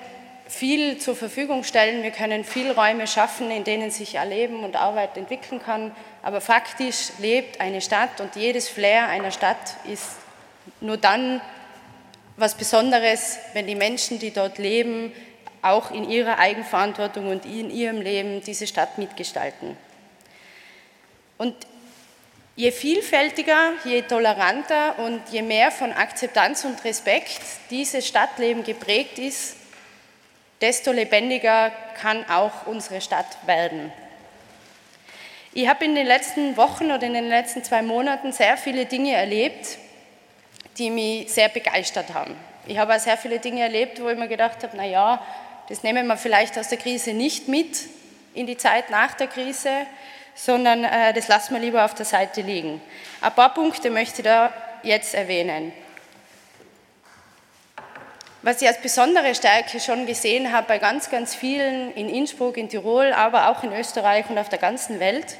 viel 0.50 0.98
zur 0.98 1.16
Verfügung 1.16 1.64
stellen. 1.64 2.04
Wir 2.04 2.12
können 2.12 2.44
viel 2.44 2.72
Räume 2.72 3.08
schaffen, 3.08 3.52
in 3.52 3.64
denen 3.64 3.92
sich 3.92 4.16
Erleben 4.16 4.64
und 4.64 4.76
Arbeit 4.76 5.16
entwickeln 5.16 5.62
kann. 5.62 5.96
Aber 6.22 6.42
faktisch 6.42 7.10
lebt 7.20 7.62
eine 7.62 7.82
Stadt 7.82 8.20
und 8.20 8.36
jedes 8.36 8.68
Flair 8.68 9.08
einer 9.08 9.32
Stadt 9.32 9.58
ist 9.92 10.18
nur 10.82 10.98
dann 10.98 11.42
was 12.40 12.56
Besonderes, 12.56 13.38
wenn 13.54 13.68
die 13.68 13.76
Menschen, 13.76 14.20
die 14.20 14.32
dort 14.32 14.58
leben, 14.58 15.12
auch 15.62 15.92
in 15.92 16.10
ihrer 16.10 16.40
Eigenverantwortung 16.40 17.28
und 17.28 17.46
in 17.46 17.70
ihrem 17.70 18.02
Leben 18.02 18.42
diese 18.42 18.66
Stadt 18.66 18.98
mitgestalten. 18.98 19.76
Und 21.38 21.56
je 22.56 22.72
vielfältiger, 22.72 23.74
je 23.86 24.02
toleranter 24.04 25.00
und 25.00 25.22
je 25.32 25.42
mehr 25.42 25.72
von 25.72 25.92
Akzeptanz 25.92 26.66
und 26.66 26.84
Respekt 26.84 27.42
dieses 27.70 28.08
Stadtleben 28.08 28.64
geprägt 28.64 29.20
ist, 29.20 29.56
desto 30.62 30.92
lebendiger 30.92 31.72
kann 32.02 32.30
auch 32.30 32.68
unsere 32.68 33.02
Stadt 33.02 33.38
werden. 33.46 33.92
Ich 35.54 35.68
habe 35.68 35.86
in 35.86 35.96
den 35.96 36.06
letzten 36.06 36.58
Wochen 36.58 36.92
oder 36.92 37.04
in 37.04 37.14
den 37.14 37.28
letzten 37.28 37.64
zwei 37.64 37.82
Monaten 37.82 38.32
sehr 38.32 38.58
viele 38.58 38.86
Dinge 38.86 39.14
erlebt, 39.14 39.78
die 40.80 40.90
mich 40.90 41.32
sehr 41.32 41.50
begeistert 41.50 42.14
haben. 42.14 42.36
Ich 42.66 42.78
habe 42.78 42.96
auch 42.96 43.00
sehr 43.00 43.18
viele 43.18 43.40
Dinge 43.40 43.62
erlebt, 43.62 44.02
wo 44.02 44.10
ich 44.10 44.18
mir 44.18 44.28
gedacht 44.28 44.64
habe, 44.64 44.76
naja, 44.78 45.22
das 45.68 45.84
nehmen 45.84 46.08
wir 46.08 46.18
vielleicht 46.18 46.58
aus 46.58 46.70
der 46.70 46.78
Krise 46.78 47.14
nicht 47.14 47.48
mit 47.48 47.78
in 48.34 48.48
die 48.48 48.58
Zeit 48.58 48.90
nach 48.90 49.14
der 49.14 49.28
Krise, 49.28 49.70
sondern 50.34 50.84
äh, 50.84 51.14
das 51.14 51.28
lassen 51.28 51.54
wir 51.54 51.60
lieber 51.60 51.84
auf 51.84 51.94
der 51.94 52.06
Seite 52.06 52.42
liegen. 52.42 52.82
Ein 53.22 53.34
paar 53.34 53.54
Punkte 53.54 53.90
möchte 53.90 54.22
ich 54.22 54.26
da 54.26 54.54
jetzt 54.84 55.14
erwähnen. 55.14 55.74
Was 58.42 58.62
ich 58.62 58.68
als 58.68 58.82
besondere 58.82 59.36
Stärke 59.36 59.82
schon 59.82 60.06
gesehen 60.06 60.54
habe 60.54 60.68
bei 60.68 60.78
ganz, 60.78 61.10
ganz 61.10 61.36
vielen 61.36 61.94
in 61.94 62.08
Innsbruck, 62.08 62.56
in 62.56 62.70
Tirol, 62.70 63.12
aber 63.12 63.50
auch 63.50 63.64
in 63.64 63.74
Österreich 63.74 64.30
und 64.30 64.38
auf 64.38 64.48
der 64.48 64.60
ganzen 64.60 65.02
Welt, 65.02 65.36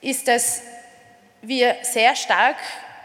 ist, 0.00 0.26
dass 0.26 0.62
wir 1.42 1.76
sehr 1.82 2.16
stark 2.16 2.56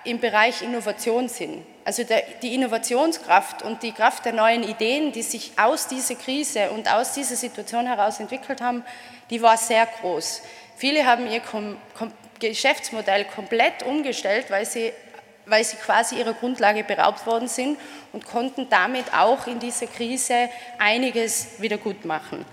im 0.03 0.19
Bereich 0.19 0.61
Innovation 0.61 1.27
sind. 1.29 1.65
Also 1.85 2.03
der, 2.03 2.23
die 2.41 2.53
Innovationskraft 2.55 3.63
und 3.63 3.83
die 3.83 3.91
Kraft 3.91 4.25
der 4.25 4.33
neuen 4.33 4.63
Ideen, 4.63 5.11
die 5.11 5.21
sich 5.21 5.51
aus 5.57 5.87
dieser 5.87 6.15
Krise 6.15 6.71
und 6.71 6.91
aus 6.91 7.13
dieser 7.13 7.35
Situation 7.35 7.87
heraus 7.87 8.19
entwickelt 8.19 8.61
haben, 8.61 8.83
die 9.29 9.41
war 9.41 9.57
sehr 9.57 9.85
groß. 9.85 10.41
Viele 10.77 11.05
haben 11.05 11.29
ihr 11.31 11.39
Kom 11.39 11.77
Kom 11.97 12.11
Geschäftsmodell 12.39 13.25
komplett 13.25 13.83
umgestellt, 13.83 14.47
weil 14.49 14.65
sie 14.65 14.91
weil 15.45 15.63
sie 15.63 15.77
quasi 15.77 16.15
ihrer 16.15 16.33
Grundlage 16.33 16.83
beraubt 16.83 17.25
worden 17.25 17.47
sind 17.47 17.77
und 18.13 18.25
konnten 18.25 18.69
damit 18.69 19.13
auch 19.13 19.47
in 19.47 19.59
dieser 19.59 19.87
Krise 19.87 20.49
einiges 20.77 21.59
wieder 21.59 21.77
gut 21.77 22.05
machen. 22.05 22.45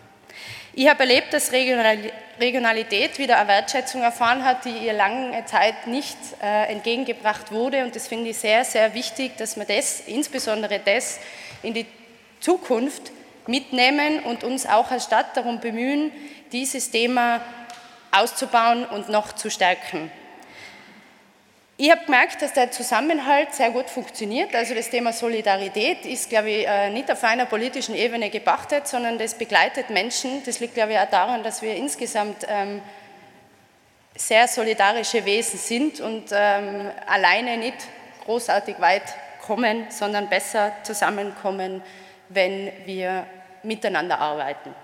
Ich 0.74 0.88
habe 0.88 1.00
erlebt, 1.00 1.32
dass 1.32 1.50
Regionalität 1.50 3.18
wieder 3.18 3.38
eine 3.38 3.48
Wertschätzung 3.48 4.02
erfahren 4.02 4.44
hat, 4.44 4.64
die 4.64 4.86
ihr 4.86 4.92
lange 4.92 5.44
Zeit 5.46 5.86
nicht 5.86 6.16
äh, 6.42 6.70
entgegengebracht 6.70 7.50
wurde. 7.50 7.84
Und 7.84 7.96
das 7.96 8.06
finde 8.06 8.30
ich 8.30 8.38
sehr, 8.38 8.64
sehr 8.64 8.94
wichtig, 8.94 9.36
dass 9.38 9.56
wir 9.56 9.64
das, 9.64 10.00
insbesondere 10.06 10.78
das, 10.78 11.18
in 11.62 11.74
die 11.74 11.86
Zukunft 12.40 13.10
mitnehmen 13.46 14.20
und 14.20 14.44
uns 14.44 14.66
auch 14.66 14.90
als 14.90 15.04
Stadt 15.04 15.36
darum 15.36 15.58
bemühen, 15.58 16.12
dieses 16.52 16.90
Thema 16.90 17.40
auszubauen 18.12 18.84
und 18.84 19.08
noch 19.08 19.32
zu 19.32 19.50
stärken. 19.50 20.10
Ich 21.80 21.92
habe 21.92 22.04
gemerkt, 22.04 22.42
dass 22.42 22.54
der 22.54 22.72
Zusammenhalt 22.72 23.54
sehr 23.54 23.70
gut 23.70 23.88
funktioniert. 23.88 24.52
Also 24.52 24.74
das 24.74 24.90
Thema 24.90 25.12
Solidarität 25.12 26.04
ist, 26.06 26.28
glaube 26.28 26.50
ich, 26.50 26.66
äh, 26.66 26.90
nicht 26.90 27.08
auf 27.08 27.22
einer 27.22 27.46
politischen 27.46 27.94
Ebene 27.94 28.30
gepachtet, 28.30 28.88
sondern 28.88 29.16
das 29.16 29.34
begleitet 29.34 29.88
Menschen. 29.88 30.42
Das 30.44 30.58
liegt, 30.58 30.74
glaube 30.74 30.94
ich, 30.94 30.98
auch 30.98 31.08
daran, 31.08 31.44
dass 31.44 31.62
wir 31.62 31.76
insgesamt 31.76 32.44
ähm, 32.48 32.82
sehr 34.16 34.48
solidarische 34.48 35.24
Wesen 35.24 35.56
sind 35.60 36.00
und 36.00 36.24
ähm, 36.32 36.90
alleine 37.06 37.56
nicht 37.56 37.76
großartig 38.24 38.80
weit 38.80 39.14
kommen, 39.46 39.86
sondern 39.88 40.28
besser 40.28 40.72
zusammenkommen, 40.82 41.80
wenn 42.28 42.72
wir 42.86 43.24
miteinander 43.62 44.18
arbeiten. 44.18 44.74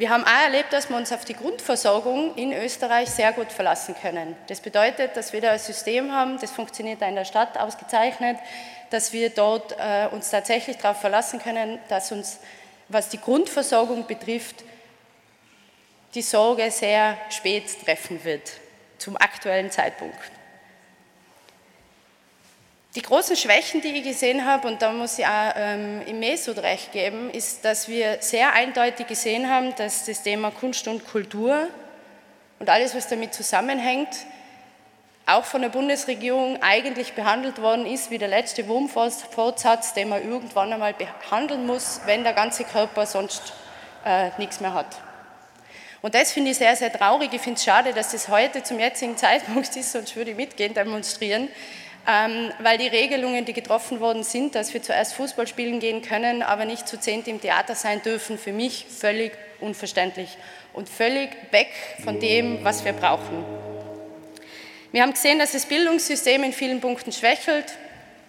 Wir 0.00 0.08
haben 0.08 0.24
auch 0.24 0.44
erlebt, 0.46 0.72
dass 0.72 0.88
wir 0.88 0.96
uns 0.96 1.12
auf 1.12 1.26
die 1.26 1.34
Grundversorgung 1.34 2.34
in 2.34 2.54
Österreich 2.54 3.10
sehr 3.10 3.34
gut 3.34 3.52
verlassen 3.52 3.94
können. 4.00 4.34
Das 4.46 4.62
bedeutet, 4.62 5.14
dass 5.14 5.34
wir 5.34 5.42
da 5.42 5.50
ein 5.50 5.58
System 5.58 6.10
haben, 6.10 6.38
das 6.40 6.52
funktioniert 6.52 7.02
in 7.02 7.16
der 7.16 7.26
Stadt 7.26 7.58
ausgezeichnet, 7.58 8.38
dass 8.88 9.12
wir 9.12 9.28
dort 9.28 9.76
äh, 9.78 10.08
uns 10.10 10.30
tatsächlich 10.30 10.78
darauf 10.78 11.02
verlassen 11.02 11.38
können, 11.38 11.78
dass 11.90 12.12
uns, 12.12 12.38
was 12.88 13.10
die 13.10 13.20
Grundversorgung 13.20 14.06
betrifft, 14.06 14.64
die 16.14 16.22
Sorge 16.22 16.70
sehr 16.70 17.18
spät 17.28 17.84
treffen 17.84 18.24
wird, 18.24 18.52
zum 18.96 19.18
aktuellen 19.18 19.70
Zeitpunkt. 19.70 20.39
Die 22.96 23.02
großen 23.02 23.36
Schwächen, 23.36 23.80
die 23.80 23.98
ich 23.98 24.02
gesehen 24.02 24.44
habe, 24.44 24.66
und 24.66 24.82
da 24.82 24.90
muss 24.90 25.16
ich 25.16 25.24
auch 25.24 25.52
ähm, 25.54 26.02
im 26.06 26.18
Mesut 26.18 26.58
recht 26.58 26.90
geben, 26.90 27.30
ist, 27.30 27.64
dass 27.64 27.86
wir 27.86 28.16
sehr 28.18 28.52
eindeutig 28.52 29.06
gesehen 29.06 29.48
haben, 29.48 29.72
dass 29.76 30.06
das 30.06 30.24
Thema 30.24 30.50
Kunst 30.50 30.88
und 30.88 31.06
Kultur 31.06 31.68
und 32.58 32.68
alles, 32.68 32.92
was 32.96 33.06
damit 33.06 33.32
zusammenhängt, 33.32 34.08
auch 35.24 35.44
von 35.44 35.62
der 35.62 35.68
Bundesregierung 35.68 36.60
eigentlich 36.62 37.12
behandelt 37.12 37.62
worden 37.62 37.86
ist 37.86 38.10
wie 38.10 38.18
der 38.18 38.26
letzte 38.26 38.66
Wurmfortsatz, 38.66 39.94
den 39.94 40.08
man 40.08 40.28
irgendwann 40.28 40.72
einmal 40.72 40.92
behandeln 40.94 41.66
muss, 41.66 42.00
wenn 42.06 42.24
der 42.24 42.32
ganze 42.32 42.64
Körper 42.64 43.06
sonst 43.06 43.52
äh, 44.04 44.30
nichts 44.36 44.58
mehr 44.58 44.74
hat. 44.74 44.96
Und 46.02 46.16
das 46.16 46.32
finde 46.32 46.50
ich 46.50 46.56
sehr, 46.56 46.74
sehr 46.74 46.92
traurig. 46.92 47.32
Ich 47.32 47.40
finde 47.40 47.58
es 47.58 47.64
schade, 47.64 47.92
dass 47.92 48.10
das 48.10 48.26
heute 48.26 48.64
zum 48.64 48.80
jetzigen 48.80 49.16
Zeitpunkt 49.16 49.76
ist, 49.76 49.92
sonst 49.92 50.16
würde 50.16 50.32
ich 50.32 50.36
mitgehen 50.36 50.74
demonstrieren 50.74 51.48
weil 52.04 52.78
die 52.78 52.88
Regelungen, 52.88 53.44
die 53.44 53.52
getroffen 53.52 54.00
worden 54.00 54.22
sind, 54.22 54.54
dass 54.54 54.74
wir 54.74 54.82
zuerst 54.82 55.14
Fußball 55.14 55.46
spielen 55.46 55.80
gehen 55.80 56.02
können, 56.02 56.42
aber 56.42 56.64
nicht 56.64 56.88
zu 56.88 56.98
zehnt 56.98 57.28
im 57.28 57.40
Theater 57.40 57.74
sein 57.74 58.02
dürfen, 58.02 58.38
für 58.38 58.52
mich 58.52 58.86
völlig 58.88 59.32
unverständlich 59.60 60.36
und 60.72 60.88
völlig 60.88 61.30
weg 61.50 61.68
von 62.02 62.18
dem, 62.18 62.64
was 62.64 62.84
wir 62.84 62.92
brauchen. 62.92 63.44
Wir 64.92 65.02
haben 65.02 65.12
gesehen, 65.12 65.38
dass 65.38 65.52
das 65.52 65.66
Bildungssystem 65.66 66.42
in 66.42 66.52
vielen 66.52 66.80
Punkten 66.80 67.12
schwächelt. 67.12 67.76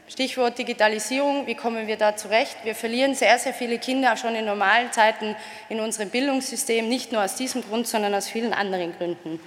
Stichwort 0.07 0.57
Digitalisierung, 0.57 1.47
wie 1.47 1.55
kommen 1.55 1.87
wir 1.87 1.95
da 1.95 2.15
zurecht? 2.17 2.57
Wir 2.65 2.75
verlieren 2.75 3.15
sehr, 3.15 3.39
sehr 3.39 3.53
viele 3.53 3.79
Kinder 3.79 4.17
schon 4.17 4.35
in 4.35 4.45
normalen 4.45 4.91
Zeiten 4.91 5.35
in 5.69 5.79
unserem 5.79 6.09
Bildungssystem, 6.09 6.87
nicht 6.87 7.13
nur 7.13 7.23
aus 7.23 7.35
diesem 7.35 7.63
Grund, 7.63 7.87
sondern 7.87 8.13
aus 8.13 8.27
vielen 8.27 8.53
anderen 8.53 8.93
Gründen. 8.97 9.39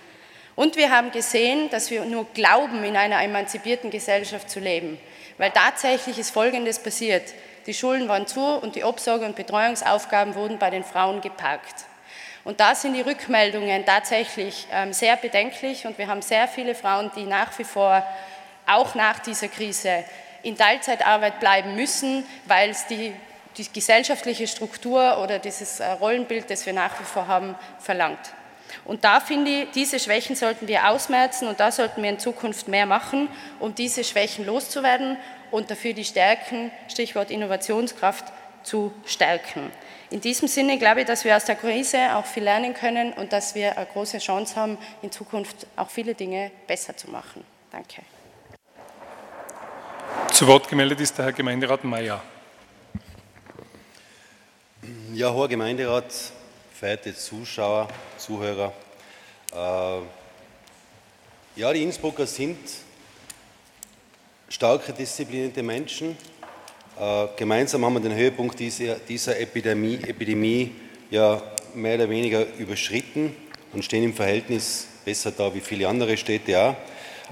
Und 0.56 0.76
wir 0.76 0.90
haben 0.90 1.10
gesehen, 1.10 1.68
dass 1.70 1.90
wir 1.90 2.04
nur 2.04 2.26
glauben, 2.32 2.84
in 2.84 2.96
einer 2.96 3.22
emanzipierten 3.22 3.90
Gesellschaft 3.90 4.48
zu 4.48 4.60
leben. 4.60 4.98
Weil 5.36 5.50
tatsächlich 5.50 6.18
ist 6.18 6.30
Folgendes 6.30 6.78
passiert. 6.78 7.34
Die 7.66 7.74
Schulen 7.74 8.08
waren 8.08 8.26
zu 8.26 8.40
und 8.40 8.76
die 8.76 8.84
Obsorge- 8.84 9.24
und 9.24 9.36
Betreuungsaufgaben 9.36 10.34
wurden 10.34 10.58
bei 10.58 10.70
den 10.70 10.84
Frauen 10.84 11.20
geparkt. 11.20 11.86
Und 12.44 12.60
da 12.60 12.74
sind 12.74 12.92
die 12.92 13.00
Rückmeldungen 13.00 13.86
tatsächlich 13.86 14.66
ähm, 14.70 14.92
sehr 14.92 15.16
bedenklich 15.16 15.86
und 15.86 15.96
wir 15.96 16.08
haben 16.08 16.20
sehr 16.20 16.46
viele 16.46 16.74
Frauen, 16.74 17.10
die 17.16 17.24
nach 17.24 17.58
wie 17.58 17.64
vor, 17.64 18.06
auch 18.66 18.94
nach 18.94 19.18
dieser 19.18 19.48
Krise, 19.48 20.04
in 20.42 20.58
Teilzeitarbeit 20.58 21.40
bleiben 21.40 21.74
müssen, 21.74 22.26
weil 22.44 22.68
es 22.68 22.86
die, 22.86 23.14
die 23.56 23.72
gesellschaftliche 23.72 24.46
Struktur 24.46 25.22
oder 25.22 25.38
dieses 25.38 25.80
äh, 25.80 25.86
Rollenbild, 25.92 26.50
das 26.50 26.66
wir 26.66 26.74
nach 26.74 27.00
wie 27.00 27.04
vor 27.04 27.26
haben, 27.26 27.54
verlangt. 27.78 28.20
Und 28.84 29.04
da 29.04 29.20
finde 29.20 29.50
ich, 29.50 29.70
diese 29.70 29.98
Schwächen 29.98 30.36
sollten 30.36 30.68
wir 30.68 30.88
ausmerzen 30.88 31.48
und 31.48 31.60
da 31.60 31.70
sollten 31.70 32.02
wir 32.02 32.10
in 32.10 32.18
Zukunft 32.18 32.68
mehr 32.68 32.86
machen, 32.86 33.28
um 33.60 33.74
diese 33.74 34.04
Schwächen 34.04 34.46
loszuwerden 34.46 35.16
und 35.50 35.70
dafür 35.70 35.92
die 35.92 36.04
Stärken, 36.04 36.70
Stichwort 36.88 37.30
Innovationskraft, 37.30 38.24
zu 38.62 38.92
stärken. 39.04 39.70
In 40.10 40.20
diesem 40.20 40.48
Sinne 40.48 40.78
glaube 40.78 41.00
ich, 41.00 41.06
dass 41.06 41.24
wir 41.24 41.36
aus 41.36 41.44
der 41.44 41.56
Krise 41.56 42.14
auch 42.14 42.24
viel 42.24 42.44
lernen 42.44 42.74
können 42.74 43.12
und 43.12 43.32
dass 43.32 43.54
wir 43.54 43.76
eine 43.76 43.86
große 43.86 44.18
Chance 44.18 44.56
haben, 44.56 44.78
in 45.02 45.10
Zukunft 45.10 45.66
auch 45.76 45.90
viele 45.90 46.14
Dinge 46.14 46.50
besser 46.66 46.96
zu 46.96 47.10
machen. 47.10 47.44
Danke. 47.70 48.02
Zu 50.30 50.46
Wort 50.46 50.68
gemeldet 50.68 51.00
ist 51.00 51.16
der 51.18 51.26
Herr 51.26 51.32
Gemeinderat 51.32 51.84
Mayer. 51.84 52.22
Ja, 55.12 55.32
hoher 55.32 55.48
Gemeinderat, 55.48 56.12
verehrte 56.84 57.16
Zuschauer, 57.16 57.88
Zuhörer. 58.18 58.70
Äh, 59.54 60.00
ja, 61.58 61.72
die 61.72 61.82
Innsbrucker 61.82 62.26
sind 62.26 62.58
starke, 64.50 64.92
disziplinierte 64.92 65.62
Menschen. 65.62 66.14
Äh, 67.00 67.28
gemeinsam 67.38 67.86
haben 67.86 67.94
wir 67.94 68.00
den 68.00 68.14
Höhepunkt 68.14 68.60
dieser, 68.60 68.96
dieser 68.96 69.40
Epidemie, 69.40 69.94
Epidemie 70.06 70.72
ja 71.10 71.42
mehr 71.72 71.94
oder 71.94 72.10
weniger 72.10 72.44
überschritten 72.58 73.34
und 73.72 73.82
stehen 73.82 74.04
im 74.04 74.12
Verhältnis 74.12 74.86
besser 75.06 75.30
da 75.30 75.54
wie 75.54 75.60
viele 75.60 75.88
andere 75.88 76.18
Städte 76.18 76.60
auch. 76.60 76.76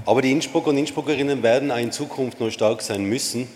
Aber 0.06 0.22
die 0.22 0.32
Innsbrucker 0.32 0.70
und 0.70 0.78
Innsbruckerinnen 0.78 1.42
werden 1.42 1.70
auch 1.70 1.76
in 1.76 1.92
Zukunft 1.92 2.40
noch 2.40 2.50
stark 2.50 2.80
sein 2.80 3.04
müssen. 3.04 3.46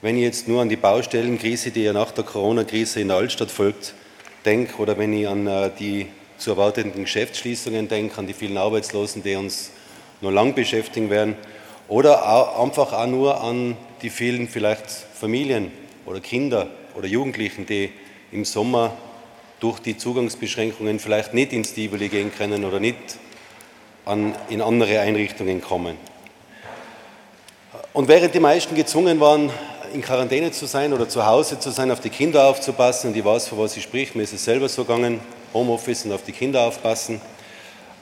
Wenn 0.00 0.16
ich 0.16 0.22
jetzt 0.22 0.46
nur 0.46 0.62
an 0.62 0.68
die 0.68 0.76
Baustellenkrise, 0.76 1.72
die 1.72 1.82
ja 1.82 1.92
nach 1.92 2.12
der 2.12 2.22
Corona-Krise 2.22 3.00
in 3.00 3.08
der 3.08 3.16
Altstadt 3.16 3.50
folgt, 3.50 3.94
denke 4.44 4.76
oder 4.78 4.98
wenn 4.98 5.12
ich 5.12 5.28
an 5.28 5.46
äh, 5.46 5.70
die 5.78 6.06
zu 6.38 6.50
erwartenden 6.52 7.04
Geschäftsschließungen 7.04 7.88
denke, 7.88 8.18
an 8.18 8.26
die 8.26 8.32
vielen 8.32 8.56
Arbeitslosen, 8.56 9.22
die 9.22 9.36
uns 9.36 9.70
noch 10.20 10.30
lang 10.30 10.54
beschäftigen 10.54 11.10
werden, 11.10 11.36
oder 11.88 12.32
auch 12.32 12.62
einfach 12.62 12.92
auch 12.92 13.06
nur 13.06 13.42
an 13.42 13.76
die 14.00 14.10
vielen 14.10 14.48
vielleicht 14.48 14.88
Familien 14.88 15.72
oder 16.06 16.20
Kinder 16.20 16.68
oder 16.94 17.06
Jugendlichen, 17.06 17.66
die 17.66 17.90
im 18.32 18.44
Sommer 18.44 18.96
durch 19.58 19.80
die 19.80 19.96
Zugangsbeschränkungen 19.96 20.98
vielleicht 20.98 21.34
nicht 21.34 21.52
ins 21.52 21.74
Tivoli 21.74 22.08
gehen 22.08 22.32
können 22.32 22.64
oder 22.64 22.80
nicht 22.80 22.96
an, 24.06 24.34
in 24.48 24.62
andere 24.62 25.00
Einrichtungen 25.00 25.60
kommen. 25.60 25.96
Und 27.92 28.08
während 28.08 28.34
die 28.34 28.40
meisten 28.40 28.74
gezwungen 28.74 29.20
waren, 29.20 29.50
in 29.92 30.02
Quarantäne 30.02 30.52
zu 30.52 30.66
sein 30.66 30.92
oder 30.92 31.08
zu 31.08 31.24
Hause 31.24 31.58
zu 31.58 31.70
sein, 31.70 31.90
auf 31.90 32.00
die 32.00 32.10
Kinder 32.10 32.44
aufzupassen. 32.44 33.10
Und 33.10 33.16
ich 33.16 33.24
weiß, 33.24 33.48
von 33.48 33.58
was 33.58 33.76
ich 33.76 33.82
sprich. 33.82 34.14
Mir 34.14 34.22
ist 34.22 34.32
es 34.32 34.44
selber 34.44 34.68
so 34.68 34.84
gegangen. 34.84 35.20
Homeoffice 35.52 36.04
und 36.04 36.12
auf 36.12 36.22
die 36.22 36.32
Kinder 36.32 36.62
aufpassen. 36.62 37.20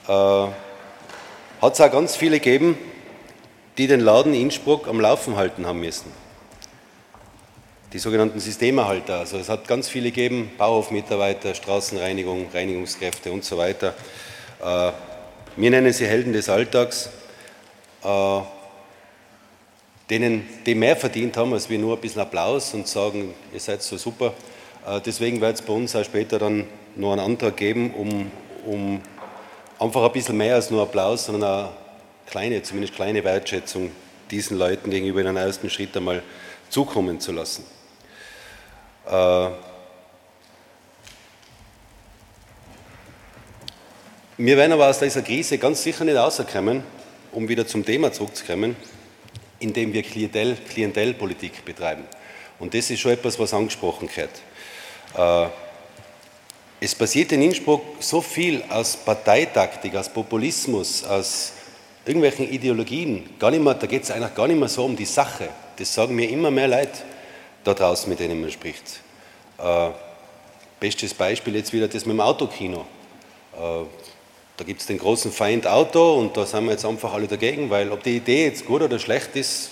Äh, 0.07 0.11
Hat 0.11 1.73
es 1.73 1.81
auch 1.81 1.91
ganz 1.91 2.15
viele 2.15 2.39
gegeben, 2.39 2.77
die 3.77 3.87
den 3.87 3.99
Laden 4.01 4.33
Innsbruck 4.33 4.87
am 4.87 4.99
Laufen 4.99 5.35
halten 5.35 5.65
haben 5.65 5.79
müssen. 5.79 6.11
Die 7.91 7.99
sogenannten 7.99 8.39
Systemerhalter. 8.39 9.19
Also 9.19 9.37
es 9.37 9.49
hat 9.49 9.67
ganz 9.67 9.89
viele 9.89 10.11
gegeben, 10.11 10.51
Bauhofmitarbeiter, 10.57 11.55
Straßenreinigung, 11.55 12.47
Reinigungskräfte 12.53 13.31
und 13.31 13.43
so 13.43 13.57
weiter. 13.57 13.95
Äh, 14.61 14.91
wir 15.55 15.71
nennen 15.71 15.91
sie 15.91 16.05
Helden 16.05 16.33
des 16.33 16.49
Alltags. 16.49 17.09
Äh, 18.03 18.39
denen, 20.09 20.47
die 20.65 20.75
mehr 20.75 20.95
verdient 20.95 21.37
haben, 21.37 21.53
als 21.53 21.69
wir 21.69 21.77
nur 21.77 21.95
ein 21.95 22.01
bisschen 22.01 22.21
Applaus 22.21 22.73
und 22.73 22.87
sagen, 22.87 23.33
ihr 23.53 23.59
seid 23.59 23.81
so 23.83 23.97
super. 23.97 24.33
Äh, 24.85 25.01
deswegen 25.01 25.39
wird 25.41 25.55
es 25.55 25.61
bei 25.61 25.73
uns 25.73 25.95
auch 25.95 26.03
später 26.03 26.39
dann 26.39 26.65
noch 26.95 27.11
einen 27.11 27.21
Antrag 27.21 27.57
geben, 27.57 27.93
um, 27.93 28.31
um 28.65 29.01
einfach 29.77 30.03
ein 30.03 30.11
bisschen 30.11 30.37
mehr 30.37 30.55
als 30.55 30.69
nur 30.69 30.81
Applaus, 30.81 31.25
sondern 31.25 31.43
eine 31.43 31.69
kleine, 32.25 32.63
zumindest 32.63 32.95
kleine 32.95 33.23
Wertschätzung 33.23 33.91
diesen 34.31 34.57
Leuten 34.57 34.89
gegenüber 34.89 35.21
in 35.21 35.27
einem 35.27 35.37
ersten 35.37 35.69
Schritt 35.69 35.95
einmal 35.95 36.23
zukommen 36.69 37.19
zu 37.19 37.31
lassen. 37.31 37.63
Äh, 39.07 39.49
wir 44.37 44.57
werden 44.57 44.71
aber 44.71 44.87
aus 44.87 44.99
dieser 44.99 45.21
Krise 45.21 45.57
ganz 45.57 45.83
sicher 45.83 46.05
nicht 46.05 46.15
rauskommen, 46.15 46.83
um 47.31 47.47
wieder 47.47 47.67
zum 47.67 47.85
Thema 47.85 48.11
zurückzukommen, 48.11 48.75
indem 49.59 49.93
wir 49.93 50.03
Klientel, 50.03 50.57
Klientelpolitik 50.69 51.63
betreiben. 51.65 52.03
Und 52.59 52.73
das 52.73 52.89
ist 52.89 52.99
schon 52.99 53.11
etwas, 53.11 53.39
was 53.39 53.53
angesprochen 53.53 54.09
wird. 54.15 54.29
Äh, 55.17 55.49
es 56.81 56.95
passiert 56.95 57.31
in 57.31 57.41
Innsbruck 57.41 57.81
so 57.99 58.21
viel 58.21 58.63
aus 58.69 58.95
Parteitaktik, 58.95 59.95
aus 59.95 60.07
Populismus, 60.09 61.03
aus 61.03 61.53
irgendwelchen 62.05 62.49
Ideologien. 62.49 63.29
Gar 63.37 63.51
nicht 63.51 63.63
mehr, 63.63 63.73
da 63.73 63.85
geht 63.85 64.03
es 64.03 64.11
eigentlich 64.11 64.33
gar 64.33 64.47
nicht 64.47 64.59
mehr 64.59 64.69
so 64.69 64.85
um 64.85 64.95
die 64.95 65.05
Sache. 65.05 65.49
Das 65.77 65.93
sagen 65.93 66.15
mir 66.15 66.29
immer 66.29 66.51
mehr 66.51 66.67
Leute 66.67 66.99
da 67.63 67.73
draußen, 67.73 68.09
mit 68.09 68.19
denen 68.19 68.39
man 68.39 68.51
spricht. 68.51 69.01
Äh, 69.57 69.89
bestes 70.79 71.13
Beispiel 71.13 71.55
jetzt 71.55 71.73
wieder 71.73 71.87
das 71.87 72.05
mit 72.05 72.13
dem 72.13 72.21
Autokino. 72.21 72.85
Da 74.59 74.65
gibt 74.65 74.81
es 74.81 74.87
den 74.87 74.97
großen 74.97 75.31
Feind 75.31 75.65
Auto 75.65 76.15
und 76.15 76.35
da 76.35 76.45
sind 76.45 76.65
wir 76.65 76.71
jetzt 76.71 76.83
einfach 76.83 77.13
alle 77.13 77.27
dagegen, 77.27 77.69
weil 77.69 77.93
ob 77.93 78.03
die 78.03 78.17
Idee 78.17 78.43
jetzt 78.43 78.65
gut 78.65 78.81
oder 78.81 78.99
schlecht 78.99 79.37
ist, 79.37 79.69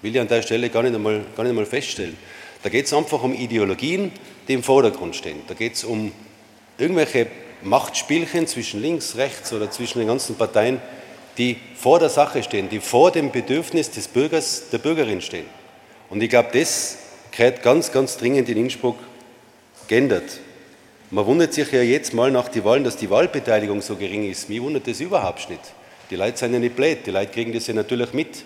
will 0.00 0.14
ich 0.14 0.20
an 0.20 0.28
der 0.28 0.42
Stelle 0.42 0.70
gar 0.70 0.84
nicht 0.84 0.94
einmal, 0.94 1.24
gar 1.36 1.42
nicht 1.42 1.50
einmal 1.50 1.66
feststellen. 1.66 2.16
Da 2.62 2.68
geht 2.68 2.86
es 2.86 2.92
einfach 2.92 3.20
um 3.24 3.34
Ideologien, 3.34 4.12
die 4.46 4.52
im 4.52 4.62
Vordergrund 4.62 5.16
stehen. 5.16 5.40
Da 5.48 5.54
geht 5.54 5.74
es 5.74 5.82
um 5.82 6.12
irgendwelche 6.78 7.26
Machtspielchen 7.62 8.46
zwischen 8.46 8.80
links, 8.80 9.16
rechts 9.16 9.52
oder 9.52 9.72
zwischen 9.72 9.98
den 9.98 10.06
ganzen 10.06 10.36
Parteien, 10.36 10.80
die 11.36 11.56
vor 11.74 11.98
der 11.98 12.08
Sache 12.08 12.44
stehen, 12.44 12.68
die 12.68 12.78
vor 12.78 13.10
dem 13.10 13.32
Bedürfnis 13.32 13.90
des 13.90 14.06
Bürgers, 14.06 14.70
der 14.70 14.78
Bürgerin 14.78 15.20
stehen. 15.20 15.46
Und 16.10 16.22
ich 16.22 16.30
glaube, 16.30 16.50
das 16.52 16.98
gehört 17.32 17.64
ganz, 17.64 17.90
ganz 17.90 18.16
dringend 18.16 18.48
in 18.48 18.58
Innsbruck 18.58 18.98
geändert. 19.88 20.38
Man 21.10 21.24
wundert 21.24 21.54
sich 21.54 21.72
ja 21.72 21.80
jetzt 21.80 22.12
mal 22.12 22.30
nach 22.30 22.48
den 22.48 22.64
Wahlen, 22.64 22.84
dass 22.84 22.96
die 22.96 23.08
Wahlbeteiligung 23.08 23.80
so 23.80 23.96
gering 23.96 24.30
ist. 24.30 24.50
Mir 24.50 24.62
wundert 24.62 24.86
das 24.86 25.00
überhaupt 25.00 25.48
nicht. 25.48 25.62
Die 26.10 26.16
Leute 26.16 26.36
sind 26.36 26.52
ja 26.52 26.58
nicht 26.58 26.76
blöd, 26.76 26.98
die 27.06 27.10
Leute 27.10 27.32
kriegen 27.32 27.52
das 27.52 27.66
ja 27.66 27.74
natürlich 27.74 28.12
mit. 28.12 28.44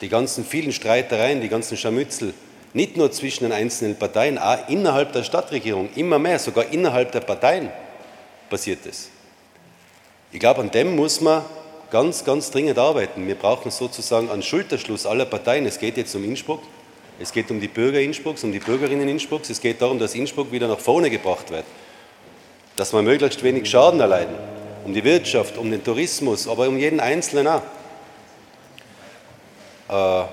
Die 0.00 0.08
ganzen 0.08 0.44
vielen 0.44 0.72
Streitereien, 0.72 1.40
die 1.40 1.48
ganzen 1.48 1.76
Scharmützel, 1.76 2.32
nicht 2.72 2.96
nur 2.96 3.10
zwischen 3.12 3.44
den 3.44 3.52
einzelnen 3.52 3.96
Parteien, 3.96 4.38
auch 4.38 4.68
innerhalb 4.68 5.12
der 5.12 5.22
Stadtregierung, 5.22 5.88
immer 5.96 6.18
mehr, 6.18 6.38
sogar 6.38 6.70
innerhalb 6.72 7.12
der 7.12 7.20
Parteien 7.20 7.70
passiert 8.48 8.80
das. 8.84 9.08
Ich 10.32 10.40
glaube, 10.40 10.60
an 10.60 10.70
dem 10.70 10.96
muss 10.96 11.20
man 11.20 11.42
ganz, 11.90 12.24
ganz 12.24 12.50
dringend 12.50 12.78
arbeiten. 12.78 13.26
Wir 13.26 13.34
brauchen 13.34 13.70
sozusagen 13.70 14.30
einen 14.30 14.42
Schulterschluss 14.42 15.06
aller 15.06 15.24
Parteien. 15.24 15.66
Es 15.66 15.78
geht 15.78 15.96
jetzt 15.96 16.14
um 16.14 16.24
Innsbruck, 16.24 16.62
es 17.18 17.32
geht 17.32 17.50
um 17.50 17.60
die 17.60 17.68
Bürger 17.68 18.00
Innsbrucks, 18.00 18.44
um 18.44 18.52
die 18.52 18.60
Bürgerinnen 18.60 19.08
Innsbrucks, 19.08 19.50
es 19.50 19.60
geht 19.60 19.82
darum, 19.82 19.98
dass 19.98 20.14
Innsbruck 20.14 20.52
wieder 20.52 20.68
nach 20.68 20.78
vorne 20.78 21.10
gebracht 21.10 21.50
wird, 21.50 21.64
dass 22.78 22.92
wir 22.92 23.02
möglichst 23.02 23.42
wenig 23.42 23.68
Schaden 23.68 23.98
erleiden, 23.98 24.36
um 24.84 24.94
die 24.94 25.02
Wirtschaft, 25.02 25.58
um 25.58 25.68
den 25.68 25.82
Tourismus, 25.82 26.46
aber 26.46 26.68
um 26.68 26.78
jeden 26.78 27.00
Einzelnen 27.00 27.48
auch. 27.48 27.62
Äh, 29.88 30.28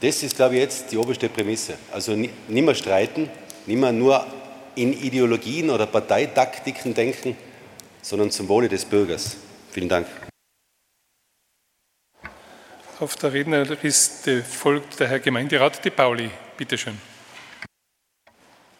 das 0.00 0.22
ist, 0.22 0.36
glaube 0.36 0.54
ich, 0.54 0.60
jetzt 0.60 0.92
die 0.92 0.96
oberste 0.96 1.28
Prämisse. 1.28 1.74
Also 1.92 2.12
nicht 2.12 2.32
mehr 2.48 2.74
streiten, 2.74 3.28
nicht 3.66 3.80
mehr 3.80 3.90
nur 3.90 4.24
in 4.76 4.92
Ideologien 4.92 5.70
oder 5.70 5.86
Parteitaktiken 5.86 6.94
denken, 6.94 7.36
sondern 8.00 8.30
zum 8.30 8.48
Wohle 8.48 8.68
des 8.68 8.84
Bürgers. 8.84 9.36
Vielen 9.72 9.88
Dank. 9.88 10.06
Auf 13.00 13.16
der 13.16 13.32
Rednerliste 13.32 14.44
folgt 14.44 15.00
der 15.00 15.08
Herr 15.08 15.18
Gemeinderat 15.18 15.84
De 15.84 15.90
Pauli. 15.90 16.30
Bitte 16.56 16.78
schön. 16.78 16.96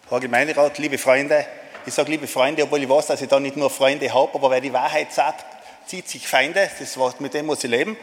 Herr 0.08 0.20
Gemeinderat, 0.20 0.78
liebe 0.78 0.98
Freunde, 0.98 1.46
ich 1.86 1.94
sage 1.94 2.10
liebe 2.10 2.26
Freunde, 2.26 2.62
obwohl 2.62 2.82
ich 2.82 2.88
weiß, 2.88 3.06
dass 3.06 3.22
ich 3.22 3.28
da 3.28 3.40
nicht 3.40 3.56
nur 3.56 3.70
Freunde 3.70 4.12
habe, 4.12 4.34
aber 4.34 4.50
wer 4.50 4.60
die 4.60 4.72
Wahrheit 4.72 5.12
sagt, 5.12 5.44
zieht 5.86 6.08
sich 6.08 6.26
Feinde. 6.26 6.70
Das 6.78 6.96
Wort, 6.96 7.20
mit 7.20 7.34
dem 7.34 7.46
muss 7.46 7.64
ich 7.64 7.70
leben. 7.70 7.96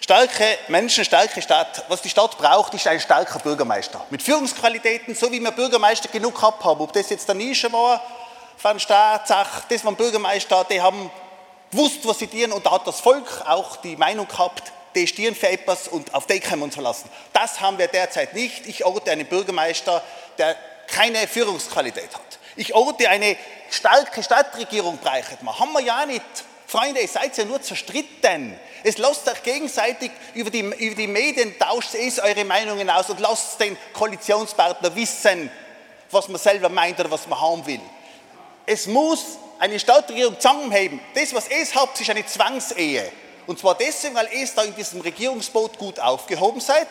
Starke 0.00 0.44
Menschen, 0.68 1.04
starke 1.04 1.42
Stadt. 1.42 1.84
Was 1.88 2.02
die 2.02 2.08
Stadt 2.08 2.38
braucht, 2.38 2.74
ist 2.74 2.86
ein 2.86 3.00
starker 3.00 3.38
Bürgermeister. 3.38 4.04
Mit 4.10 4.22
Führungsqualitäten, 4.22 5.14
so 5.14 5.32
wie 5.32 5.40
wir 5.40 5.50
Bürgermeister 5.50 6.08
genug 6.08 6.34
gehabt 6.34 6.62
haben. 6.64 6.80
Ob 6.80 6.92
das 6.92 7.10
jetzt 7.10 7.26
der 7.26 7.34
Nische 7.34 7.72
war, 7.72 8.02
Van 8.60 8.78
Staat, 8.78 9.26
Zach, 9.26 9.64
das 9.68 9.84
waren 9.84 9.96
Bürgermeister, 9.96 10.64
die 10.70 10.80
haben 10.80 11.10
gewusst, 11.70 12.00
was 12.04 12.18
sie 12.18 12.26
tun 12.26 12.52
und 12.52 12.64
da 12.64 12.72
hat 12.72 12.86
das 12.86 13.00
Volk 13.00 13.42
auch 13.46 13.76
die 13.76 13.96
Meinung 13.96 14.28
gehabt, 14.28 14.72
die 14.94 15.06
stehen 15.06 15.34
für 15.34 15.48
etwas 15.48 15.88
und 15.88 16.14
auf 16.14 16.26
die 16.26 16.40
können 16.40 16.60
wir 16.60 16.66
uns 16.66 16.74
verlassen. 16.74 17.10
Das 17.32 17.60
haben 17.60 17.78
wir 17.78 17.88
derzeit 17.88 18.34
nicht. 18.34 18.66
Ich 18.66 18.84
orte 18.84 19.10
einen 19.10 19.26
Bürgermeister, 19.26 20.02
der 20.38 20.56
keine 20.86 21.26
Führungsqualität 21.26 22.14
hat. 22.14 22.35
Ich 22.56 22.74
orte 22.74 23.08
eine 23.08 23.36
starke 23.70 24.22
Stadtregierung, 24.22 24.98
breitet 24.98 25.42
man. 25.42 25.58
Haben 25.58 25.72
wir 25.72 25.82
ja 25.82 26.06
nicht. 26.06 26.22
Freunde, 26.66 27.00
ihr 27.00 27.08
seid 27.08 27.36
ja 27.36 27.44
nur 27.44 27.62
zerstritten. 27.62 28.58
Es 28.82 28.98
lasst 28.98 29.28
euch 29.28 29.42
gegenseitig 29.42 30.10
über 30.34 30.50
die, 30.50 30.60
über 30.60 30.96
die 30.96 31.06
Medien, 31.06 31.56
tauscht 31.58 31.94
es 31.94 32.18
eure 32.18 32.44
Meinungen 32.44 32.88
aus 32.90 33.10
und 33.10 33.20
lasst 33.20 33.60
den 33.60 33.76
Koalitionspartner 33.92 34.94
wissen, 34.96 35.50
was 36.10 36.28
man 36.28 36.40
selber 36.40 36.68
meint 36.68 36.98
oder 36.98 37.10
was 37.10 37.26
man 37.26 37.40
haben 37.40 37.64
will. 37.66 37.80
Es 38.64 38.86
muss 38.86 39.38
eine 39.58 39.78
Stadtregierung 39.78 40.40
zusammenheben. 40.40 41.00
Das, 41.14 41.34
was 41.34 41.48
es 41.48 41.74
habt, 41.74 42.00
ist 42.00 42.10
eine 42.10 42.26
Zwangsehe. 42.26 43.10
Und 43.46 43.58
zwar 43.58 43.76
deswegen, 43.76 44.14
weil 44.14 44.28
es 44.32 44.54
da 44.54 44.62
in 44.62 44.74
diesem 44.74 45.00
Regierungsboot 45.02 45.78
gut 45.78 46.00
aufgehoben 46.00 46.60
seid, 46.60 46.88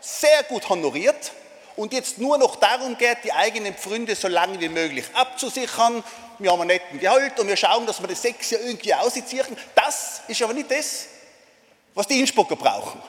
sehr 0.00 0.44
gut 0.44 0.68
honoriert 0.68 1.32
und 1.78 1.92
jetzt 1.92 2.18
nur 2.18 2.36
noch 2.38 2.56
darum 2.56 2.98
geht, 2.98 3.18
die 3.24 3.32
eigenen 3.32 3.74
Pfründe 3.74 4.14
so 4.14 4.28
lange 4.28 4.60
wie 4.60 4.68
möglich 4.68 5.04
abzusichern 5.14 6.04
wir 6.38 6.52
haben 6.52 6.60
einen 6.60 6.68
netten 6.68 7.00
Gehalt 7.00 7.38
und 7.40 7.48
wir 7.48 7.56
schauen, 7.56 7.84
dass 7.86 8.00
wir 8.00 8.06
das 8.06 8.22
sechs 8.22 8.50
Jahre 8.50 8.64
irgendwie 8.64 8.94
ausziehen. 8.94 9.44
Das 9.74 10.20
ist 10.28 10.40
aber 10.42 10.52
nicht 10.52 10.70
das, 10.70 11.06
was 11.94 12.06
die 12.06 12.20
Innsbrucker 12.20 12.54
brauchen. 12.54 13.02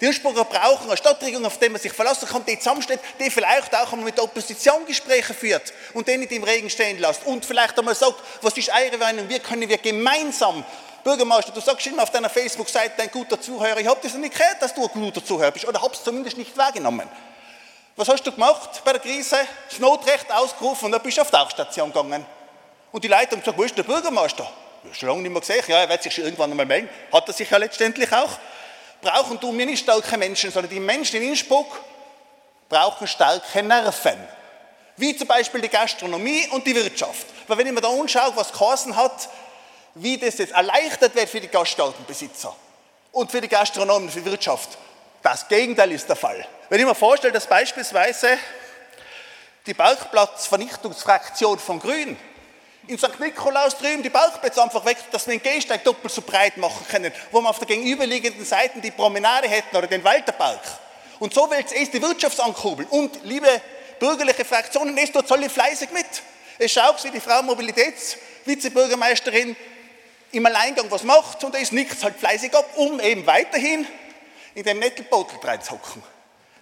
Die 0.00 0.06
Innsbrucker 0.06 0.44
brauchen 0.44 0.88
eine 0.88 0.96
Stadtregierung, 0.96 1.46
auf 1.46 1.58
die 1.58 1.68
man 1.68 1.80
sich 1.80 1.92
verlassen 1.92 2.28
kann, 2.28 2.44
die 2.44 2.58
zusammensteht, 2.58 3.00
die 3.18 3.30
vielleicht 3.30 3.74
auch 3.74 3.92
einmal 3.92 4.06
mit 4.06 4.16
der 4.16 4.24
Opposition 4.24 4.84
Gespräche 4.84 5.32
führt 5.32 5.72
und 5.94 6.06
den 6.06 6.20
nicht 6.20 6.32
im 6.32 6.44
Regen 6.44 6.68
stehen 6.68 6.98
lässt 6.98 7.24
und 7.24 7.46
vielleicht 7.46 7.78
einmal 7.78 7.94
sagt, 7.94 8.16
was 8.42 8.58
ist 8.58 8.68
eure 8.68 8.98
Meinung, 8.98 9.28
wie 9.28 9.38
können 9.38 9.68
wir 9.68 9.78
gemeinsam 9.78 10.64
Bürgermeister, 11.02 11.52
du 11.52 11.60
sagst 11.60 11.86
immer 11.86 12.02
auf 12.02 12.10
deiner 12.10 12.28
Facebook-Seite, 12.28 13.00
ein 13.00 13.10
guter 13.10 13.40
Zuhörer, 13.40 13.78
ich 13.78 13.86
habe 13.86 14.00
das 14.02 14.12
noch 14.12 14.20
nicht 14.20 14.36
gehört, 14.36 14.60
dass 14.60 14.74
du 14.74 14.82
ein 14.82 14.90
guter 14.92 15.24
Zuhörer 15.24 15.52
bist 15.52 15.66
oder 15.66 15.80
habe 15.80 15.94
es 15.94 16.02
zumindest 16.02 16.36
nicht 16.36 16.54
wahrgenommen. 16.56 17.08
Was 17.96 18.10
hast 18.10 18.26
du 18.26 18.32
gemacht 18.32 18.82
bei 18.84 18.92
der 18.92 19.00
Krise? 19.00 19.38
Das 19.70 19.78
Notrecht 19.78 20.30
ausgerufen 20.30 20.84
und 20.84 20.92
dann 20.92 21.02
bist 21.02 21.16
du 21.16 21.22
auf 21.22 21.30
die 21.30 21.36
Tauchstation 21.36 21.90
gegangen. 21.90 22.26
Und 22.92 23.02
die 23.02 23.08
Leute 23.08 23.30
haben 23.30 23.40
gesagt, 23.40 23.56
wo 23.56 23.62
ist 23.62 23.76
der 23.76 23.84
Bürgermeister? 23.84 24.46
Ja, 24.84 24.94
schon 24.94 25.08
lange 25.08 25.22
nicht 25.22 25.32
mehr 25.32 25.40
gesehen. 25.40 25.64
Ja, 25.66 25.78
er 25.78 25.88
wird 25.88 26.02
sich 26.02 26.14
schon 26.14 26.24
irgendwann 26.24 26.50
einmal 26.50 26.66
melden. 26.66 26.90
Hat 27.10 27.26
er 27.26 27.32
sich 27.32 27.48
ja 27.48 27.56
letztendlich 27.56 28.12
auch. 28.12 28.38
Brauchen 29.00 29.40
du 29.40 29.50
mir 29.50 29.64
nicht 29.64 29.82
starke 29.82 30.18
Menschen, 30.18 30.52
sondern 30.52 30.70
die 30.70 30.78
Menschen 30.78 31.22
in 31.22 31.30
Innsbruck 31.30 31.80
brauchen 32.68 33.06
starke 33.06 33.62
Nerven. 33.62 34.18
Wie 34.98 35.16
zum 35.16 35.26
Beispiel 35.26 35.62
die 35.62 35.68
Gastronomie 35.70 36.48
und 36.50 36.66
die 36.66 36.74
Wirtschaft. 36.74 37.26
Weil 37.46 37.56
wenn 37.56 37.66
ich 37.66 37.72
mir 37.72 37.80
da 37.80 37.88
anschaue, 37.88 38.36
was 38.36 38.52
Kassen 38.52 38.94
hat, 38.94 39.28
wie 39.94 40.18
das 40.18 40.36
jetzt 40.36 40.52
erleichtert 40.52 41.14
wird 41.14 41.30
für 41.30 41.40
die 41.40 41.48
Gaststättenbesitzer 41.48 42.54
und 43.12 43.30
für 43.30 43.40
die 43.40 43.48
Gastronomen, 43.48 44.10
für 44.10 44.20
die 44.20 44.30
Wirtschaft, 44.30 44.76
das 45.26 45.48
Gegenteil 45.48 45.90
ist 45.90 46.08
der 46.08 46.14
Fall. 46.14 46.46
Wenn 46.68 46.78
ich 46.78 46.86
mir 46.86 46.94
vorstelle, 46.94 47.32
dass 47.32 47.48
beispielsweise 47.48 48.38
die 49.66 49.74
Parkplatzvernichtungsfraktion 49.74 51.58
von 51.58 51.80
Grün 51.80 52.16
in 52.86 52.96
St. 52.96 53.18
Nikolaus 53.18 53.76
drüben 53.76 54.04
die 54.04 54.10
Parkplätze 54.10 54.62
einfach 54.62 54.84
weg, 54.84 54.98
dass 55.10 55.26
wir 55.26 55.36
den 55.36 55.42
Gehsteig 55.42 55.82
doppelt 55.82 56.14
so 56.14 56.22
breit 56.22 56.56
machen 56.58 56.86
können, 56.88 57.12
wo 57.32 57.40
wir 57.40 57.50
auf 57.50 57.58
der 57.58 57.66
gegenüberliegenden 57.66 58.46
Seite 58.46 58.80
die 58.80 58.92
Promenade 58.92 59.48
hätten 59.48 59.76
oder 59.76 59.88
den 59.88 60.04
Walterpark. 60.04 60.60
Und 61.18 61.34
so 61.34 61.50
will 61.50 61.64
es 61.74 61.90
die 61.90 62.00
Wirtschaft 62.00 62.38
ankurbeln. 62.38 62.88
Und 62.88 63.24
liebe 63.24 63.48
bürgerliche 63.98 64.44
Fraktionen, 64.44 64.96
es 64.96 65.10
tut 65.10 65.32
alle 65.32 65.50
fleißig 65.50 65.90
mit. 65.90 66.06
Es 66.60 66.70
schaut, 66.70 67.02
wie 67.02 67.10
die 67.10 67.18
Frau 67.18 67.42
Mobilitätsvizebürgermeisterin 67.42 69.56
im 70.30 70.46
Alleingang 70.46 70.88
was 70.88 71.02
macht 71.02 71.42
und 71.42 71.56
es 71.56 71.72
nickt 71.72 72.00
halt 72.04 72.14
fleißig 72.16 72.54
ab, 72.54 72.70
um 72.76 73.00
eben 73.00 73.26
weiterhin 73.26 73.88
in 74.56 74.64
dem 74.64 74.80
Nettelbeutel 74.80 75.38
reinzuhocken. 75.42 76.02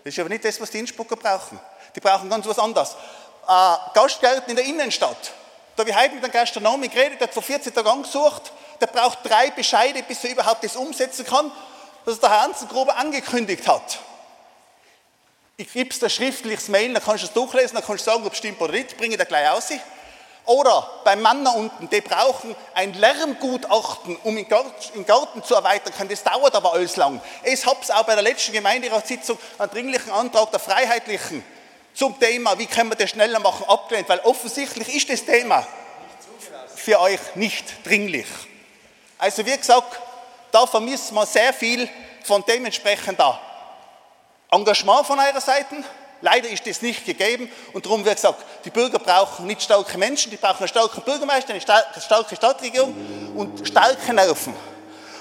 Das 0.05 0.13
ist 0.13 0.19
aber 0.19 0.29
nicht 0.29 0.45
das, 0.45 0.61
was 0.61 0.71
die 0.71 0.79
Innsbrucker 0.79 1.17
brauchen. 1.17 1.59
Die 1.97 2.01
brauchen 2.01 2.29
ganz 2.29 2.47
was 2.47 2.59
anderes. 2.59 2.91
Äh, 3.49 3.77
Gastgärten 3.95 4.51
in 4.51 4.57
der 4.57 4.65
Innenstadt 4.67 5.33
da 5.77 5.83
habe 5.83 5.91
ich 5.91 5.97
heute 5.97 6.15
mit 6.15 6.25
einem 6.25 6.33
Gastronomen 6.33 6.89
geredet, 6.89 7.21
der 7.21 7.27
hat 7.27 7.35
vor 7.35 7.43
14 7.43 7.75
Tagen 7.75 7.89
angesucht, 7.89 8.53
der 8.81 8.87
braucht 8.87 9.19
drei 9.25 9.51
Bescheide, 9.51 10.03
bis 10.05 10.23
er 10.23 10.31
überhaupt 10.31 10.63
das 10.63 10.77
umsetzen 10.77 11.27
kann, 11.27 11.51
was 12.05 12.21
der 12.21 12.31
Herr 12.31 12.43
Hansengruber 12.43 12.97
angekündigt 12.97 13.67
hat. 13.67 13.99
Ich 15.57 15.73
gebe 15.73 15.91
es 15.91 15.99
dir 15.99 16.11
schriftliches 16.11 16.69
Mail, 16.69 16.93
dann 16.93 17.03
kannst 17.03 17.25
du 17.25 17.27
es 17.27 17.33
durchlesen, 17.33 17.75
dann 17.75 17.85
kannst 17.85 18.07
du 18.07 18.11
sagen, 18.11 18.25
ob 18.25 18.33
es 18.33 18.39
stimmt 18.39 18.61
oder 18.61 18.73
nicht, 18.73 18.97
bringe 18.97 19.17
dir 19.17 19.25
gleich 19.25 19.49
aus. 19.51 19.71
Oder 20.47 21.01
beim 21.05 21.23
Mann 21.23 21.45
da 21.45 21.53
unten, 21.53 21.89
die 21.89 22.03
brauchen 22.03 22.55
ein 22.75 22.93
Lärmgutachten, 22.93 24.17
um 24.25 24.37
den 24.37 24.47
Garten 24.49 25.43
zu 25.43 25.55
erweitern 25.55 25.95
können. 25.95 26.11
Das 26.11 26.23
dauert 26.23 26.55
aber 26.55 26.75
alles 26.75 26.97
lang. 26.97 27.21
Ich 27.45 27.65
habe 27.65 27.79
es 27.81 27.91
auch 27.91 28.03
bei 28.03 28.15
der 28.15 28.23
letzten 28.23 28.53
Gemeinderatssitzung 28.53 29.39
einen 29.59 29.71
dringlichen 29.71 30.13
Antrag 30.13 30.51
der 30.51 30.61
Freiheitlichen 30.61 31.43
zum 31.95 32.19
Thema, 32.19 32.59
wie 32.59 32.67
können 32.67 32.91
wir 32.91 32.97
das 32.97 33.11
schneller 33.11 33.39
machen, 33.39 33.65
abgelehnt, 33.69 34.09
weil 34.09 34.19
offensichtlich 34.21 34.95
ist 34.95 35.09
das 35.09 35.25
Thema 35.25 35.67
für 36.75 37.01
euch 37.01 37.21
nicht 37.37 37.65
dringlich. 37.87 38.27
Also 39.17 39.47
wie 39.47 39.57
gesagt, 39.57 39.99
da 40.53 40.67
vermissen 40.67 41.15
wir 41.15 41.25
sehr 41.25 41.55
viel 41.55 41.89
von 42.25 42.45
dementsprechender 42.47 43.41
Engagement 44.51 45.07
von 45.07 45.19
eurer 45.19 45.41
Seite. 45.41 45.77
Leider 46.21 46.49
ist 46.49 46.67
das 46.67 46.81
nicht 46.81 47.05
gegeben 47.05 47.51
und 47.73 47.85
darum 47.85 48.05
wird 48.05 48.17
gesagt, 48.17 48.45
die 48.65 48.71
Bürger 48.71 48.99
brauchen 48.99 49.47
nicht 49.47 49.63
starke 49.63 49.99
Menschen, 49.99 50.31
die 50.31 50.37
brauchen 50.37 50.59
einen 50.59 50.69
starken 50.69 51.03
Bürgermeister, 51.03 51.53
eine 51.53 51.61
starke 51.61 52.37
Stadtregierung 52.37 52.95
und 53.35 53.67
starke 53.67 54.13
Nerven. 54.13 54.55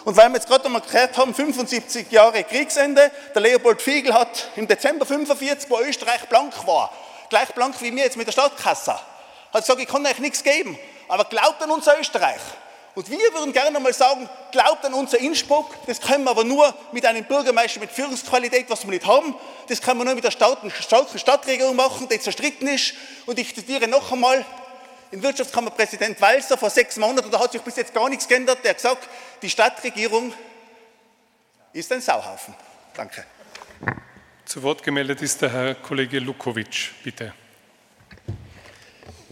Und 0.06 0.18
weil 0.18 0.30
wir 0.30 0.36
jetzt 0.36 0.48
gerade 0.48 0.66
einmal 0.66 0.82
gehört 0.82 1.18
haben, 1.18 1.34
75 1.34 2.12
Jahre 2.12 2.44
Kriegsende, 2.44 3.12
der 3.34 3.42
Leopold 3.42 3.82
Fiegel 3.82 4.14
hat 4.14 4.50
im 4.56 4.68
Dezember 4.68 5.06
45, 5.06 5.70
wo 5.70 5.80
Österreich 5.80 6.28
blank 6.28 6.54
war, 6.68 6.92
gleich 7.30 7.54
blank 7.54 7.76
wie 7.82 7.92
mir 7.92 8.04
jetzt 8.04 8.18
mit 8.18 8.28
der 8.28 8.34
Stadtkasse, 8.34 8.94
hat 8.94 9.62
gesagt, 9.62 9.80
ich 9.80 9.88
kann 9.88 10.06
euch 10.06 10.20
nichts 10.20 10.44
geben, 10.44 10.78
aber 11.08 11.26
glaubt 11.26 11.62
an 11.62 11.72
unser 11.72 12.00
Österreich. 12.00 12.42
Und 12.96 13.10
wir 13.10 13.18
würden 13.34 13.54
gerne 13.54 13.80
mal 13.80 13.94
sagen, 13.94 14.30
glaubt 14.52 14.86
an 14.86 14.94
unser 14.94 15.20
Innsbruck, 15.20 15.74
das 15.88 16.00
können 16.00 16.26
wir 16.26 16.32
aber 16.32 16.44
nur 16.44 16.74
mit 16.92 17.06
einem 17.06 17.24
Bürgermeister 17.24 17.80
mit 17.80 17.92
Führungsqualität, 17.92 18.70
was 18.70 18.84
wir 18.84 18.92
nicht 18.92 19.08
haben, 19.08 19.34
das 19.68 19.82
kann 19.82 19.98
man 19.98 20.06
nur 20.06 20.16
mit 20.16 20.24
der 20.24 20.32
starken 20.32 20.72
Stadtregierung 20.72 21.76
machen, 21.76 22.08
die 22.08 22.20
zerstritten 22.20 22.68
ist. 22.68 22.94
Und 23.26 23.40
ich 23.40 23.56
zitiere 23.56 23.88
noch 23.88 24.12
einmal 24.12 24.46
in 25.10 25.24
Wirtschaftskammerpräsident 25.24 26.22
Walser 26.22 26.58
vor 26.58 26.70
sechs 26.70 26.98
Monaten, 26.98 27.32
da 27.32 27.40
hat 27.40 27.52
sich 27.52 27.62
bis 27.62 27.78
jetzt 27.78 27.94
gar 27.94 28.10
nichts 28.10 28.28
geändert, 28.28 28.60
der 28.64 28.72
hat 28.72 28.78
gesagt, 28.78 29.10
die 29.42 29.50
Stadtregierung 29.50 30.34
ist 31.72 31.92
ein 31.92 32.02
Sauhaufen. 32.02 32.54
Danke. 32.96 33.26
Zu 34.46 34.62
Wort 34.62 34.84
gemeldet 34.84 35.22
ist 35.22 35.42
der 35.42 35.52
Herr 35.52 35.76
Kollege 35.76 36.20
Lukovic, 36.20 36.92
bitte. 37.04 37.34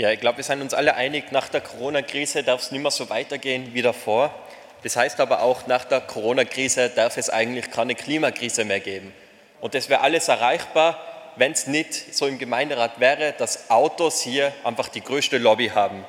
Ja, 0.02 0.10
ich 0.10 0.20
glaube, 0.20 0.38
wir 0.38 0.44
sind 0.44 0.64
uns 0.64 0.74
alle 0.74 0.96
einig, 0.96 1.32
nach 1.32 1.48
der 1.48 1.62
Corona-Krise 1.62 2.42
darf 2.42 2.62
es 2.64 2.72
nicht 2.72 2.82
mehr 2.82 2.90
so 2.90 3.12
weitergehen 3.12 3.76
wie 3.76 3.84
davor. 3.84 4.34
Das 4.82 4.96
heißt 4.96 5.20
aber 5.20 5.44
auch, 5.44 5.68
nach 5.68 5.86
der 5.86 6.02
Corona-Krise 6.02 6.90
darf 6.90 7.18
es 7.18 7.30
eigentlich 7.30 7.70
keine 7.70 7.94
Klimakrise 7.94 8.66
mehr 8.66 8.80
geben. 8.80 9.14
Und 9.60 9.76
das 9.76 9.90
wäre 9.90 10.02
alles 10.02 10.28
erreichbar, 10.28 11.00
wenn 11.36 11.52
es 11.52 11.68
nicht 11.68 12.16
so 12.16 12.26
im 12.26 12.40
Gemeinderat 12.40 13.00
wäre, 13.00 13.36
dass 13.38 13.70
Autos 13.70 14.24
hier 14.24 14.52
einfach 14.64 14.88
die 14.88 15.02
größte 15.02 15.38
Lobby 15.38 15.68
haben. 15.68 16.04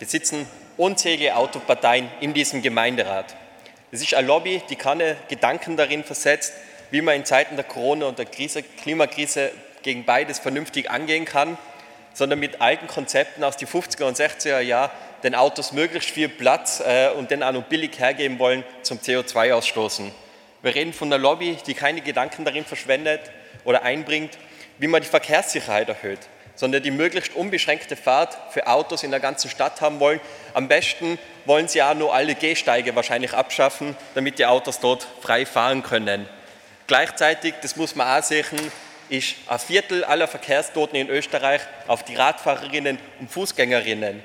Wir 0.00 0.08
sitzen 0.08 0.44
unzählige 0.76 1.36
Autoparteien 1.36 2.10
in 2.20 2.34
diesem 2.34 2.60
Gemeinderat. 2.60 3.36
Es 3.92 4.02
ist 4.02 4.14
eine 4.14 4.26
Lobby, 4.26 4.62
die 4.68 4.74
keine 4.74 5.16
Gedanken 5.28 5.76
darin 5.76 6.02
versetzt, 6.02 6.54
wie 6.90 7.02
man 7.02 7.14
in 7.14 7.24
Zeiten 7.24 7.54
der 7.54 7.64
Corona- 7.64 8.06
und 8.06 8.18
der 8.18 8.26
Krise, 8.26 8.64
Klimakrise 8.64 9.52
gegen 9.84 10.04
beides 10.04 10.40
vernünftig 10.40 10.90
angehen 10.90 11.24
kann, 11.24 11.56
sondern 12.18 12.40
mit 12.40 12.60
alten 12.60 12.88
Konzepten 12.88 13.44
aus 13.44 13.56
den 13.56 13.68
50er 13.68 14.02
und 14.02 14.18
60er 14.18 14.58
Jahren 14.58 14.90
den 15.22 15.36
Autos 15.36 15.72
möglichst 15.72 16.10
viel 16.10 16.28
Platz 16.28 16.82
äh, 16.84 17.10
und 17.10 17.30
den 17.30 17.44
auch 17.44 17.52
noch 17.52 17.62
billig 17.62 17.96
hergeben 17.96 18.40
wollen 18.40 18.64
zum 18.82 18.98
CO2-Ausstoßen. 18.98 20.10
Wir 20.62 20.74
reden 20.74 20.92
von 20.92 21.12
einer 21.12 21.22
Lobby, 21.22 21.56
die 21.64 21.74
keine 21.74 22.00
Gedanken 22.00 22.44
darin 22.44 22.64
verschwendet 22.64 23.20
oder 23.64 23.84
einbringt, 23.84 24.36
wie 24.78 24.88
man 24.88 25.00
die 25.00 25.08
Verkehrssicherheit 25.08 25.88
erhöht, 25.88 26.18
sondern 26.56 26.82
die 26.82 26.90
möglichst 26.90 27.36
unbeschränkte 27.36 27.94
Fahrt 27.94 28.36
für 28.50 28.66
Autos 28.66 29.04
in 29.04 29.12
der 29.12 29.20
ganzen 29.20 29.48
Stadt 29.48 29.80
haben 29.80 30.00
wollen. 30.00 30.20
Am 30.54 30.66
besten 30.66 31.20
wollen 31.44 31.68
sie 31.68 31.80
auch 31.84 31.94
nur 31.94 32.12
alle 32.12 32.34
Gehsteige 32.34 32.96
wahrscheinlich 32.96 33.32
abschaffen, 33.32 33.96
damit 34.16 34.40
die 34.40 34.46
Autos 34.46 34.80
dort 34.80 35.06
frei 35.20 35.46
fahren 35.46 35.84
können. 35.84 36.28
Gleichzeitig, 36.88 37.54
das 37.62 37.76
muss 37.76 37.94
man 37.94 38.08
auch 38.08 38.24
sehen, 38.24 38.72
ist 39.08 39.36
ein 39.46 39.58
Viertel 39.58 40.04
aller 40.04 40.28
Verkehrstoten 40.28 40.96
in 40.96 41.08
Österreich 41.08 41.62
auf 41.86 42.04
die 42.04 42.14
Radfahrerinnen 42.14 42.98
und 43.20 43.30
Fußgängerinnen. 43.30 44.22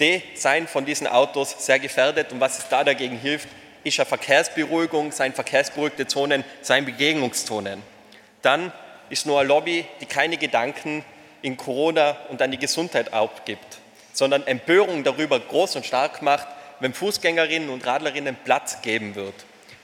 Die 0.00 0.22
seien 0.34 0.68
von 0.68 0.84
diesen 0.84 1.06
Autos 1.06 1.54
sehr 1.58 1.78
gefährdet 1.78 2.32
und 2.32 2.40
was 2.40 2.58
es 2.58 2.68
da 2.68 2.84
dagegen 2.84 3.18
hilft, 3.18 3.48
ist 3.82 3.98
eine 3.98 4.06
Verkehrsberuhigung, 4.06 5.12
seien 5.12 5.32
verkehrsberuhigte 5.32 6.06
Zonen, 6.06 6.44
seien 6.60 6.84
Begegnungszonen. 6.84 7.82
Dann 8.42 8.72
ist 9.08 9.26
nur 9.26 9.38
eine 9.38 9.48
Lobby, 9.48 9.84
die 10.00 10.06
keine 10.06 10.36
Gedanken 10.36 11.04
in 11.42 11.56
Corona 11.56 12.16
und 12.28 12.42
an 12.42 12.50
die 12.50 12.58
Gesundheit 12.58 13.12
abgibt, 13.12 13.78
sondern 14.12 14.46
Empörung 14.46 15.04
darüber 15.04 15.38
groß 15.38 15.76
und 15.76 15.86
stark 15.86 16.20
macht, 16.20 16.48
wenn 16.80 16.92
Fußgängerinnen 16.92 17.70
und 17.70 17.86
Radlerinnen 17.86 18.36
Platz 18.44 18.82
geben 18.82 19.14
wird, 19.14 19.34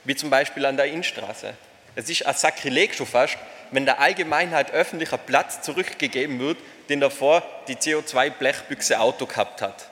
wie 0.03 0.15
zum 0.15 0.29
Beispiel 0.29 0.65
an 0.65 0.77
der 0.77 0.85
Innenstraße. 0.85 1.53
Es 1.95 2.09
ist 2.09 2.25
ein 2.25 2.35
Sakrileg 2.35 2.93
schon 2.93 3.07
fast, 3.07 3.37
wenn 3.73 3.85
der 3.85 3.99
Allgemeinheit 3.99 4.71
öffentlicher 4.71 5.17
Platz 5.17 5.61
zurückgegeben 5.61 6.39
wird, 6.39 6.57
den 6.89 6.99
davor 6.99 7.43
die 7.67 7.75
CO2-Blechbüchse 7.75 8.99
Auto 8.99 9.25
gehabt 9.25 9.61
hat. 9.61 9.89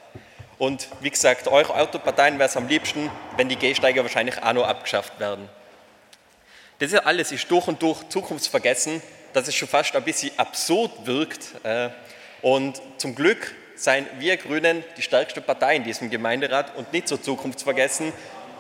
Und 0.57 0.88
wie 0.99 1.09
gesagt, 1.09 1.47
eure 1.47 1.75
Autoparteien 1.75 2.38
wäre 2.38 2.47
es 2.47 2.55
am 2.55 2.67
liebsten, 2.67 3.09
wenn 3.38 3.49
die 3.49 3.55
Gehsteiger 3.55 4.03
wahrscheinlich 4.03 4.41
auch 4.43 4.53
noch 4.53 4.67
abgeschafft 4.67 5.19
werden. 5.19 5.49
Das 6.77 6.93
alles 6.93 7.32
ist 7.32 7.49
durch 7.49 7.67
und 7.67 7.82
durch 7.82 8.07
zukunftsvergessen, 8.09 9.01
dass 9.34 9.47
es 9.47 9.55
schon 9.55 9.67
fast 9.67 9.95
ein 9.95 10.03
bisschen 10.03 10.32
absurd 10.38 10.91
wirkt. 11.05 11.47
Äh, 11.63 11.89
und 12.41 12.82
zum 12.97 13.15
Glück 13.15 13.55
seien 13.75 14.05
wir 14.19 14.38
Grünen 14.38 14.84
die 14.97 15.01
stärkste 15.01 15.41
Partei 15.41 15.75
in 15.75 15.84
diesem 15.84 16.09
Gemeinderat 16.09 16.75
und 16.75 16.93
nicht 16.93 17.07
so 17.07 17.17
zukunftsvergessen. 17.17 18.13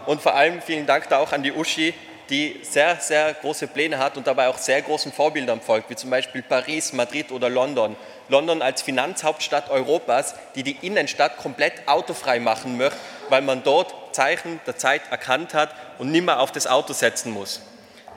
Und 0.07 0.21
vor 0.21 0.33
allem 0.33 0.61
vielen 0.61 0.87
Dank 0.87 1.07
da 1.09 1.19
auch 1.19 1.31
an 1.31 1.43
die 1.43 1.51
Uschi, 1.51 1.93
die 2.31 2.61
sehr, 2.63 2.95
sehr 3.01 3.33
große 3.33 3.67
Pläne 3.67 3.99
hat 3.99 4.15
und 4.15 4.25
dabei 4.25 4.47
auch 4.47 4.57
sehr 4.57 4.81
großen 4.81 5.11
Vorbildern 5.11 5.59
folgt, 5.59 5.89
wie 5.89 5.97
zum 5.97 6.09
Beispiel 6.09 6.41
Paris, 6.41 6.93
Madrid 6.93 7.29
oder 7.29 7.49
London. 7.49 7.97
London 8.29 8.61
als 8.61 8.81
Finanzhauptstadt 8.81 9.69
Europas, 9.69 10.33
die 10.55 10.63
die 10.63 10.77
Innenstadt 10.81 11.37
komplett 11.37 11.73
autofrei 11.87 12.39
machen 12.39 12.77
möchte, 12.77 12.97
weil 13.27 13.41
man 13.41 13.63
dort 13.63 14.15
Zeichen 14.15 14.61
der 14.65 14.77
Zeit 14.77 15.01
erkannt 15.11 15.53
hat 15.53 15.75
und 15.99 16.09
nicht 16.11 16.25
mehr 16.25 16.39
auf 16.39 16.53
das 16.53 16.67
Auto 16.67 16.93
setzen 16.93 17.33
muss. 17.33 17.61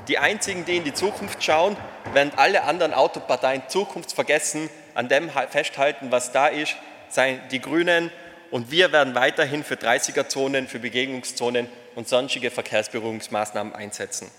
Die 0.07 0.19
einzigen, 0.19 0.65
die 0.65 0.77
in 0.77 0.85
die 0.85 0.95
Zukunft 0.95 1.43
schauen, 1.43 1.77
während 2.13 2.39
alle 2.39 2.63
anderen 2.63 2.95
Autoparteien 2.95 3.63
zukunftsvergessen 3.67 4.71
an 4.95 5.09
dem 5.09 5.29
festhalten, 5.51 6.13
was 6.13 6.31
da 6.31 6.47
ist, 6.47 6.77
seien 7.09 7.41
die 7.51 7.61
Grünen 7.61 8.13
und 8.53 8.71
wir 8.71 8.93
werden 8.93 9.17
weiterhin 9.17 9.65
für 9.65 9.75
30er-Zonen, 9.75 10.69
für 10.69 10.79
Begegnungszonen 10.79 11.69
und 11.95 12.09
sonstige 12.09 12.51
Verkehrsberuhigungsmaßnahmen 12.51 13.75
einsetzen. 13.75 14.31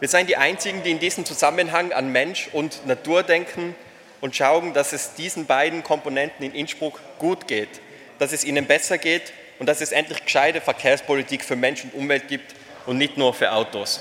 Wir 0.00 0.08
sind 0.08 0.28
die 0.28 0.36
Einzigen, 0.36 0.82
die 0.82 0.90
in 0.90 0.98
diesem 0.98 1.24
Zusammenhang 1.24 1.92
an 1.92 2.10
Mensch 2.10 2.48
und 2.52 2.86
Natur 2.86 3.22
denken 3.22 3.74
und 4.20 4.34
schauen, 4.34 4.74
dass 4.74 4.92
es 4.92 5.14
diesen 5.14 5.46
beiden 5.46 5.82
Komponenten 5.82 6.44
in 6.44 6.54
Innsbruck 6.54 7.00
gut 7.18 7.46
geht, 7.46 7.80
dass 8.18 8.32
es 8.32 8.44
ihnen 8.44 8.66
besser 8.66 8.98
geht 8.98 9.32
und 9.58 9.66
dass 9.66 9.80
es 9.80 9.92
endlich 9.92 10.24
gescheite 10.24 10.60
Verkehrspolitik 10.60 11.44
für 11.44 11.56
Mensch 11.56 11.84
und 11.84 11.94
Umwelt 11.94 12.28
gibt 12.28 12.54
und 12.86 12.98
nicht 12.98 13.16
nur 13.16 13.32
für 13.32 13.52
Autos. 13.52 14.00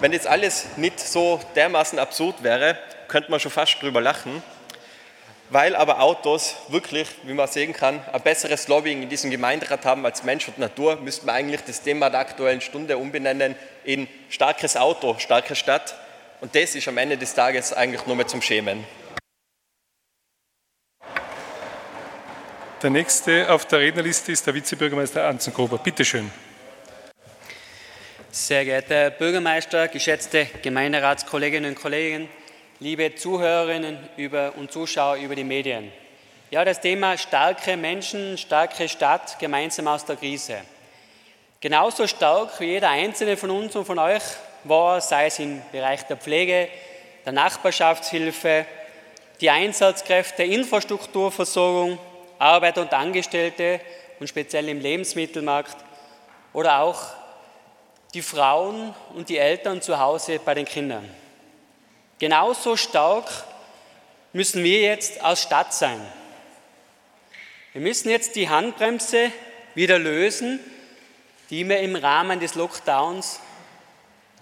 Wenn 0.00 0.12
jetzt 0.12 0.26
alles 0.26 0.66
nicht 0.76 0.98
so 0.98 1.40
dermaßen 1.54 1.98
absurd 1.98 2.42
wäre, 2.42 2.78
könnte 3.08 3.30
man 3.30 3.40
schon 3.40 3.50
fast 3.50 3.80
drüber 3.80 4.00
lachen. 4.00 4.42
Weil 5.50 5.76
aber 5.76 6.00
Autos 6.00 6.56
wirklich, 6.68 7.06
wie 7.24 7.34
man 7.34 7.46
sehen 7.46 7.74
kann, 7.74 8.00
ein 8.12 8.22
besseres 8.22 8.66
Lobbying 8.66 9.02
in 9.02 9.08
diesem 9.08 9.30
Gemeinderat 9.30 9.84
haben 9.84 10.04
als 10.06 10.24
Mensch 10.24 10.48
und 10.48 10.58
Natur, 10.58 10.96
müsste 10.96 11.26
man 11.26 11.34
eigentlich 11.36 11.60
das 11.66 11.82
Thema 11.82 12.08
der 12.08 12.20
aktuellen 12.20 12.62
Stunde 12.62 12.96
umbenennen 12.96 13.54
in 13.84 14.08
starkes 14.30 14.76
Auto, 14.76 15.16
starke 15.18 15.54
Stadt. 15.54 15.94
Und 16.40 16.54
das 16.54 16.74
ist 16.74 16.88
am 16.88 16.96
Ende 16.96 17.18
des 17.18 17.34
Tages 17.34 17.72
eigentlich 17.72 18.06
nur 18.06 18.16
mehr 18.16 18.26
zum 18.26 18.40
Schämen. 18.40 18.84
Der 22.82 22.90
nächste 22.90 23.50
auf 23.50 23.66
der 23.66 23.80
Rednerliste 23.80 24.32
ist 24.32 24.46
der 24.46 24.54
Vizebürgermeister 24.54 25.26
Anzengruber. 25.26 25.78
Bitte 25.78 26.04
schön. 26.04 26.30
Sehr 28.30 28.64
geehrter 28.64 28.94
Herr 28.94 29.10
Bürgermeister, 29.10 29.88
geschätzte 29.88 30.46
Gemeinderatskolleginnen 30.62 31.70
und 31.70 31.80
Kollegen, 31.80 32.28
liebe 32.80 33.14
Zuhörerinnen 33.14 33.98
und 34.56 34.72
Zuschauer 34.72 35.16
über 35.16 35.34
die 35.34 35.44
Medien. 35.44 35.92
Ja, 36.50 36.64
das 36.64 36.80
Thema 36.80 37.16
starke 37.16 37.76
Menschen, 37.76 38.36
starke 38.36 38.88
Stadt, 38.88 39.38
gemeinsam 39.38 39.88
aus 39.88 40.04
der 40.04 40.16
Krise. 40.16 40.58
Genauso 41.60 42.06
stark 42.06 42.60
wie 42.60 42.66
jeder 42.66 42.90
einzelne 42.90 43.36
von 43.36 43.50
uns 43.50 43.74
und 43.76 43.84
von 43.84 43.98
euch 43.98 44.22
war, 44.64 45.00
sei 45.00 45.26
es 45.26 45.38
im 45.38 45.62
Bereich 45.72 46.02
der 46.04 46.16
Pflege, 46.16 46.68
der 47.24 47.32
Nachbarschaftshilfe, 47.32 48.66
die 49.40 49.50
Einsatzkräfte, 49.50 50.42
Infrastrukturversorgung, 50.42 51.98
Arbeiter 52.38 52.82
und 52.82 52.92
Angestellte 52.92 53.80
und 54.20 54.28
speziell 54.28 54.68
im 54.68 54.80
Lebensmittelmarkt 54.80 55.76
oder 56.52 56.80
auch 56.80 57.00
die 58.12 58.22
Frauen 58.22 58.94
und 59.14 59.28
die 59.28 59.38
Eltern 59.38 59.80
zu 59.80 59.98
Hause 59.98 60.40
bei 60.44 60.54
den 60.54 60.66
Kindern. 60.66 61.08
Genauso 62.24 62.74
stark 62.74 63.30
müssen 64.32 64.64
wir 64.64 64.80
jetzt 64.80 65.20
als 65.20 65.42
Stadt 65.42 65.74
sein. 65.74 66.00
Wir 67.74 67.82
müssen 67.82 68.08
jetzt 68.08 68.34
die 68.34 68.48
Handbremse 68.48 69.30
wieder 69.74 69.98
lösen, 69.98 70.58
die 71.50 71.68
wir 71.68 71.80
im 71.80 71.96
Rahmen 71.96 72.40
des 72.40 72.54
Lockdowns 72.54 73.40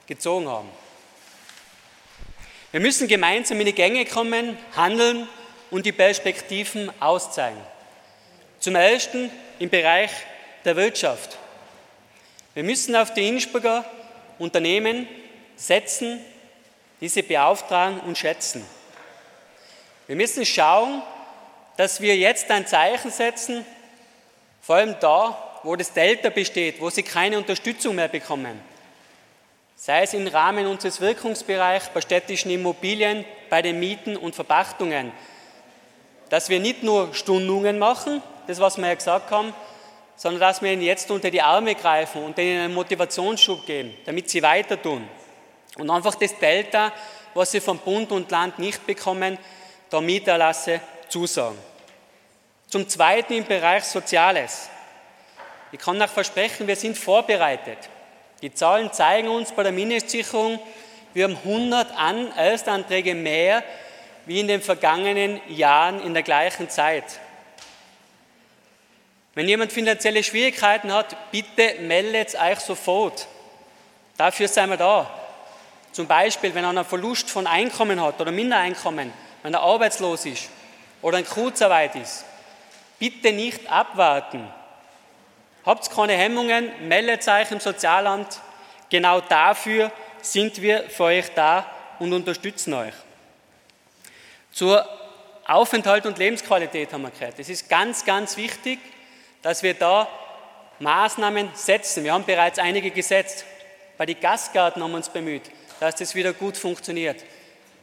gezogen 0.06 0.48
haben. 0.48 0.68
Wir 2.70 2.78
müssen 2.78 3.08
gemeinsam 3.08 3.58
in 3.58 3.66
die 3.66 3.74
Gänge 3.74 4.06
kommen, 4.06 4.56
handeln 4.76 5.28
und 5.72 5.84
die 5.84 5.90
Perspektiven 5.90 6.88
auszeigen. 7.00 7.60
Zum 8.60 8.76
Ersten 8.76 9.28
im 9.58 9.70
Bereich 9.70 10.12
der 10.64 10.76
Wirtschaft. 10.76 11.36
Wir 12.54 12.62
müssen 12.62 12.94
auf 12.94 13.12
die 13.12 13.26
Innsbrucker 13.26 13.84
Unternehmen 14.38 15.08
setzen, 15.56 16.24
diese 17.02 17.24
beauftragen 17.24 17.98
und 18.00 18.16
schätzen. 18.16 18.64
Wir 20.06 20.14
müssen 20.14 20.46
schauen, 20.46 21.02
dass 21.76 22.00
wir 22.00 22.16
jetzt 22.16 22.48
ein 22.50 22.64
Zeichen 22.64 23.10
setzen, 23.10 23.66
vor 24.60 24.76
allem 24.76 24.94
da, 25.00 25.36
wo 25.64 25.74
das 25.74 25.92
Delta 25.92 26.30
besteht, 26.30 26.80
wo 26.80 26.90
sie 26.90 27.02
keine 27.02 27.38
Unterstützung 27.38 27.96
mehr 27.96 28.06
bekommen. 28.06 28.60
Sei 29.74 30.02
es 30.02 30.14
im 30.14 30.28
Rahmen 30.28 30.68
unseres 30.68 31.00
Wirkungsbereichs 31.00 31.90
bei 31.92 32.00
städtischen 32.00 32.52
Immobilien, 32.52 33.24
bei 33.50 33.62
den 33.62 33.80
Mieten 33.80 34.16
und 34.16 34.36
Verpachtungen. 34.36 35.10
Dass 36.28 36.50
wir 36.50 36.60
nicht 36.60 36.84
nur 36.84 37.12
Stundungen 37.14 37.80
machen, 37.80 38.22
das 38.46 38.60
was 38.60 38.78
wir 38.78 38.86
ja 38.86 38.94
gesagt 38.94 39.32
haben, 39.32 39.52
sondern 40.14 40.40
dass 40.40 40.62
wir 40.62 40.72
ihnen 40.72 40.82
jetzt 40.82 41.10
unter 41.10 41.32
die 41.32 41.42
Arme 41.42 41.74
greifen 41.74 42.22
und 42.22 42.38
ihnen 42.38 42.66
einen 42.66 42.74
Motivationsschub 42.74 43.66
geben, 43.66 43.92
damit 44.04 44.30
sie 44.30 44.40
weiter 44.40 44.80
tun. 44.80 45.04
Und 45.78 45.90
einfach 45.90 46.14
das 46.14 46.38
Delta, 46.38 46.92
was 47.34 47.52
sie 47.52 47.60
vom 47.60 47.78
Bund 47.78 48.12
und 48.12 48.30
Land 48.30 48.58
nicht 48.58 48.86
bekommen, 48.86 49.38
der 49.90 50.00
Mieterlasse 50.00 50.80
zusagen. 51.08 51.58
Zum 52.68 52.88
Zweiten 52.88 53.34
im 53.34 53.44
Bereich 53.44 53.84
Soziales. 53.84 54.68
Ich 55.72 55.78
kann 55.78 56.00
auch 56.00 56.08
versprechen, 56.08 56.66
wir 56.66 56.76
sind 56.76 56.98
vorbereitet. 56.98 57.78
Die 58.42 58.52
Zahlen 58.52 58.92
zeigen 58.92 59.28
uns 59.28 59.52
bei 59.52 59.62
der 59.62 59.72
Mindestsicherung, 59.72 60.58
wir 61.14 61.24
haben 61.24 61.36
100 61.36 61.88
Erstanträge 62.36 63.14
mehr 63.14 63.62
wie 64.24 64.40
in 64.40 64.48
den 64.48 64.62
vergangenen 64.62 65.40
Jahren 65.48 66.00
in 66.02 66.14
der 66.14 66.22
gleichen 66.22 66.70
Zeit. 66.70 67.04
Wenn 69.34 69.48
jemand 69.48 69.72
finanzielle 69.72 70.22
Schwierigkeiten 70.22 70.92
hat, 70.92 71.16
bitte 71.30 71.76
meldet 71.80 72.34
euch 72.34 72.60
sofort. 72.60 73.26
Dafür 74.16 74.48
sind 74.48 74.70
wir 74.70 74.76
da. 74.76 75.10
Zum 75.92 76.06
Beispiel, 76.06 76.54
wenn 76.54 76.64
er 76.64 76.70
einen 76.70 76.84
Verlust 76.84 77.30
von 77.30 77.46
Einkommen 77.46 78.02
hat 78.02 78.20
oder 78.20 78.32
Mindereinkommen, 78.32 79.12
wenn 79.42 79.54
er 79.54 79.60
arbeitslos 79.60 80.24
ist 80.24 80.48
oder 81.02 81.18
in 81.18 81.26
Kurzarbeit 81.26 81.94
ist. 81.96 82.24
Bitte 82.98 83.32
nicht 83.32 83.70
abwarten. 83.70 84.48
Habt 85.66 85.90
keine 85.90 86.14
Hemmungen, 86.14 86.70
meldet 86.88 87.26
euch 87.28 87.50
im 87.50 87.60
Sozialamt. 87.60 88.40
Genau 88.88 89.20
dafür 89.20 89.92
sind 90.22 90.60
wir 90.62 90.88
für 90.88 91.04
euch 91.04 91.32
da 91.34 91.66
und 91.98 92.12
unterstützen 92.12 92.74
euch. 92.74 92.94
Zur 94.50 94.86
Aufenthalt 95.46 96.06
und 96.06 96.18
Lebensqualität 96.18 96.92
haben 96.92 97.02
wir 97.02 97.10
gehört. 97.10 97.38
Es 97.38 97.48
ist 97.48 97.68
ganz, 97.68 98.04
ganz 98.04 98.36
wichtig, 98.36 98.78
dass 99.42 99.62
wir 99.62 99.74
da 99.74 100.08
Maßnahmen 100.78 101.50
setzen. 101.54 102.04
Wir 102.04 102.12
haben 102.12 102.24
bereits 102.24 102.58
einige 102.58 102.90
gesetzt. 102.90 103.44
Bei 103.98 104.06
den 104.06 104.20
Gastgarten 104.20 104.82
haben 104.82 104.90
wir 104.90 104.96
uns 104.96 105.08
bemüht, 105.08 105.42
dass 105.82 105.96
das 105.96 106.14
wieder 106.14 106.32
gut 106.32 106.56
funktioniert. 106.56 107.24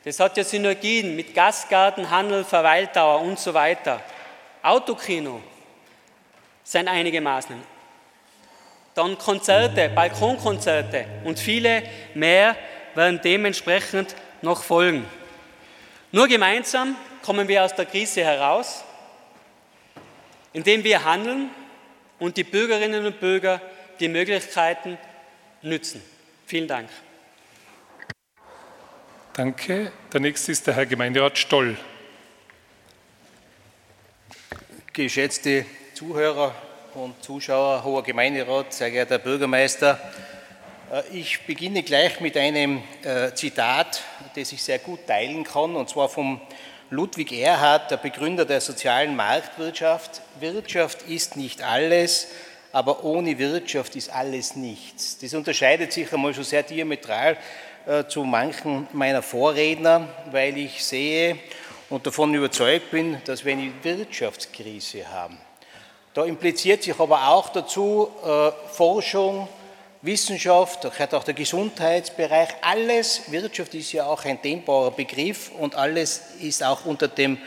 Das 0.05 0.21
hat 0.21 0.37
ja 0.37 0.43
Synergien 0.45 1.17
mit 1.17 1.35
Gastgarten, 1.35 2.09
Handel, 2.09 2.45
Verweildauer 2.45 3.19
und 3.19 3.37
so 3.37 3.53
weiter. 3.53 4.01
Autokino 4.63 5.41
sind 6.63 6.87
einige 6.87 7.19
Maßnahmen. 7.19 7.65
Dann 8.95 9.17
Konzerte, 9.17 9.89
Balkonkonzerte 9.89 11.07
und 11.25 11.39
viele 11.39 11.83
mehr 12.13 12.55
werden 12.95 13.19
dementsprechend 13.21 14.15
noch 14.41 14.63
folgen. 14.63 15.05
Nur 16.13 16.29
gemeinsam 16.29 16.95
kommen 17.21 17.49
wir 17.49 17.65
aus 17.65 17.75
der 17.75 17.85
Krise 17.85 18.23
heraus, 18.23 18.85
indem 20.53 20.85
wir 20.85 21.03
handeln 21.03 21.49
und 22.17 22.37
die 22.37 22.45
Bürgerinnen 22.45 23.05
und 23.05 23.19
Bürger 23.19 23.61
die 23.99 24.07
Möglichkeiten 24.07 24.97
nützen. 25.61 26.01
Vielen 26.45 26.69
Dank. 26.69 26.87
Danke. 29.39 29.93
Der 30.11 30.19
nächste 30.19 30.51
ist 30.51 30.67
der 30.67 30.75
Herr 30.75 30.85
Gemeinderat 30.85 31.37
Stoll. 31.37 31.77
Geschätzte 34.91 35.65
Zuhörer 35.93 36.53
und 36.93 37.23
Zuschauer, 37.23 37.85
hoher 37.85 38.03
Gemeinderat, 38.03 38.73
sehr 38.73 38.91
geehrter 38.91 39.17
Bürgermeister, 39.17 39.97
äh, 40.91 41.03
ich 41.17 41.45
beginne 41.45 41.83
gleich 41.83 42.19
mit 42.19 42.35
einem 42.35 42.83
äh, 43.03 43.33
Zitat, 43.33 44.01
das 44.35 44.51
ich 44.51 44.61
sehr 44.61 44.79
gut 44.79 45.07
teilen 45.07 45.45
kann, 45.45 45.73
und 45.77 45.87
zwar 45.87 46.09
vom 46.09 46.41
Ludwig 46.89 47.31
Erhard, 47.31 47.91
der 47.91 47.95
Begründer 47.95 48.43
der 48.43 48.59
sozialen 48.59 49.15
Marktwirtschaft. 49.15 50.21
Wirtschaft 50.41 51.03
ist 51.03 51.37
nicht 51.37 51.63
alles, 51.63 52.27
aber 52.73 53.05
ohne 53.05 53.39
Wirtschaft 53.39 53.95
ist 53.95 54.09
alles 54.09 54.57
nichts. 54.57 55.17
Das 55.17 55.33
unterscheidet 55.33 55.93
sich 55.93 56.11
einmal 56.11 56.33
schon 56.33 56.43
sehr 56.43 56.63
diametral 56.63 57.37
zu 58.07 58.23
manchen 58.23 58.87
meiner 58.93 59.21
Vorredner, 59.21 60.07
weil 60.31 60.57
ich 60.57 60.83
sehe 60.83 61.37
und 61.89 62.05
davon 62.05 62.33
überzeugt 62.33 62.91
bin, 62.91 63.17
dass 63.25 63.43
wir 63.43 63.53
eine 63.53 63.71
Wirtschaftskrise 63.81 65.11
haben. 65.11 65.37
Da 66.13 66.25
impliziert 66.25 66.83
sich 66.83 66.99
aber 66.99 67.29
auch 67.29 67.49
dazu 67.49 68.09
äh, 68.23 68.51
Forschung, 68.71 69.47
Wissenschaft, 70.01 70.83
da 70.83 70.89
gehört 70.89 71.13
auch 71.13 71.23
der 71.23 71.33
Gesundheitsbereich, 71.33 72.49
alles, 72.61 73.31
Wirtschaft 73.31 73.73
ist 73.73 73.91
ja 73.91 74.05
auch 74.05 74.23
ein 74.23 74.41
dehnbarer 74.41 74.91
Begriff 74.91 75.51
und 75.59 75.75
alles 75.75 76.21
ist 76.39 76.63
auch 76.63 76.85
unter 76.85 77.07
dem 77.07 77.37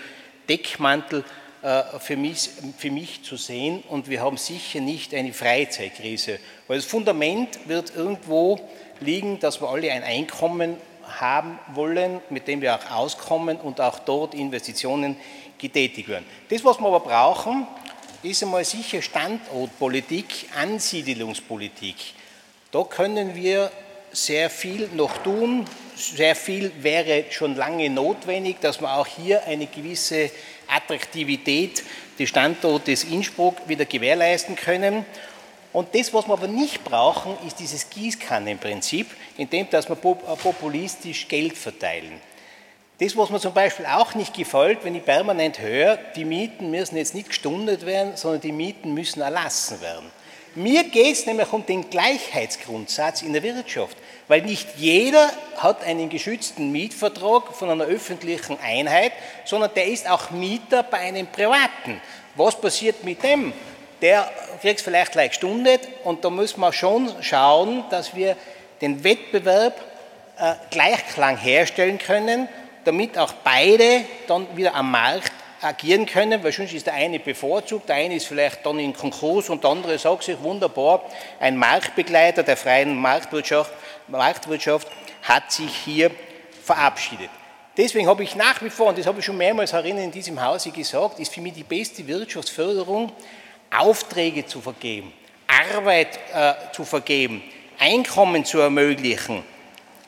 Deckmantel 0.48 1.24
äh, 1.62 1.82
für 1.98 2.16
mich, 2.16 2.50
für 2.76 2.90
mich 2.90 3.22
zu 3.22 3.36
sehen 3.36 3.82
und 3.88 4.08
wir 4.08 4.20
haben 4.20 4.36
sicher 4.36 4.80
nicht 4.80 5.14
eine 5.14 5.32
Freizeitkrise, 5.32 6.38
weil 6.68 6.76
das 6.76 6.86
Fundament 6.86 7.68
wird 7.68 7.96
irgendwo 7.96 8.60
liegen, 9.02 9.38
dass 9.40 9.60
wir 9.60 9.68
alle 9.68 9.92
ein 9.92 10.02
Einkommen 10.02 10.76
haben 11.20 11.58
wollen, 11.74 12.20
mit 12.30 12.48
dem 12.48 12.60
wir 12.60 12.74
auch 12.74 12.90
auskommen 12.90 13.58
und 13.58 13.80
auch 13.80 13.98
dort 14.00 14.34
Investitionen 14.34 15.16
getätigt 15.58 16.08
werden. 16.08 16.24
Das, 16.48 16.64
was 16.64 16.78
wir 16.78 16.86
aber 16.86 17.00
brauchen, 17.00 17.66
ist 18.22 18.42
einmal 18.42 18.64
sicher 18.64 19.02
Standortpolitik, 19.02 20.48
Ansiedelungspolitik. 20.56 21.96
Da 22.70 22.84
können 22.84 23.34
wir 23.34 23.70
sehr 24.12 24.48
viel 24.50 24.88
noch 24.94 25.18
tun. 25.18 25.64
Sehr 25.96 26.34
viel 26.36 26.72
wäre 26.80 27.24
schon 27.30 27.56
lange 27.56 27.90
notwendig, 27.90 28.60
dass 28.60 28.80
wir 28.80 28.94
auch 28.96 29.06
hier 29.06 29.44
eine 29.46 29.66
gewisse 29.66 30.30
Attraktivität 30.68 31.82
des 32.18 32.28
Standortes 32.28 33.04
Innsbruck 33.04 33.56
wieder 33.68 33.84
gewährleisten 33.84 34.56
können. 34.56 35.04
Und 35.72 35.94
das, 35.94 36.12
was 36.12 36.26
wir 36.26 36.34
aber 36.34 36.48
nicht 36.48 36.84
brauchen, 36.84 37.36
ist 37.46 37.58
dieses 37.58 37.88
Gießkannenprinzip, 37.88 39.06
in 39.38 39.48
dem 39.48 39.70
dass 39.70 39.88
wir 39.88 39.96
populistisch 39.96 41.28
Geld 41.28 41.56
verteilen. 41.56 42.20
Das, 42.98 43.16
was 43.16 43.30
mir 43.30 43.40
zum 43.40 43.54
Beispiel 43.54 43.86
auch 43.86 44.14
nicht 44.14 44.34
gefällt, 44.34 44.84
wenn 44.84 44.94
ich 44.94 45.04
permanent 45.04 45.58
höre, 45.58 45.96
die 46.14 46.24
Mieten 46.24 46.70
müssen 46.70 46.96
jetzt 46.96 47.14
nicht 47.14 47.28
gestundet 47.28 47.86
werden, 47.86 48.16
sondern 48.16 48.42
die 48.42 48.52
Mieten 48.52 48.92
müssen 48.94 49.22
erlassen 49.22 49.80
werden. 49.80 50.10
Mir 50.54 50.84
geht 50.84 51.14
es 51.14 51.24
nämlich 51.24 51.50
um 51.50 51.64
den 51.64 51.88
Gleichheitsgrundsatz 51.88 53.22
in 53.22 53.32
der 53.32 53.42
Wirtschaft, 53.42 53.96
weil 54.28 54.42
nicht 54.42 54.68
jeder 54.76 55.30
hat 55.56 55.82
einen 55.82 56.10
geschützten 56.10 56.70
Mietvertrag 56.70 57.54
von 57.54 57.70
einer 57.70 57.84
öffentlichen 57.84 58.58
Einheit, 58.60 59.12
sondern 59.46 59.72
der 59.74 59.86
ist 59.86 60.08
auch 60.08 60.30
Mieter 60.30 60.82
bei 60.82 60.98
einem 60.98 61.26
privaten. 61.26 62.02
Was 62.36 62.60
passiert 62.60 63.02
mit 63.02 63.22
dem? 63.22 63.54
Der 64.02 64.30
kriegt 64.60 64.80
es 64.80 64.84
vielleicht 64.84 65.12
gleich 65.12 65.30
gestundet 65.30 65.88
und 66.04 66.24
da 66.24 66.30
müssen 66.30 66.60
wir 66.60 66.72
schon 66.72 67.10
schauen, 67.22 67.84
dass 67.90 68.14
wir 68.14 68.36
den 68.80 69.04
Wettbewerb 69.04 69.80
äh, 70.38 70.54
Gleichklang 70.70 71.36
herstellen 71.36 71.98
können, 71.98 72.48
damit 72.84 73.16
auch 73.16 73.32
beide 73.44 74.04
dann 74.26 74.48
wieder 74.56 74.74
am 74.74 74.90
Markt 74.90 75.32
agieren 75.60 76.06
können, 76.06 76.42
weil 76.42 76.50
sonst 76.50 76.72
ist 76.72 76.86
der 76.86 76.94
eine 76.94 77.20
bevorzugt, 77.20 77.88
der 77.88 77.96
eine 77.96 78.16
ist 78.16 78.26
vielleicht 78.26 78.66
dann 78.66 78.80
in 78.80 78.92
Konkurs 78.92 79.48
und 79.48 79.62
der 79.62 79.70
andere 79.70 79.96
sagt 79.98 80.24
sich 80.24 80.42
wunderbar, 80.42 81.02
ein 81.38 81.56
Marktbegleiter 81.56 82.42
der 82.42 82.56
freien 82.56 82.96
Marktwirtschaft, 82.96 83.72
Marktwirtschaft 84.08 84.88
hat 85.22 85.52
sich 85.52 85.72
hier 85.84 86.10
verabschiedet. 86.64 87.30
Deswegen 87.76 88.08
habe 88.08 88.24
ich 88.24 88.34
nach 88.34 88.60
wie 88.60 88.70
vor, 88.70 88.88
und 88.88 88.98
das 88.98 89.06
habe 89.06 89.20
ich 89.20 89.24
schon 89.24 89.38
mehrmals 89.38 89.72
in 89.72 90.10
diesem 90.10 90.42
Hause 90.42 90.72
gesagt, 90.72 91.20
ist 91.20 91.32
für 91.32 91.40
mich 91.40 91.54
die 91.54 91.62
beste 91.62 92.06
Wirtschaftsförderung, 92.06 93.12
Aufträge 93.78 94.46
zu 94.46 94.60
vergeben, 94.60 95.12
Arbeit 95.46 96.18
äh, 96.32 96.54
zu 96.72 96.84
vergeben, 96.84 97.42
Einkommen 97.78 98.44
zu 98.44 98.58
ermöglichen, 98.60 99.42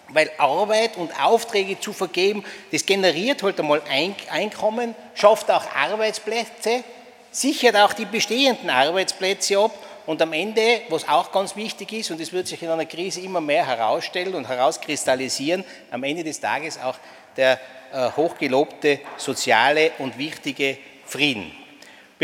weil 0.08 0.30
Arbeit 0.38 0.96
und 0.96 1.10
Aufträge 1.20 1.80
zu 1.80 1.92
vergeben, 1.92 2.44
das 2.70 2.86
generiert 2.86 3.42
halt 3.42 3.58
einmal 3.58 3.82
Einkommen, 4.30 4.94
schafft 5.14 5.50
auch 5.50 5.64
Arbeitsplätze, 5.74 6.84
sichert 7.30 7.76
auch 7.76 7.92
die 7.92 8.04
bestehenden 8.04 8.70
Arbeitsplätze 8.70 9.58
ab 9.58 9.72
und 10.06 10.20
am 10.22 10.32
Ende, 10.32 10.82
was 10.88 11.08
auch 11.08 11.32
ganz 11.32 11.56
wichtig 11.56 11.92
ist, 11.92 12.10
und 12.10 12.20
das 12.20 12.32
wird 12.32 12.46
sich 12.46 12.62
in 12.62 12.68
einer 12.68 12.86
Krise 12.86 13.20
immer 13.20 13.40
mehr 13.40 13.66
herausstellen 13.66 14.34
und 14.34 14.48
herauskristallisieren, 14.48 15.64
am 15.90 16.04
Ende 16.04 16.22
des 16.22 16.38
Tages 16.38 16.78
auch 16.78 16.96
der 17.36 17.58
äh, 17.92 18.10
hochgelobte 18.16 19.00
soziale 19.16 19.92
und 19.98 20.18
wichtige 20.18 20.78
Frieden. 21.06 21.63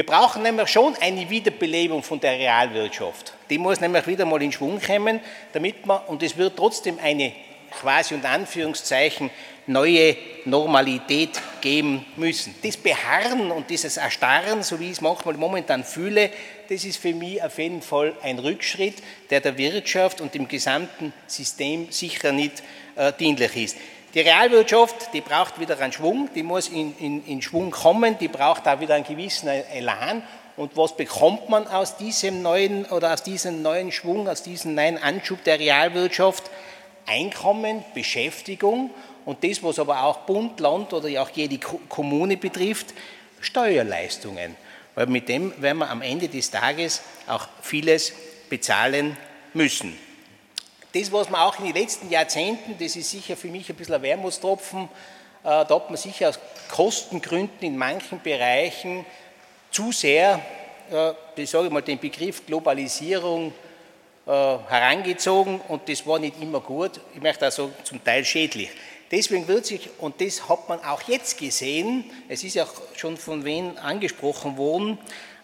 Wir 0.00 0.06
brauchen 0.06 0.42
nämlich 0.42 0.68
schon 0.68 0.96
eine 1.02 1.28
Wiederbelebung 1.28 2.02
von 2.02 2.18
der 2.18 2.32
Realwirtschaft. 2.32 3.34
Die 3.50 3.58
muss 3.58 3.82
nämlich 3.82 4.06
wieder 4.06 4.24
mal 4.24 4.40
in 4.40 4.50
Schwung 4.50 4.80
kommen, 4.80 5.20
damit 5.52 5.84
man, 5.84 6.00
und 6.06 6.22
es 6.22 6.38
wird 6.38 6.56
trotzdem 6.56 6.98
eine 6.98 7.34
quasi 7.70 8.14
und 8.14 8.24
Anführungszeichen 8.24 9.28
neue 9.66 10.16
Normalität 10.46 11.38
geben 11.60 12.06
müssen. 12.16 12.54
Das 12.62 12.78
Beharren 12.78 13.50
und 13.50 13.68
dieses 13.68 13.98
Erstarren, 13.98 14.62
so 14.62 14.80
wie 14.80 14.86
ich 14.86 14.92
es 14.92 15.00
manchmal 15.02 15.34
momentan 15.34 15.84
fühle, 15.84 16.30
das 16.70 16.86
ist 16.86 16.96
für 16.96 17.12
mich 17.12 17.42
auf 17.42 17.58
jeden 17.58 17.82
Fall 17.82 18.14
ein 18.22 18.38
Rückschritt, 18.38 19.02
der 19.28 19.42
der 19.42 19.58
Wirtschaft 19.58 20.22
und 20.22 20.32
dem 20.32 20.48
gesamten 20.48 21.12
System 21.26 21.88
sicher 21.90 22.32
nicht 22.32 22.62
äh, 22.96 23.12
dienlich 23.12 23.54
ist. 23.54 23.76
Die 24.12 24.20
Realwirtschaft, 24.20 25.12
die 25.12 25.20
braucht 25.20 25.60
wieder 25.60 25.78
einen 25.78 25.92
Schwung, 25.92 26.28
die 26.34 26.42
muss 26.42 26.68
in, 26.68 26.96
in, 26.98 27.24
in 27.26 27.42
Schwung 27.42 27.70
kommen, 27.70 28.18
die 28.18 28.26
braucht 28.26 28.66
auch 28.66 28.80
wieder 28.80 28.96
einen 28.96 29.04
gewissen 29.04 29.48
Elan. 29.48 30.24
Und 30.56 30.76
was 30.76 30.96
bekommt 30.96 31.48
man 31.48 31.68
aus 31.68 31.96
diesem 31.96 32.42
neuen 32.42 32.86
oder 32.86 33.14
aus 33.14 33.22
diesem 33.22 33.62
neuen 33.62 33.92
Schwung, 33.92 34.28
aus 34.28 34.42
diesem 34.42 34.74
neuen 34.74 34.98
Anschub 34.98 35.44
der 35.44 35.60
Realwirtschaft? 35.60 36.50
Einkommen, 37.06 37.84
Beschäftigung 37.94 38.90
und 39.24 39.44
das, 39.44 39.62
was 39.62 39.78
aber 39.78 40.02
auch 40.02 40.18
Bund, 40.18 40.58
Land 40.58 40.92
oder 40.92 41.22
auch 41.22 41.30
jede 41.30 41.58
Kommune 41.58 42.36
betrifft, 42.36 42.94
Steuerleistungen. 43.40 44.56
Weil 44.96 45.06
mit 45.06 45.28
dem 45.28 45.52
werden 45.62 45.78
wir 45.78 45.88
am 45.88 46.02
Ende 46.02 46.28
des 46.28 46.50
Tages 46.50 47.00
auch 47.28 47.46
vieles 47.62 48.12
bezahlen 48.48 49.16
müssen. 49.54 49.96
Das, 50.92 51.12
was 51.12 51.30
wir 51.30 51.40
auch 51.40 51.58
in 51.58 51.66
den 51.66 51.74
letzten 51.74 52.10
Jahrzehnten, 52.10 52.76
das 52.78 52.96
ist 52.96 53.10
sicher 53.10 53.36
für 53.36 53.48
mich 53.48 53.68
ein 53.70 53.76
bisschen 53.76 53.94
ein 53.94 54.02
Wermutstropfen, 54.02 54.88
da 55.42 55.68
hat 55.68 55.88
man 55.88 55.96
sicher 55.96 56.28
aus 56.28 56.38
Kostengründen 56.68 57.60
in 57.60 57.76
manchen 57.76 58.20
Bereichen 58.20 59.06
zu 59.70 59.92
sehr, 59.92 60.40
ich 61.36 61.48
sage 61.48 61.70
mal, 61.70 61.82
den 61.82 61.98
Begriff 61.98 62.44
Globalisierung 62.44 63.54
herangezogen 64.26 65.60
und 65.68 65.88
das 65.88 66.04
war 66.06 66.18
nicht 66.18 66.42
immer 66.42 66.60
gut, 66.60 67.00
ich 67.14 67.22
möchte 67.22 67.44
also 67.44 67.70
zum 67.84 68.02
Teil 68.04 68.24
schädlich. 68.24 68.70
Deswegen 69.10 69.48
wird 69.48 69.66
sich, 69.66 69.90
und 69.98 70.20
das 70.20 70.48
hat 70.48 70.68
man 70.68 70.82
auch 70.84 71.02
jetzt 71.02 71.36
gesehen, 71.38 72.04
es 72.28 72.44
ist 72.44 72.54
ja 72.54 72.66
schon 72.94 73.16
von 73.16 73.44
wen 73.44 73.76
angesprochen 73.78 74.56
worden, 74.56 74.98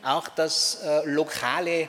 auch 0.04 0.28
dass 0.28 0.82
äh, 0.84 1.02
lokale 1.04 1.82
äh, 1.82 1.88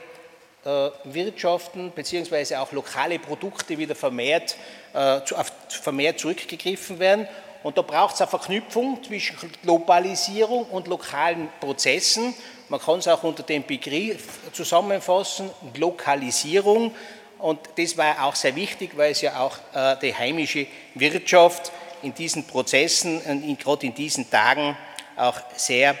Wirtschaften 1.04 1.92
bzw. 1.92 2.56
auch 2.56 2.72
lokale 2.72 3.18
Produkte 3.18 3.78
wieder 3.78 3.94
vermehrt, 3.94 4.56
äh, 4.92 5.20
vermehrt 5.68 6.18
zurückgegriffen 6.18 6.98
werden. 6.98 7.28
Und 7.62 7.76
da 7.76 7.82
braucht 7.82 8.14
es 8.14 8.20
eine 8.20 8.28
Verknüpfung 8.28 9.02
zwischen 9.02 9.36
Globalisierung 9.62 10.64
und 10.66 10.86
lokalen 10.86 11.48
Prozessen. 11.60 12.34
Man 12.68 12.80
kann 12.80 12.98
es 12.98 13.08
auch 13.08 13.22
unter 13.22 13.42
dem 13.42 13.64
Begriff 13.64 14.40
zusammenfassen, 14.52 15.50
Lokalisierung. 15.76 16.94
Und 17.38 17.60
das 17.76 17.96
war 17.96 18.24
auch 18.24 18.34
sehr 18.34 18.54
wichtig, 18.54 18.96
weil 18.96 19.12
es 19.12 19.22
ja 19.22 19.40
auch 19.40 19.56
äh, 19.74 19.96
die 20.02 20.14
heimische 20.14 20.66
Wirtschaft 20.94 21.72
in 22.02 22.14
diesen 22.14 22.46
Prozessen 22.46 23.20
gerade 23.58 23.86
in 23.86 23.94
diesen 23.94 24.30
Tagen 24.30 24.76
auch 25.16 25.40
sehr 25.56 25.96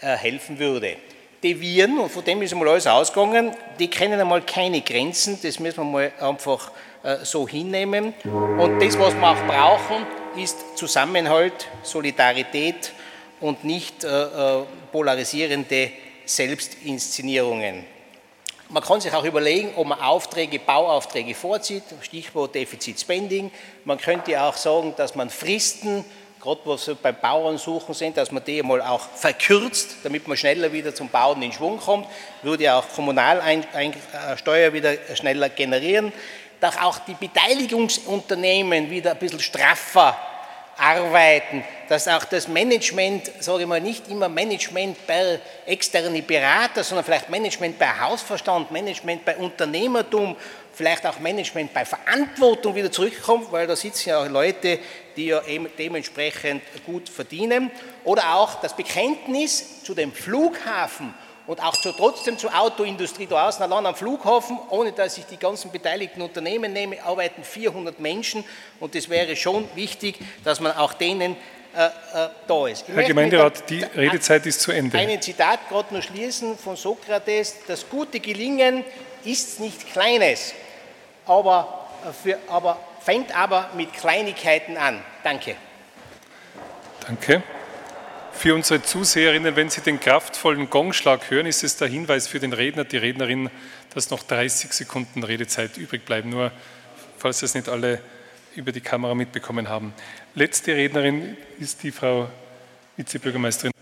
äh, 0.00 0.16
helfen 0.16 0.58
würde. 0.58 0.96
Die 1.42 1.60
Viren, 1.60 1.98
und 1.98 2.10
von 2.10 2.24
dem 2.24 2.42
ist 2.42 2.52
einmal 2.52 2.68
alles 2.68 2.86
ausgegangen, 2.86 3.54
die 3.78 3.88
kennen 3.88 4.18
einmal 4.18 4.42
keine 4.42 4.80
Grenzen, 4.80 5.38
das 5.42 5.60
müssen 5.60 5.78
wir 5.78 5.84
mal 5.84 6.12
einfach 6.20 6.70
äh, 7.02 7.18
so 7.24 7.46
hinnehmen. 7.46 8.14
Und 8.24 8.80
das, 8.80 8.98
was 8.98 9.14
wir 9.14 9.30
auch 9.30 9.46
brauchen, 9.46 10.06
ist 10.36 10.76
Zusammenhalt, 10.76 11.68
Solidarität 11.82 12.92
und 13.40 13.64
nicht 13.64 14.06
polarisierende 14.92 15.90
Selbstinszenierungen. 16.24 17.84
Man 18.68 18.82
kann 18.82 19.00
sich 19.00 19.14
auch 19.14 19.24
überlegen, 19.24 19.72
ob 19.76 19.86
man 19.86 20.00
Aufträge, 20.00 20.58
Bauaufträge 20.58 21.34
vorzieht, 21.34 21.84
Stichwort 22.02 22.54
Defizit 22.54 22.98
Spending. 22.98 23.52
Man 23.84 23.98
könnte 23.98 24.42
auch 24.42 24.56
sagen, 24.56 24.92
dass 24.96 25.14
man 25.14 25.30
Fristen, 25.30 26.04
gerade 26.46 26.60
was 26.64 26.90
beim 27.02 27.16
Bauern 27.20 27.58
suchen 27.58 27.92
sind, 27.92 28.16
dass 28.16 28.30
man 28.30 28.44
die 28.44 28.62
mal 28.62 28.80
auch 28.80 29.00
verkürzt, 29.00 29.96
damit 30.04 30.28
man 30.28 30.36
schneller 30.36 30.72
wieder 30.72 30.94
zum 30.94 31.08
Bauen 31.08 31.42
in 31.42 31.52
Schwung 31.52 31.78
kommt, 31.78 32.06
würde 32.42 32.72
auch 32.72 32.88
Kommunalsteuer 32.88 34.72
wieder 34.72 34.94
schneller 35.14 35.48
generieren. 35.48 36.12
Dass 36.60 36.78
auch 36.78 37.00
die 37.00 37.14
Beteiligungsunternehmen 37.14 38.88
wieder 38.88 39.10
ein 39.10 39.18
bisschen 39.18 39.40
straffer 39.40 40.16
arbeiten, 40.78 41.64
dass 41.88 42.06
auch 42.06 42.24
das 42.24 42.48
Management, 42.48 43.30
sage 43.40 43.62
ich 43.62 43.68
mal, 43.68 43.80
nicht 43.80 44.08
immer 44.08 44.28
Management 44.28 45.04
bei 45.06 45.40
externen 45.66 46.24
Berater, 46.24 46.84
sondern 46.84 47.04
vielleicht 47.04 47.28
Management 47.28 47.78
bei 47.78 47.88
Hausverstand, 47.98 48.70
Management 48.70 49.24
bei 49.24 49.36
Unternehmertum, 49.36 50.36
vielleicht 50.72 51.06
auch 51.06 51.18
Management 51.18 51.72
bei 51.72 51.84
Verantwortung 51.84 52.74
wieder 52.74 52.92
zurückkommt, 52.92 53.50
weil 53.50 53.66
da 53.66 53.74
sitzen 53.74 54.10
ja 54.10 54.20
auch 54.20 54.28
Leute, 54.28 54.78
die 55.16 55.26
ja 55.26 55.40
dementsprechend 55.78 56.62
gut 56.84 57.08
verdienen. 57.08 57.70
Oder 58.04 58.34
auch 58.34 58.60
das 58.60 58.76
Bekenntnis 58.76 59.82
zu 59.82 59.94
dem 59.94 60.12
Flughafen 60.12 61.14
und 61.46 61.62
auch 61.62 61.76
zu, 61.80 61.92
trotzdem 61.92 62.38
zur 62.38 62.58
Autoindustrie 62.58 63.26
da 63.26 63.48
außen, 63.48 63.62
allein 63.62 63.86
am 63.86 63.94
Flughafen, 63.94 64.58
ohne 64.70 64.92
dass 64.92 65.16
ich 65.18 65.26
die 65.26 65.36
ganzen 65.36 65.70
beteiligten 65.70 66.20
Unternehmen 66.22 66.72
nehme, 66.72 67.02
arbeiten 67.02 67.44
400 67.44 68.00
Menschen 68.00 68.44
und 68.80 68.94
es 68.94 69.08
wäre 69.08 69.36
schon 69.36 69.68
wichtig, 69.74 70.18
dass 70.44 70.60
man 70.60 70.72
auch 70.72 70.92
denen 70.94 71.36
äh, 71.76 71.86
äh, 71.86 72.28
da 72.46 72.66
ist. 72.66 72.88
Ich 72.88 72.94
Herr 72.94 73.04
Gemeinderat, 73.04 73.68
die 73.70 73.82
Redezeit 73.82 74.46
ist 74.46 74.60
zu 74.60 74.72
Ende. 74.72 74.98
Ein 74.98 75.20
Zitat 75.20 75.68
gerade 75.68 75.94
noch 75.94 76.02
schließen 76.02 76.56
von 76.58 76.74
Sokrates, 76.74 77.56
das 77.66 77.88
gute 77.88 78.18
Gelingen 78.18 78.84
ist 79.24 79.60
nicht 79.60 79.86
Kleines, 79.92 80.54
aber, 81.26 81.86
für, 82.22 82.38
aber 82.48 82.78
fängt 83.06 83.36
aber 83.36 83.70
mit 83.76 83.92
Kleinigkeiten 83.92 84.76
an. 84.76 85.00
Danke. 85.22 85.54
Danke. 87.06 87.40
Für 88.32 88.52
unsere 88.52 88.82
Zuseherinnen, 88.82 89.54
wenn 89.54 89.70
Sie 89.70 89.80
den 89.80 90.00
kraftvollen 90.00 90.68
Gongschlag 90.70 91.30
hören, 91.30 91.46
ist 91.46 91.62
es 91.62 91.76
der 91.76 91.86
Hinweis 91.86 92.26
für 92.26 92.40
den 92.40 92.52
Redner, 92.52 92.82
die 92.82 92.96
Rednerin, 92.96 93.48
dass 93.94 94.10
noch 94.10 94.24
30 94.24 94.72
Sekunden 94.72 95.22
Redezeit 95.22 95.76
übrig 95.76 96.04
bleiben. 96.04 96.30
Nur 96.30 96.50
falls 97.16 97.38
das 97.38 97.54
nicht 97.54 97.68
alle 97.68 98.00
über 98.56 98.72
die 98.72 98.80
Kamera 98.80 99.14
mitbekommen 99.14 99.68
haben. 99.68 99.94
Letzte 100.34 100.74
Rednerin 100.74 101.36
ist 101.60 101.84
die 101.84 101.92
Frau 101.92 102.28
Vizebürgermeisterin. 102.96 103.72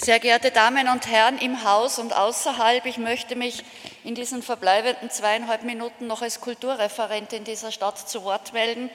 Sehr 0.00 0.20
geehrte 0.20 0.52
Damen 0.52 0.88
und 0.88 1.08
Herren 1.08 1.38
im 1.38 1.64
Haus 1.64 1.98
und 1.98 2.14
außerhalb, 2.14 2.86
ich 2.86 2.98
möchte 2.98 3.34
mich 3.34 3.64
in 4.04 4.14
diesen 4.14 4.44
verbleibenden 4.44 5.10
zweieinhalb 5.10 5.64
Minuten 5.64 6.06
noch 6.06 6.22
als 6.22 6.40
Kulturreferentin 6.40 7.42
dieser 7.42 7.72
Stadt 7.72 8.08
zu 8.08 8.22
Wort 8.22 8.52
melden. 8.52 8.90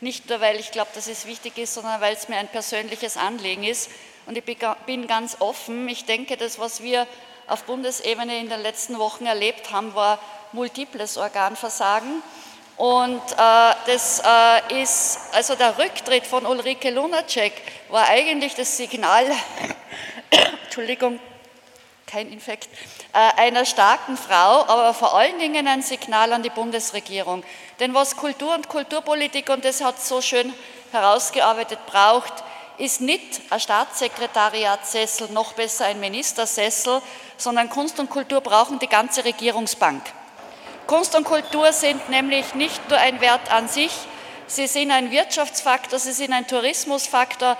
Nicht 0.00 0.30
nur, 0.30 0.40
weil 0.40 0.60
ich 0.60 0.70
glaube, 0.70 0.92
dass 0.94 1.08
es 1.08 1.26
wichtig 1.26 1.58
ist, 1.58 1.74
sondern 1.74 2.00
weil 2.00 2.14
es 2.14 2.28
mir 2.28 2.36
ein 2.36 2.46
persönliches 2.46 3.16
Anliegen 3.16 3.64
ist. 3.64 3.90
Und 4.26 4.38
ich 4.38 4.44
bin 4.44 5.08
ganz 5.08 5.38
offen. 5.40 5.88
Ich 5.88 6.04
denke, 6.04 6.36
das, 6.36 6.60
was 6.60 6.84
wir 6.84 7.08
auf 7.48 7.64
Bundesebene 7.64 8.38
in 8.38 8.48
den 8.48 8.62
letzten 8.62 9.00
Wochen 9.00 9.26
erlebt 9.26 9.72
haben, 9.72 9.92
war 9.96 10.20
multiples 10.52 11.16
Organversagen. 11.16 12.22
Und 12.76 13.22
äh, 13.32 13.72
das 13.86 14.22
äh, 14.24 14.82
ist, 14.82 15.18
also 15.32 15.56
der 15.56 15.78
Rücktritt 15.78 16.26
von 16.26 16.46
Ulrike 16.46 16.90
Lunacek 16.90 17.52
war 17.88 18.08
eigentlich 18.08 18.54
das 18.54 18.76
Signal, 18.76 19.26
Entschuldigung, 20.64 21.20
kein 22.06 22.30
Infekt, 22.30 22.68
äh, 23.12 23.40
einer 23.40 23.64
starken 23.64 24.16
Frau, 24.16 24.64
aber 24.66 24.94
vor 24.94 25.14
allen 25.14 25.38
Dingen 25.38 25.66
ein 25.66 25.82
Signal 25.82 26.32
an 26.32 26.42
die 26.42 26.50
Bundesregierung. 26.50 27.42
Denn 27.80 27.94
was 27.94 28.16
Kultur 28.16 28.54
und 28.54 28.68
Kulturpolitik, 28.68 29.50
und 29.50 29.64
das 29.64 29.82
hat 29.82 30.00
so 30.00 30.20
schön 30.20 30.52
herausgearbeitet, 30.92 31.78
braucht, 31.86 32.32
ist 32.78 33.00
nicht 33.00 33.40
ein 33.50 33.60
Staatssekretariatssessel, 33.60 35.28
noch 35.30 35.52
besser 35.52 35.86
ein 35.86 36.00
Ministersessel, 36.00 37.00
sondern 37.36 37.70
Kunst 37.70 37.98
und 38.00 38.10
Kultur 38.10 38.40
brauchen 38.40 38.78
die 38.78 38.88
ganze 38.88 39.24
Regierungsbank. 39.24 40.02
Kunst 40.86 41.14
und 41.14 41.24
Kultur 41.24 41.72
sind 41.72 42.08
nämlich 42.10 42.54
nicht 42.54 42.88
nur 42.90 42.98
ein 42.98 43.20
Wert 43.20 43.50
an 43.50 43.68
sich, 43.68 43.92
sie 44.46 44.66
sind 44.66 44.90
ein 44.90 45.10
Wirtschaftsfaktor, 45.10 45.98
sie 45.98 46.12
sind 46.12 46.32
ein 46.32 46.46
Tourismusfaktor, 46.46 47.56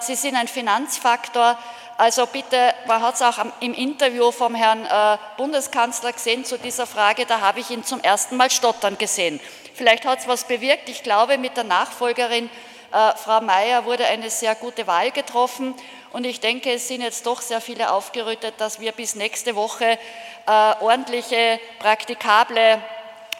sie 0.00 0.14
sind 0.14 0.36
ein 0.36 0.48
Finanzfaktor, 0.48 1.56
also 1.98 2.26
bitte, 2.26 2.74
man 2.86 3.00
hat 3.00 3.14
es 3.14 3.22
auch 3.22 3.38
im 3.60 3.72
Interview 3.72 4.30
vom 4.30 4.54
Herrn 4.54 4.84
äh, 4.84 5.18
Bundeskanzler 5.38 6.12
gesehen 6.12 6.44
zu 6.44 6.58
dieser 6.58 6.86
Frage, 6.86 7.24
da 7.24 7.40
habe 7.40 7.60
ich 7.60 7.70
ihn 7.70 7.84
zum 7.84 8.00
ersten 8.00 8.36
Mal 8.36 8.50
stottern 8.50 8.98
gesehen. 8.98 9.40
Vielleicht 9.74 10.04
hat 10.04 10.18
es 10.18 10.28
was 10.28 10.44
bewirkt. 10.44 10.90
Ich 10.90 11.02
glaube, 11.02 11.38
mit 11.38 11.56
der 11.56 11.64
Nachfolgerin 11.64 12.50
äh, 12.92 13.12
Frau 13.16 13.40
Mayer 13.40 13.86
wurde 13.86 14.04
eine 14.06 14.28
sehr 14.28 14.54
gute 14.54 14.86
Wahl 14.86 15.10
getroffen. 15.10 15.74
Und 16.12 16.24
ich 16.24 16.40
denke, 16.40 16.72
es 16.72 16.86
sind 16.88 17.00
jetzt 17.00 17.24
doch 17.24 17.40
sehr 17.40 17.62
viele 17.62 17.90
aufgerüttet, 17.90 18.54
dass 18.58 18.78
wir 18.78 18.92
bis 18.92 19.14
nächste 19.14 19.56
Woche 19.56 19.98
äh, 20.46 20.74
ordentliche, 20.80 21.58
praktikable 21.78 22.82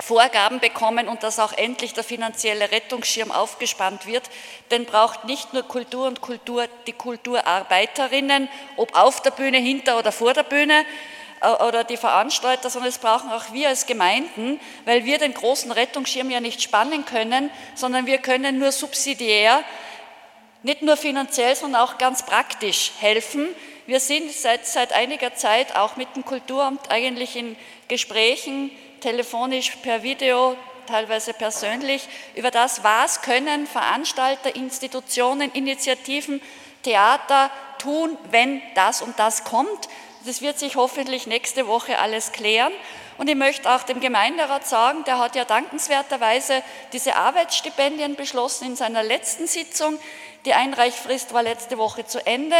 Vorgaben 0.01 0.61
bekommen 0.61 1.09
und 1.09 1.23
dass 1.23 1.39
auch 1.39 1.53
endlich 1.53 1.95
der 1.95 2.05
finanzielle 2.05 2.71
Rettungsschirm 2.71 3.31
aufgespannt 3.31 4.07
wird. 4.07 4.25
Denn 4.71 4.85
braucht 4.85 5.25
nicht 5.25 5.53
nur 5.55 5.63
Kultur 5.63 6.07
und 6.07 6.21
Kultur 6.21 6.67
die 6.87 6.93
Kulturarbeiterinnen, 6.93 8.49
ob 8.77 8.95
auf 8.95 9.23
der 9.23 9.31
Bühne, 9.31 9.59
hinter 9.59 9.99
oder 9.99 10.13
vor 10.13 10.35
der 10.35 10.43
Bühne 10.43 10.85
äh, 11.41 11.49
oder 11.49 11.85
die 11.85 11.97
Veranstalter, 11.97 12.69
sondern 12.69 12.91
es 12.91 12.99
brauchen 12.99 13.31
auch 13.31 13.53
wir 13.53 13.69
als 13.69 13.87
Gemeinden, 13.87 14.61
weil 14.85 15.05
wir 15.05 15.19
den 15.19 15.33
großen 15.33 15.73
Rettungsschirm 15.73 16.31
ja 16.31 16.41
nicht 16.41 16.63
spannen 16.63 17.07
können, 17.07 17.51
sondern 17.75 18.07
wir 18.07 18.19
können 18.19 18.59
nur 18.59 18.73
subsidiär, 18.73 19.65
nicht 20.63 20.83
nur 20.83 20.97
finanziell, 20.97 21.57
sondern 21.57 21.81
auch 21.83 21.97
ganz 21.97 22.25
praktisch 22.25 22.93
helfen. 23.01 23.49
Wir 23.87 24.01
sind 24.01 24.33
seit, 24.33 24.67
seit 24.67 24.93
einiger 24.93 25.35
Zeit 25.35 25.77
auch 25.77 25.97
mit 25.97 26.17
dem 26.17 26.25
Kulturamt 26.25 26.91
eigentlich 26.91 27.37
in 27.37 27.57
Gesprächen, 27.89 28.71
telefonisch, 29.07 29.71
per 29.85 30.03
Video, 30.03 30.57
teilweise 30.89 31.33
persönlich, 31.33 32.09
über 32.35 32.51
das, 32.51 32.83
was 32.83 33.23
können 33.23 33.69
Veranstalter, 33.69 34.57
Institutionen, 34.57 35.53
Initiativen, 35.53 36.43
Theater 36.83 37.53
tun, 37.79 38.19
wenn 38.33 38.61
das 38.75 39.03
und 39.03 39.17
das 39.17 39.45
kommt. 39.45 39.89
Das 40.25 40.43
wird 40.43 40.59
sich 40.59 40.75
hoffentlich 40.75 41.29
nächste 41.29 41.69
Woche 41.69 42.01
alles 42.01 42.33
klären. 42.33 42.73
Und 43.17 43.31
ich 43.31 43.37
möchte 43.37 43.73
auch 43.73 43.85
dem 43.85 44.01
Gemeinderat 44.01 44.67
sagen, 44.67 45.05
der 45.05 45.21
hat 45.21 45.37
ja 45.37 45.45
dankenswerterweise 45.45 46.65
diese 46.93 47.15
Arbeitsstipendien 47.15 48.17
beschlossen 48.17 48.67
in 48.67 48.77
seiner 48.77 49.05
letzten 49.05 49.47
Sitzung. 49.47 50.01
Die 50.47 50.55
Einreichfrist 50.55 51.35
war 51.35 51.43
letzte 51.43 51.77
Woche 51.77 52.07
zu 52.07 52.25
Ende 52.25 52.55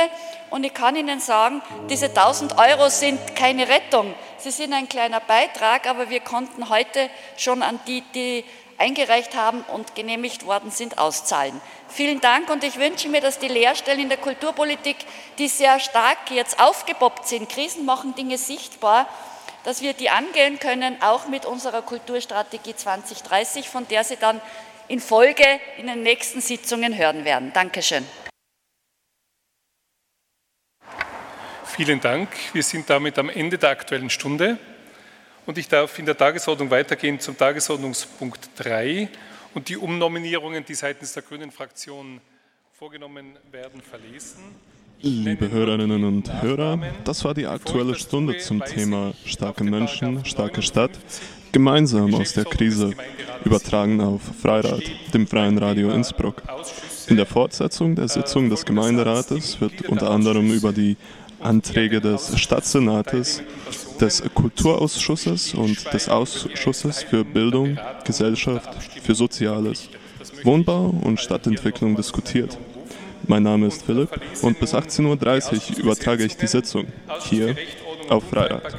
und 0.51 0.65
ich 0.65 0.75
kann 0.75 0.97
Ihnen 0.97 1.21
sagen, 1.21 1.63
diese 1.89 2.07
1000 2.07 2.59
Euro 2.59 2.89
sind 2.89 3.37
keine 3.37 3.69
Rettung. 3.69 4.13
Sie 4.39 4.51
sind 4.51 4.73
ein 4.73 4.89
kleiner 4.89 5.21
Beitrag, 5.21 5.87
aber 5.87 6.11
wir 6.11 6.19
konnten 6.19 6.69
heute 6.69 7.09
schon 7.37 7.63
an 7.63 7.79
die, 7.87 8.01
die 8.13 8.45
eingereicht 8.77 9.37
haben 9.37 9.65
und 9.73 9.95
genehmigt 9.95 10.47
worden 10.47 10.73
sind, 10.73 10.99
auszahlen. 10.99 11.61
Vielen 11.89 12.21
Dank 12.21 12.51
und 12.51 12.65
ich 12.65 12.77
wünsche 12.77 13.09
mir, 13.09 13.21
dass 13.21 13.39
die 13.39 13.47
Lehrstellen 13.47 14.01
in 14.01 14.09
der 14.09 14.19
Kulturpolitik, 14.19 14.97
die 15.39 15.47
sehr 15.47 15.79
stark 15.79 16.19
jetzt 16.31 16.59
aufgepoppt 16.59 17.29
sind, 17.29 17.49
Krisen 17.49 17.85
machen 17.85 18.17
Dinge 18.17 18.37
sichtbar, 18.37 19.07
dass 19.63 19.81
wir 19.81 19.95
die 19.95 20.11
angehen 20.11 20.59
können, 20.59 21.01
auch 21.03 21.27
mit 21.27 21.47
unserer 21.47 21.83
Kulturstrategie 21.83 22.75
2030, 22.75 23.69
von 23.69 23.87
der 23.89 24.03
Sie 24.03 24.17
dann 24.17 24.41
in 24.89 25.01
Folge 25.01 25.45
in 25.79 25.87
den 25.87 26.03
nächsten 26.03 26.41
Sitzungen 26.41 26.97
hören 26.97 27.25
werden. 27.25 27.53
Dankeschön. 27.53 28.05
Vielen 31.65 32.01
Dank. 32.01 32.29
Wir 32.53 32.63
sind 32.63 32.89
damit 32.89 33.19
am 33.19 33.29
Ende 33.29 33.59
der 33.59 33.71
Aktuellen 33.71 34.09
Stunde 34.09 34.59
und 35.45 35.59
ich 35.59 35.69
darf 35.69 35.99
in 35.99 36.07
der 36.07 36.17
Tagesordnung 36.17 36.71
weitergehen 36.71 37.21
zum 37.21 37.37
Tagesordnungspunkt 37.37 38.49
3 38.57 39.09
und 39.55 39.69
die 39.69 39.77
Umnominierungen, 39.77 40.65
die 40.65 40.75
seitens 40.75 41.13
der 41.13 41.23
Grünen 41.23 41.51
Fraktion 41.51 42.21
vorgenommen 42.73 43.37
werden, 43.51 43.83
verlesen. 43.83 44.43
Liebe 45.03 45.51
Hörerinnen 45.51 46.05
und 46.05 46.43
Hörer, 46.43 46.79
das 47.05 47.23
war 47.25 47.35
die 47.35 47.47
aktuelle 47.47 47.95
Stunde 47.95 48.39
zum 48.39 48.65
Thema 48.65 49.13
starke 49.27 49.63
Menschen, 49.63 50.25
starke 50.25 50.63
Stadt, 50.63 50.93
gemeinsam 51.57 52.15
aus 52.15 52.35
der 52.35 52.45
Krise, 52.45 52.91
übertragen 53.43 53.99
auf 54.03 54.21
Freirad, 54.43 54.83
dem 55.15 55.27
Freien 55.27 55.57
Radio 55.57 55.89
Innsbruck. 55.89 56.43
In 57.09 57.17
der 57.17 57.25
Fortsetzung 57.25 57.95
der 57.95 58.09
Sitzung 58.09 58.51
des 58.51 58.67
Gemeinderates 58.67 59.59
wird 59.59 59.89
unter 59.89 60.11
anderem 60.11 60.53
über 60.53 60.75
die 60.75 60.99
Anträge 61.41 62.03
des 62.03 62.39
Stadtsenates, 62.39 63.43
des 63.99 64.23
Kulturausschusses 64.35 65.55
und 65.55 65.95
des 65.95 66.11
Ausschusses 66.11 67.03
für 67.03 67.25
Bildung, 67.25 67.79
Gesellschaft, 68.05 68.69
für 69.03 69.15
Soziales, 69.15 69.89
Wohnbau 70.43 70.95
und 71.05 71.19
Stadtentwicklung 71.19 71.97
diskutiert. 71.97 72.59
Mein 73.27 73.45
Name 73.45 73.69
ist 73.69 73.83
Philipp 73.83 74.11
und 74.43 74.61
bis 74.61 74.75
18.30 74.75 75.73
Uhr 75.73 75.79
übertrage 75.79 76.27
ich 76.27 76.37
die 76.37 76.49
Sitzung 76.49 76.85
hier 77.31 77.57
auf 78.11 78.25
Freirad. 78.29 78.77